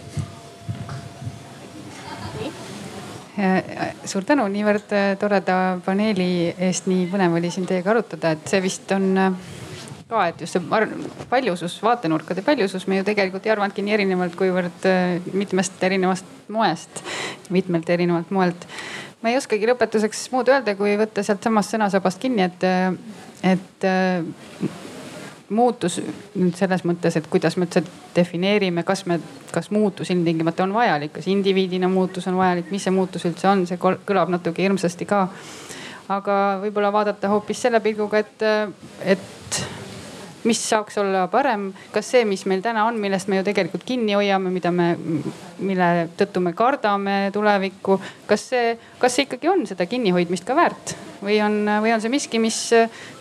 suur 4.05 4.25
tänu 4.27 4.45
niivõrd 4.53 4.91
äh, 4.93 5.15
toreda 5.21 5.55
paneeli 5.85 6.51
eest, 6.61 6.89
nii 6.91 7.07
põnev 7.09 7.39
oli 7.39 7.49
siin 7.53 7.65
teiega 7.69 7.93
arutada, 7.95 8.35
et 8.35 8.51
see 8.51 8.61
vist 8.61 8.91
on 8.93 9.07
äh, 9.17 9.39
ka, 10.11 10.27
et 10.29 10.43
just 10.45 10.57
see 10.57 10.81
paljusus, 11.31 11.79
vaatenurkade 11.85 12.45
paljusus, 12.45 12.85
me 12.91 12.99
ju 12.99 13.07
tegelikult 13.07 13.47
ei 13.47 13.55
arvanudki 13.55 13.85
nii 13.87 13.97
erinevalt, 13.97 14.37
kuivõrd 14.37 14.89
äh, 14.91 15.31
mitmest 15.33 15.81
erinevast 15.87 16.29
moest, 16.53 17.01
mitmelt 17.55 17.89
erinevalt 17.89 18.35
moelt. 18.35 18.67
ma 19.23 19.33
ei 19.33 19.39
oskagi 19.41 19.69
lõpetuseks 19.71 20.27
muud 20.35 20.51
öelda, 20.53 20.75
kui 20.77 20.99
võtta 21.01 21.25
sealtsamast 21.25 21.77
sõnasabast 21.77 22.21
kinni, 22.21 22.49
et, 22.51 22.69
et 23.55 23.91
muutus 25.51 25.99
nüüd 26.35 26.55
selles 26.59 26.85
mõttes, 26.87 27.17
et 27.19 27.27
kuidas 27.31 27.57
me 27.59 27.67
üldse 27.67 27.83
defineerime, 28.17 28.85
kas 28.87 29.05
me, 29.11 29.19
kas 29.55 29.71
muutus 29.75 30.11
ilmtingimata 30.15 30.65
on 30.67 30.75
vajalik, 30.75 31.13
kas 31.19 31.29
indiviidina 31.31 31.91
muutus 31.91 32.29
on 32.31 32.39
vajalik, 32.39 32.71
mis 32.71 32.87
see 32.87 32.95
muutus 32.95 33.27
üldse 33.27 33.49
on, 33.51 33.67
see 33.67 33.81
kõlab 33.81 34.31
natuke 34.31 34.63
hirmsasti 34.63 35.09
ka. 35.11 35.27
aga 36.11 36.37
võib-olla 36.63 36.91
vaadata 36.93 37.29
hoopis 37.31 37.61
selle 37.63 37.81
pilguga, 37.81 38.19
et, 38.19 38.43
et 39.15 39.61
mis 40.45 40.61
saaks 40.69 40.99
olla 41.01 41.27
parem, 41.33 41.71
kas 41.93 42.11
see, 42.15 42.25
mis 42.29 42.47
meil 42.49 42.63
täna 42.65 42.87
on, 42.89 42.99
millest 43.01 43.29
me 43.29 43.41
ju 43.41 43.45
tegelikult 43.47 43.85
kinni 43.87 44.17
hoiame, 44.17 44.53
mida 44.55 44.73
me, 44.73 44.93
mille 45.59 45.91
tõttu 46.19 46.43
me 46.45 46.55
kardame 46.57 47.17
tulevikku, 47.35 47.99
kas 48.31 48.49
see, 48.53 48.75
kas 49.01 49.17
see 49.17 49.29
ikkagi 49.29 49.51
on 49.53 49.67
seda 49.69 49.87
kinnihoidmist 49.91 50.47
ka 50.49 50.57
väärt 50.59 50.95
või 51.21 51.37
on, 51.45 51.59
või 51.85 51.93
on 51.93 52.01
see 52.01 52.13
miski, 52.13 52.41
mis, 52.43 52.59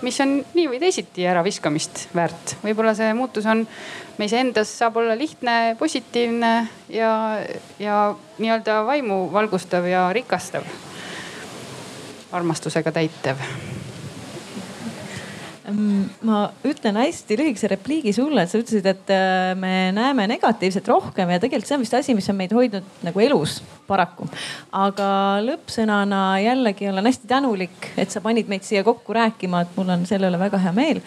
mis 0.05 0.19
on 0.23 0.37
nii 0.55 0.69
või 0.71 0.79
teisiti 0.81 1.27
äraviskamist 1.27 2.07
väärt? 2.15 2.55
võib-olla 2.63 2.95
see 2.97 3.11
muutus 3.17 3.47
on 3.49 3.65
meis 4.19 4.35
endas 4.35 4.71
saab 4.79 4.99
olla 5.01 5.17
lihtne, 5.19 5.75
positiivne 5.79 6.53
ja, 6.95 7.11
ja 7.79 7.99
nii-öelda 8.39 8.83
vaimu 8.87 9.25
valgustav 9.33 9.87
ja 9.87 10.07
rikastav. 10.15 10.63
armastusega 12.31 12.91
täitev 12.91 13.78
ma 16.25 16.39
ütlen 16.67 16.99
hästi 16.99 17.37
lühikese 17.39 17.69
repliigi 17.71 18.13
sulle, 18.15 18.45
sa 18.49 18.59
ütlesid, 18.61 18.85
et 18.89 19.11
äh, 19.13 19.55
me 19.59 19.89
näeme 19.95 20.27
negatiivset 20.31 20.87
rohkem 20.89 21.29
ja 21.33 21.41
tegelikult 21.41 21.69
see 21.69 21.77
on 21.77 21.85
vist 21.85 21.97
asi, 21.99 22.15
mis 22.17 22.29
on 22.31 22.39
meid 22.39 22.55
hoidnud 22.55 23.03
nagu 23.05 23.23
elus 23.23 23.59
paraku. 23.89 24.27
aga 24.75 25.09
lõppsõnana 25.45 26.21
jällegi 26.43 26.89
olen 26.89 27.09
hästi 27.09 27.29
tänulik, 27.29 27.89
et 27.97 28.11
sa 28.13 28.21
panid 28.21 28.49
meid 28.51 28.65
siia 28.67 28.83
kokku 28.85 29.15
rääkima, 29.15 29.63
et 29.65 29.77
mul 29.77 29.89
on 29.95 30.05
selle 30.09 30.29
üle 30.29 30.39
väga 30.41 30.61
hea 30.61 30.73
meel. 30.75 31.01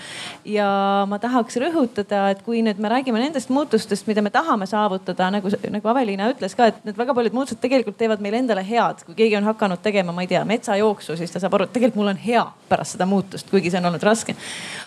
ja 0.44 0.68
ma 1.08 1.18
tahaks 1.22 1.58
rõhutada, 1.62 2.24
et 2.32 2.42
kui 2.46 2.62
nüüd 2.66 2.80
me 2.82 2.90
räägime 2.92 3.22
nendest 3.22 3.52
muutustest, 3.54 4.06
mida 4.10 4.24
me 4.24 4.32
tahame 4.34 4.66
saavutada, 4.70 5.30
nagu, 5.34 5.52
nagu 5.70 5.92
Aveliina 5.92 6.30
ütles 6.32 6.56
ka, 6.58 6.70
et 6.72 6.82
need 6.86 6.98
väga 6.98 7.14
paljud 7.14 7.36
muutused 7.36 7.62
tegelikult 7.62 7.98
teevad 8.00 8.22
meile 8.24 8.42
endale 8.42 8.64
head. 8.66 9.04
kui 9.06 9.14
keegi 9.18 9.38
on 9.38 9.46
hakanud 9.50 9.82
tegema, 9.82 10.12
ma 10.12 10.26
ei 10.26 10.30
tea, 10.30 10.44
metsajooksu, 10.48 11.16
siis 11.20 11.30
ta 11.30 11.42
saab 11.42 11.58
aru, 11.58 11.68
et 11.68 11.76
tegelikult 11.76 12.02
mul 12.02 12.14
on 12.14 12.22
hea 12.26 12.44
pärast 12.68 12.96
seda 12.96 13.06
muutust, 13.06 13.50
kuigi 13.50 13.70
see 13.70 13.80
on 13.82 13.90
olnud 13.92 14.02
raske 14.06 14.34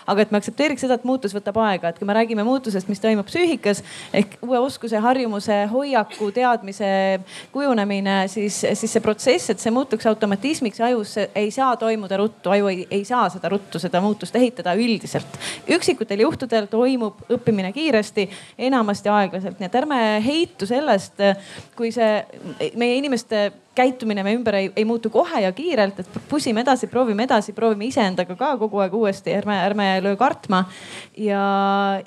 aga 0.06 0.22
et 0.22 0.32
me 0.32 0.40
aktsepteeriks 0.40 0.86
seda, 0.86 0.98
et 1.00 1.06
muutus 1.08 1.34
võtab 1.36 1.58
aega, 1.64 1.90
et 1.90 2.00
kui 2.00 2.08
me 2.08 2.16
räägime 2.16 2.46
muutusest, 2.46 2.90
mis 2.92 3.02
toimub 3.02 3.28
psüühikas 3.30 3.82
ehk 4.16 4.38
uue 4.46 4.60
oskuse, 4.62 5.00
harjumuse, 5.02 5.58
hoiaku, 5.72 6.30
teadmise 6.36 6.90
kujunemine, 7.54 8.18
siis, 8.32 8.62
siis 8.66 8.96
see 8.96 9.04
protsess, 9.04 9.52
et 9.54 9.64
see 9.64 9.74
muutuks 9.74 10.06
automatismiks 10.12 10.82
ajus, 10.86 11.16
ei 11.36 11.52
saa 11.54 11.74
toimuda 11.82 12.20
ruttu, 12.22 12.54
aju 12.54 12.70
ei, 12.72 12.86
ei 12.92 13.04
saa 13.08 13.28
seda 13.34 13.50
ruttu, 13.52 13.82
seda 13.82 14.02
muutust 14.04 14.36
ehitada 14.38 14.76
üldiselt. 14.78 15.40
üksikutel 15.78 16.26
juhtudel 16.26 16.70
toimub 16.72 17.26
õppimine 17.32 17.74
kiiresti, 17.76 18.30
enamasti 18.70 19.12
aeglaselt, 19.12 19.60
nii 19.60 19.70
et 19.70 19.82
ärme 19.82 20.02
heitu 20.26 20.70
sellest, 20.70 21.22
kui 21.76 21.92
see 21.96 22.20
meie 22.78 22.98
inimeste 23.02 23.48
käitumine 23.76 24.24
meie 24.26 24.38
ümber 24.38 24.56
ei, 24.58 24.70
ei 24.76 24.86
muutu 24.88 25.10
kohe 25.14 25.42
ja 25.44 25.52
kiirelt, 25.56 26.00
et 26.00 26.18
pusime 26.30 26.64
edasi, 26.64 26.88
proovime 26.92 27.26
edasi, 27.28 27.54
proovime 27.54 27.90
iseendaga 27.90 28.38
ka 28.40 28.54
kogu 28.60 28.80
aeg 28.84 28.94
uuesti, 28.96 29.34
ärme, 29.36 29.58
ärme 29.68 29.88
löö 30.04 30.16
kartma. 30.20 30.64
ja, 31.18 31.42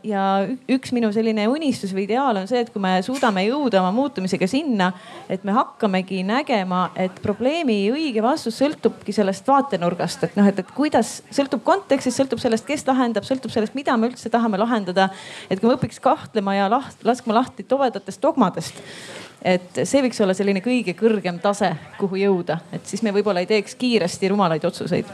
ja 0.05 0.25
üks 0.71 0.93
minu 0.97 1.13
selline 1.13 1.47
unistus 1.49 1.93
või 1.97 2.07
ideaal 2.07 2.41
on 2.41 2.49
see, 2.51 2.63
et 2.65 2.73
kui 2.73 2.83
me 2.83 2.97
suudame 3.05 3.45
jõuda 3.47 3.83
oma 3.83 3.93
muutumisega 3.97 4.49
sinna, 4.51 4.91
et 5.29 5.45
me 5.45 5.55
hakkamegi 5.57 6.23
nägema, 6.27 6.89
et 6.97 7.21
probleemi 7.23 7.81
õige 7.93 8.25
vastus 8.25 8.59
sõltubki 8.63 9.15
sellest 9.17 9.47
vaatenurgast, 9.49 10.25
et 10.29 10.37
noh, 10.41 10.49
et, 10.49 10.59
et 10.59 10.75
kuidas 10.77 11.19
sõltub 11.35 11.65
kontekstist, 11.67 12.19
sõltub 12.21 12.43
sellest, 12.43 12.67
kes 12.69 12.87
lahendab, 12.89 13.27
sõltub 13.29 13.53
sellest, 13.55 13.77
mida 13.79 13.97
me 13.97 14.11
üldse 14.13 14.33
tahame 14.33 14.61
lahendada. 14.61 15.11
et 15.51 15.61
kui 15.61 15.69
me 15.69 15.77
õpiks 15.77 16.01
kahtlema 16.03 16.57
ja 16.57 16.69
laht, 16.73 17.05
laskma 17.05 17.41
lahti 17.41 17.65
tobedatest 17.69 18.23
dogmadest 18.23 18.83
et 19.43 19.83
see 19.85 20.03
võiks 20.03 20.19
olla 20.23 20.35
selline 20.35 20.63
kõige 20.65 20.95
kõrgem 20.99 21.39
tase, 21.43 21.71
kuhu 21.99 22.19
jõuda, 22.19 22.59
et 22.75 22.87
siis 22.87 23.05
me 23.07 23.15
võib-olla 23.15 23.45
ei 23.45 23.51
teeks 23.51 23.77
kiiresti 23.79 24.33
rumalaid 24.33 24.65
otsuseid. 24.65 25.13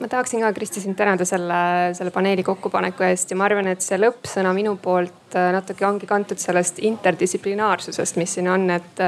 ma 0.00 0.08
tahaksin 0.08 0.40
ka, 0.40 0.52
Kristi, 0.52 0.80
sind 0.80 0.96
tänada 0.96 1.24
selle, 1.24 1.94
selle 1.94 2.10
paneeli 2.10 2.42
kokkupaneku 2.42 3.04
eest 3.06 3.30
ja 3.30 3.36
ma 3.36 3.44
arvan, 3.46 3.68
et 3.70 3.84
see 3.84 3.98
lõppsõna 4.00 4.54
minu 4.56 4.74
poolt 4.82 5.36
äh, 5.38 5.50
natuke 5.54 5.86
ongi 5.86 6.08
kantud 6.10 6.40
sellest 6.42 6.80
interdistsiplinaarsusest, 6.82 8.18
mis 8.18 8.34
siin 8.34 8.50
on, 8.50 8.66
et. 8.74 9.04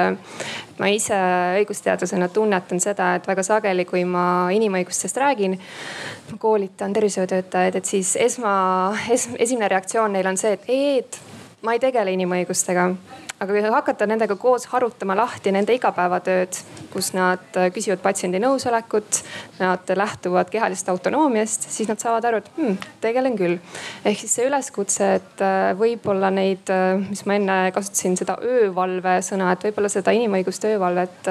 ma 0.78 0.88
ise 0.90 1.16
õigusteadlasena 1.58 2.28
tunnetan 2.34 2.80
seda, 2.80 3.14
et 3.16 3.26
väga 3.26 3.42
sageli, 3.46 3.84
kui 3.88 4.04
ma 4.04 4.50
inimõigustest 4.54 5.18
räägin, 5.18 5.58
koolitan 6.38 6.92
tervishoiutöötajaid, 6.92 7.76
et 7.78 7.84
siis 7.84 8.16
esma 8.20 8.54
es,, 9.10 9.28
esimene 9.38 9.68
reaktsioon 9.74 10.12
neil 10.12 10.30
on 10.30 10.40
see, 10.40 10.56
et 10.58 10.70
ma 11.62 11.76
ei 11.76 11.82
tegele 11.82 12.14
inimõigustega 12.16 12.90
aga 13.42 13.50
kui 13.50 13.62
hakata 13.74 14.06
nendega 14.06 14.36
koos 14.38 14.68
harutama 14.70 15.16
lahti 15.18 15.50
nende 15.54 15.74
igapäevatööd, 15.74 16.58
kus 16.92 17.10
nad 17.16 17.58
äh, 17.58 17.70
küsivad 17.74 18.02
patsiendi 18.04 18.38
nõusolekut, 18.42 19.18
nad 19.58 19.90
lähtuvad 19.98 20.50
kehalisest 20.52 20.90
autonoomiast, 20.92 21.66
siis 21.74 21.90
nad 21.90 21.98
saavad 22.02 22.28
aru, 22.28 22.42
et 22.42 22.50
hmm, 22.58 22.76
tegelen 23.02 23.38
küll. 23.38 23.58
ehk 24.06 24.20
siis 24.20 24.36
see 24.38 24.46
üleskutse, 24.46 25.08
et 25.18 25.42
äh, 25.42 25.72
võib-olla 25.78 26.30
neid, 26.34 26.70
äh, 26.70 26.94
mis 27.02 27.24
ma 27.26 27.38
enne 27.40 27.58
kasutasin 27.74 28.14
seda 28.20 28.38
öövalve 28.46 29.18
sõna, 29.26 29.50
et 29.54 29.66
võib-olla 29.66 29.90
seda 29.92 30.14
inimõiguste 30.14 30.70
öövalvet 30.76 31.30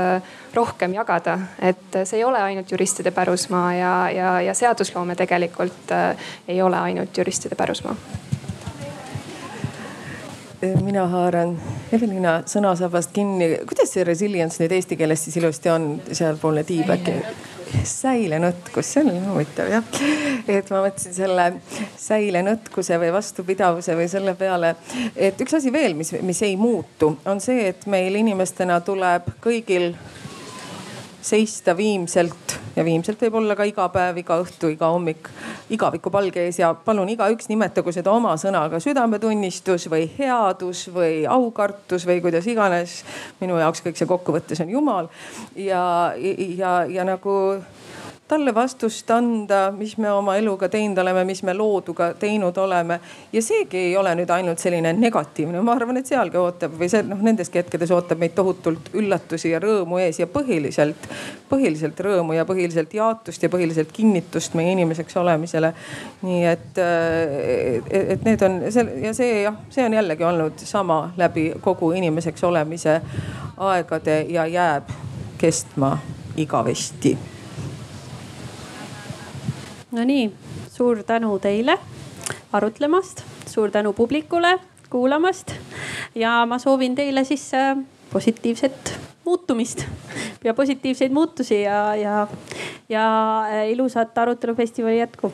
rohkem 0.55 0.97
jagada, 0.97 1.37
et 1.63 2.01
see 2.03 2.19
ei 2.19 2.25
ole 2.27 2.41
ainult 2.43 2.71
juristide 2.71 3.13
pärusmaa 3.15 3.71
ja, 3.77 3.93
ja, 4.11 4.33
ja 4.49 4.57
seadusloome 4.57 5.15
tegelikult 5.19 5.95
ei 6.47 6.59
ole 6.61 6.79
ainult 6.89 7.17
juristide 7.17 7.55
pärusmaa 7.55 7.95
mina 10.61 11.07
haaran 11.09 11.55
Evelina 11.93 12.41
sõnasabast 12.49 13.13
kinni. 13.13 13.53
kuidas 13.67 13.93
see 13.95 14.03
resilience 14.07 14.61
nüüd 14.61 14.75
eesti 14.77 14.97
keeles 14.99 15.23
siis 15.25 15.39
ilusti 15.41 15.71
on, 15.73 15.95
sealpoolne 16.11 16.63
tiib 16.67 16.89
äkki? 16.93 17.17
säilenõtkus, 17.87 18.87
see 18.93 19.03
on 19.05 19.27
huvitav 19.29 19.69
jah. 19.71 19.99
et 20.47 20.69
ma 20.73 20.81
mõtlesin 20.85 21.15
selle 21.15 21.45
säilenõtkuse 21.99 22.99
või 22.99 23.13
vastupidavuse 23.15 23.95
või 23.95 24.09
selle 24.11 24.35
peale, 24.39 24.75
et 25.15 25.39
üks 25.41 25.55
asi 25.57 25.71
veel, 25.73 25.95
mis, 25.97 26.11
mis 26.21 26.41
ei 26.47 26.57
muutu, 26.59 27.13
on 27.25 27.39
see, 27.43 27.69
et 27.71 27.87
meil 27.91 28.17
inimestena 28.19 28.81
tuleb 28.85 29.31
kõigil 29.43 29.93
seista 31.21 31.75
viimselt. 31.77 32.59
Ja 32.75 32.85
viimselt 32.87 33.19
võib 33.21 33.35
olla 33.41 33.55
ka 33.57 33.65
iga 33.67 33.87
päev, 33.91 34.21
iga 34.21 34.37
õhtu, 34.41 34.69
iga 34.71 34.89
hommik 34.93 35.27
igavikupalge 35.71 36.45
ees. 36.47 36.59
Ja 36.61 36.71
palun 36.73 37.09
igaüks 37.11 37.49
nimetagu 37.51 37.93
seda 37.95 38.13
oma 38.13 38.33
sõnaga. 38.41 38.79
Südametunnistus 38.83 39.87
või 39.91 40.07
headus 40.17 40.87
või 40.93 41.25
aukartus 41.29 42.07
või 42.07 42.21
kuidas 42.23 42.47
iganes. 42.47 43.01
minu 43.41 43.59
jaoks 43.59 43.83
kõik 43.85 43.99
see 43.99 44.09
kokkuvõttes 44.09 44.63
on 44.63 44.69
jumal. 44.69 45.11
Ja, 45.55 46.13
ja, 46.17 46.73
ja 46.87 47.07
nagu 47.07 47.35
talle 48.31 48.53
vastust 48.55 49.09
anda, 49.11 49.71
mis 49.75 49.97
me 49.99 50.11
oma 50.11 50.37
eluga 50.39 50.69
teinud 50.71 50.97
oleme, 51.01 51.25
mis 51.27 51.41
me 51.43 51.53
looduga 51.53 52.13
teinud 52.19 52.57
oleme. 52.57 52.99
ja 53.33 53.41
seegi 53.43 53.77
ei 53.77 53.97
ole 53.97 54.13
nüüd 54.15 54.29
ainult 54.31 54.61
selline 54.63 54.93
negatiivne, 54.95 55.59
ma 55.61 55.75
arvan, 55.75 55.99
et 55.99 56.07
sealgi 56.07 56.39
ootab 56.39 56.77
või 56.79 56.87
see 56.91 57.03
noh, 57.03 57.19
nendeski 57.27 57.59
hetkedes 57.59 57.91
ootab 57.91 58.21
meid 58.21 58.35
tohutult 58.37 58.87
üllatusi 58.95 59.51
ja 59.51 59.59
rõõmu 59.59 59.99
ees 60.05 60.21
ja 60.21 60.29
põhiliselt, 60.31 61.09
põhiliselt 61.49 61.99
rõõmu 62.07 62.37
ja 62.37 62.45
põhiliselt 62.47 62.95
jaotust 62.95 63.43
ja 63.43 63.51
põhiliselt 63.51 63.91
kinnitust 63.91 64.55
meie 64.55 64.71
inimeseks 64.77 65.19
olemisele. 65.19 65.73
nii 66.21 66.45
et, 66.53 66.81
et 67.91 68.25
need 68.29 68.47
on 68.47 68.57
see 68.71 68.87
ja 69.07 69.13
see 69.17 69.43
jah, 69.43 69.59
see 69.69 69.83
on 69.89 69.97
jällegi 69.99 70.27
olnud 70.29 70.63
sama 70.71 71.01
läbi 71.19 71.49
kogu 71.61 71.91
inimeseks 71.99 72.47
olemise 72.47 73.01
aegade 73.57 74.21
ja 74.31 74.47
jääb 74.47 74.95
kestma 75.41 75.97
igavesti 76.39 77.17
Nonii, 79.91 80.31
suur 80.71 81.01
tänu 81.03 81.33
teile 81.43 81.73
arutlemast, 82.55 83.25
suur 83.47 83.71
tänu 83.71 83.91
publikule 83.93 84.53
kuulamast 84.89 85.51
ja 86.15 86.45
ma 86.47 86.59
soovin 86.59 86.95
teile 86.95 87.23
siis 87.27 87.49
äh, 87.53 87.77
positiivset 88.13 88.93
muutumist 89.25 89.83
ja 90.47 90.53
positiivseid 90.53 91.11
muutusi 91.11 91.61
ja, 91.61 91.95
ja, 91.95 92.27
ja 92.89 93.05
äh, 93.49 93.69
ilusat 93.71 94.17
arutelufestivali 94.17 94.99
jätku 94.99 95.33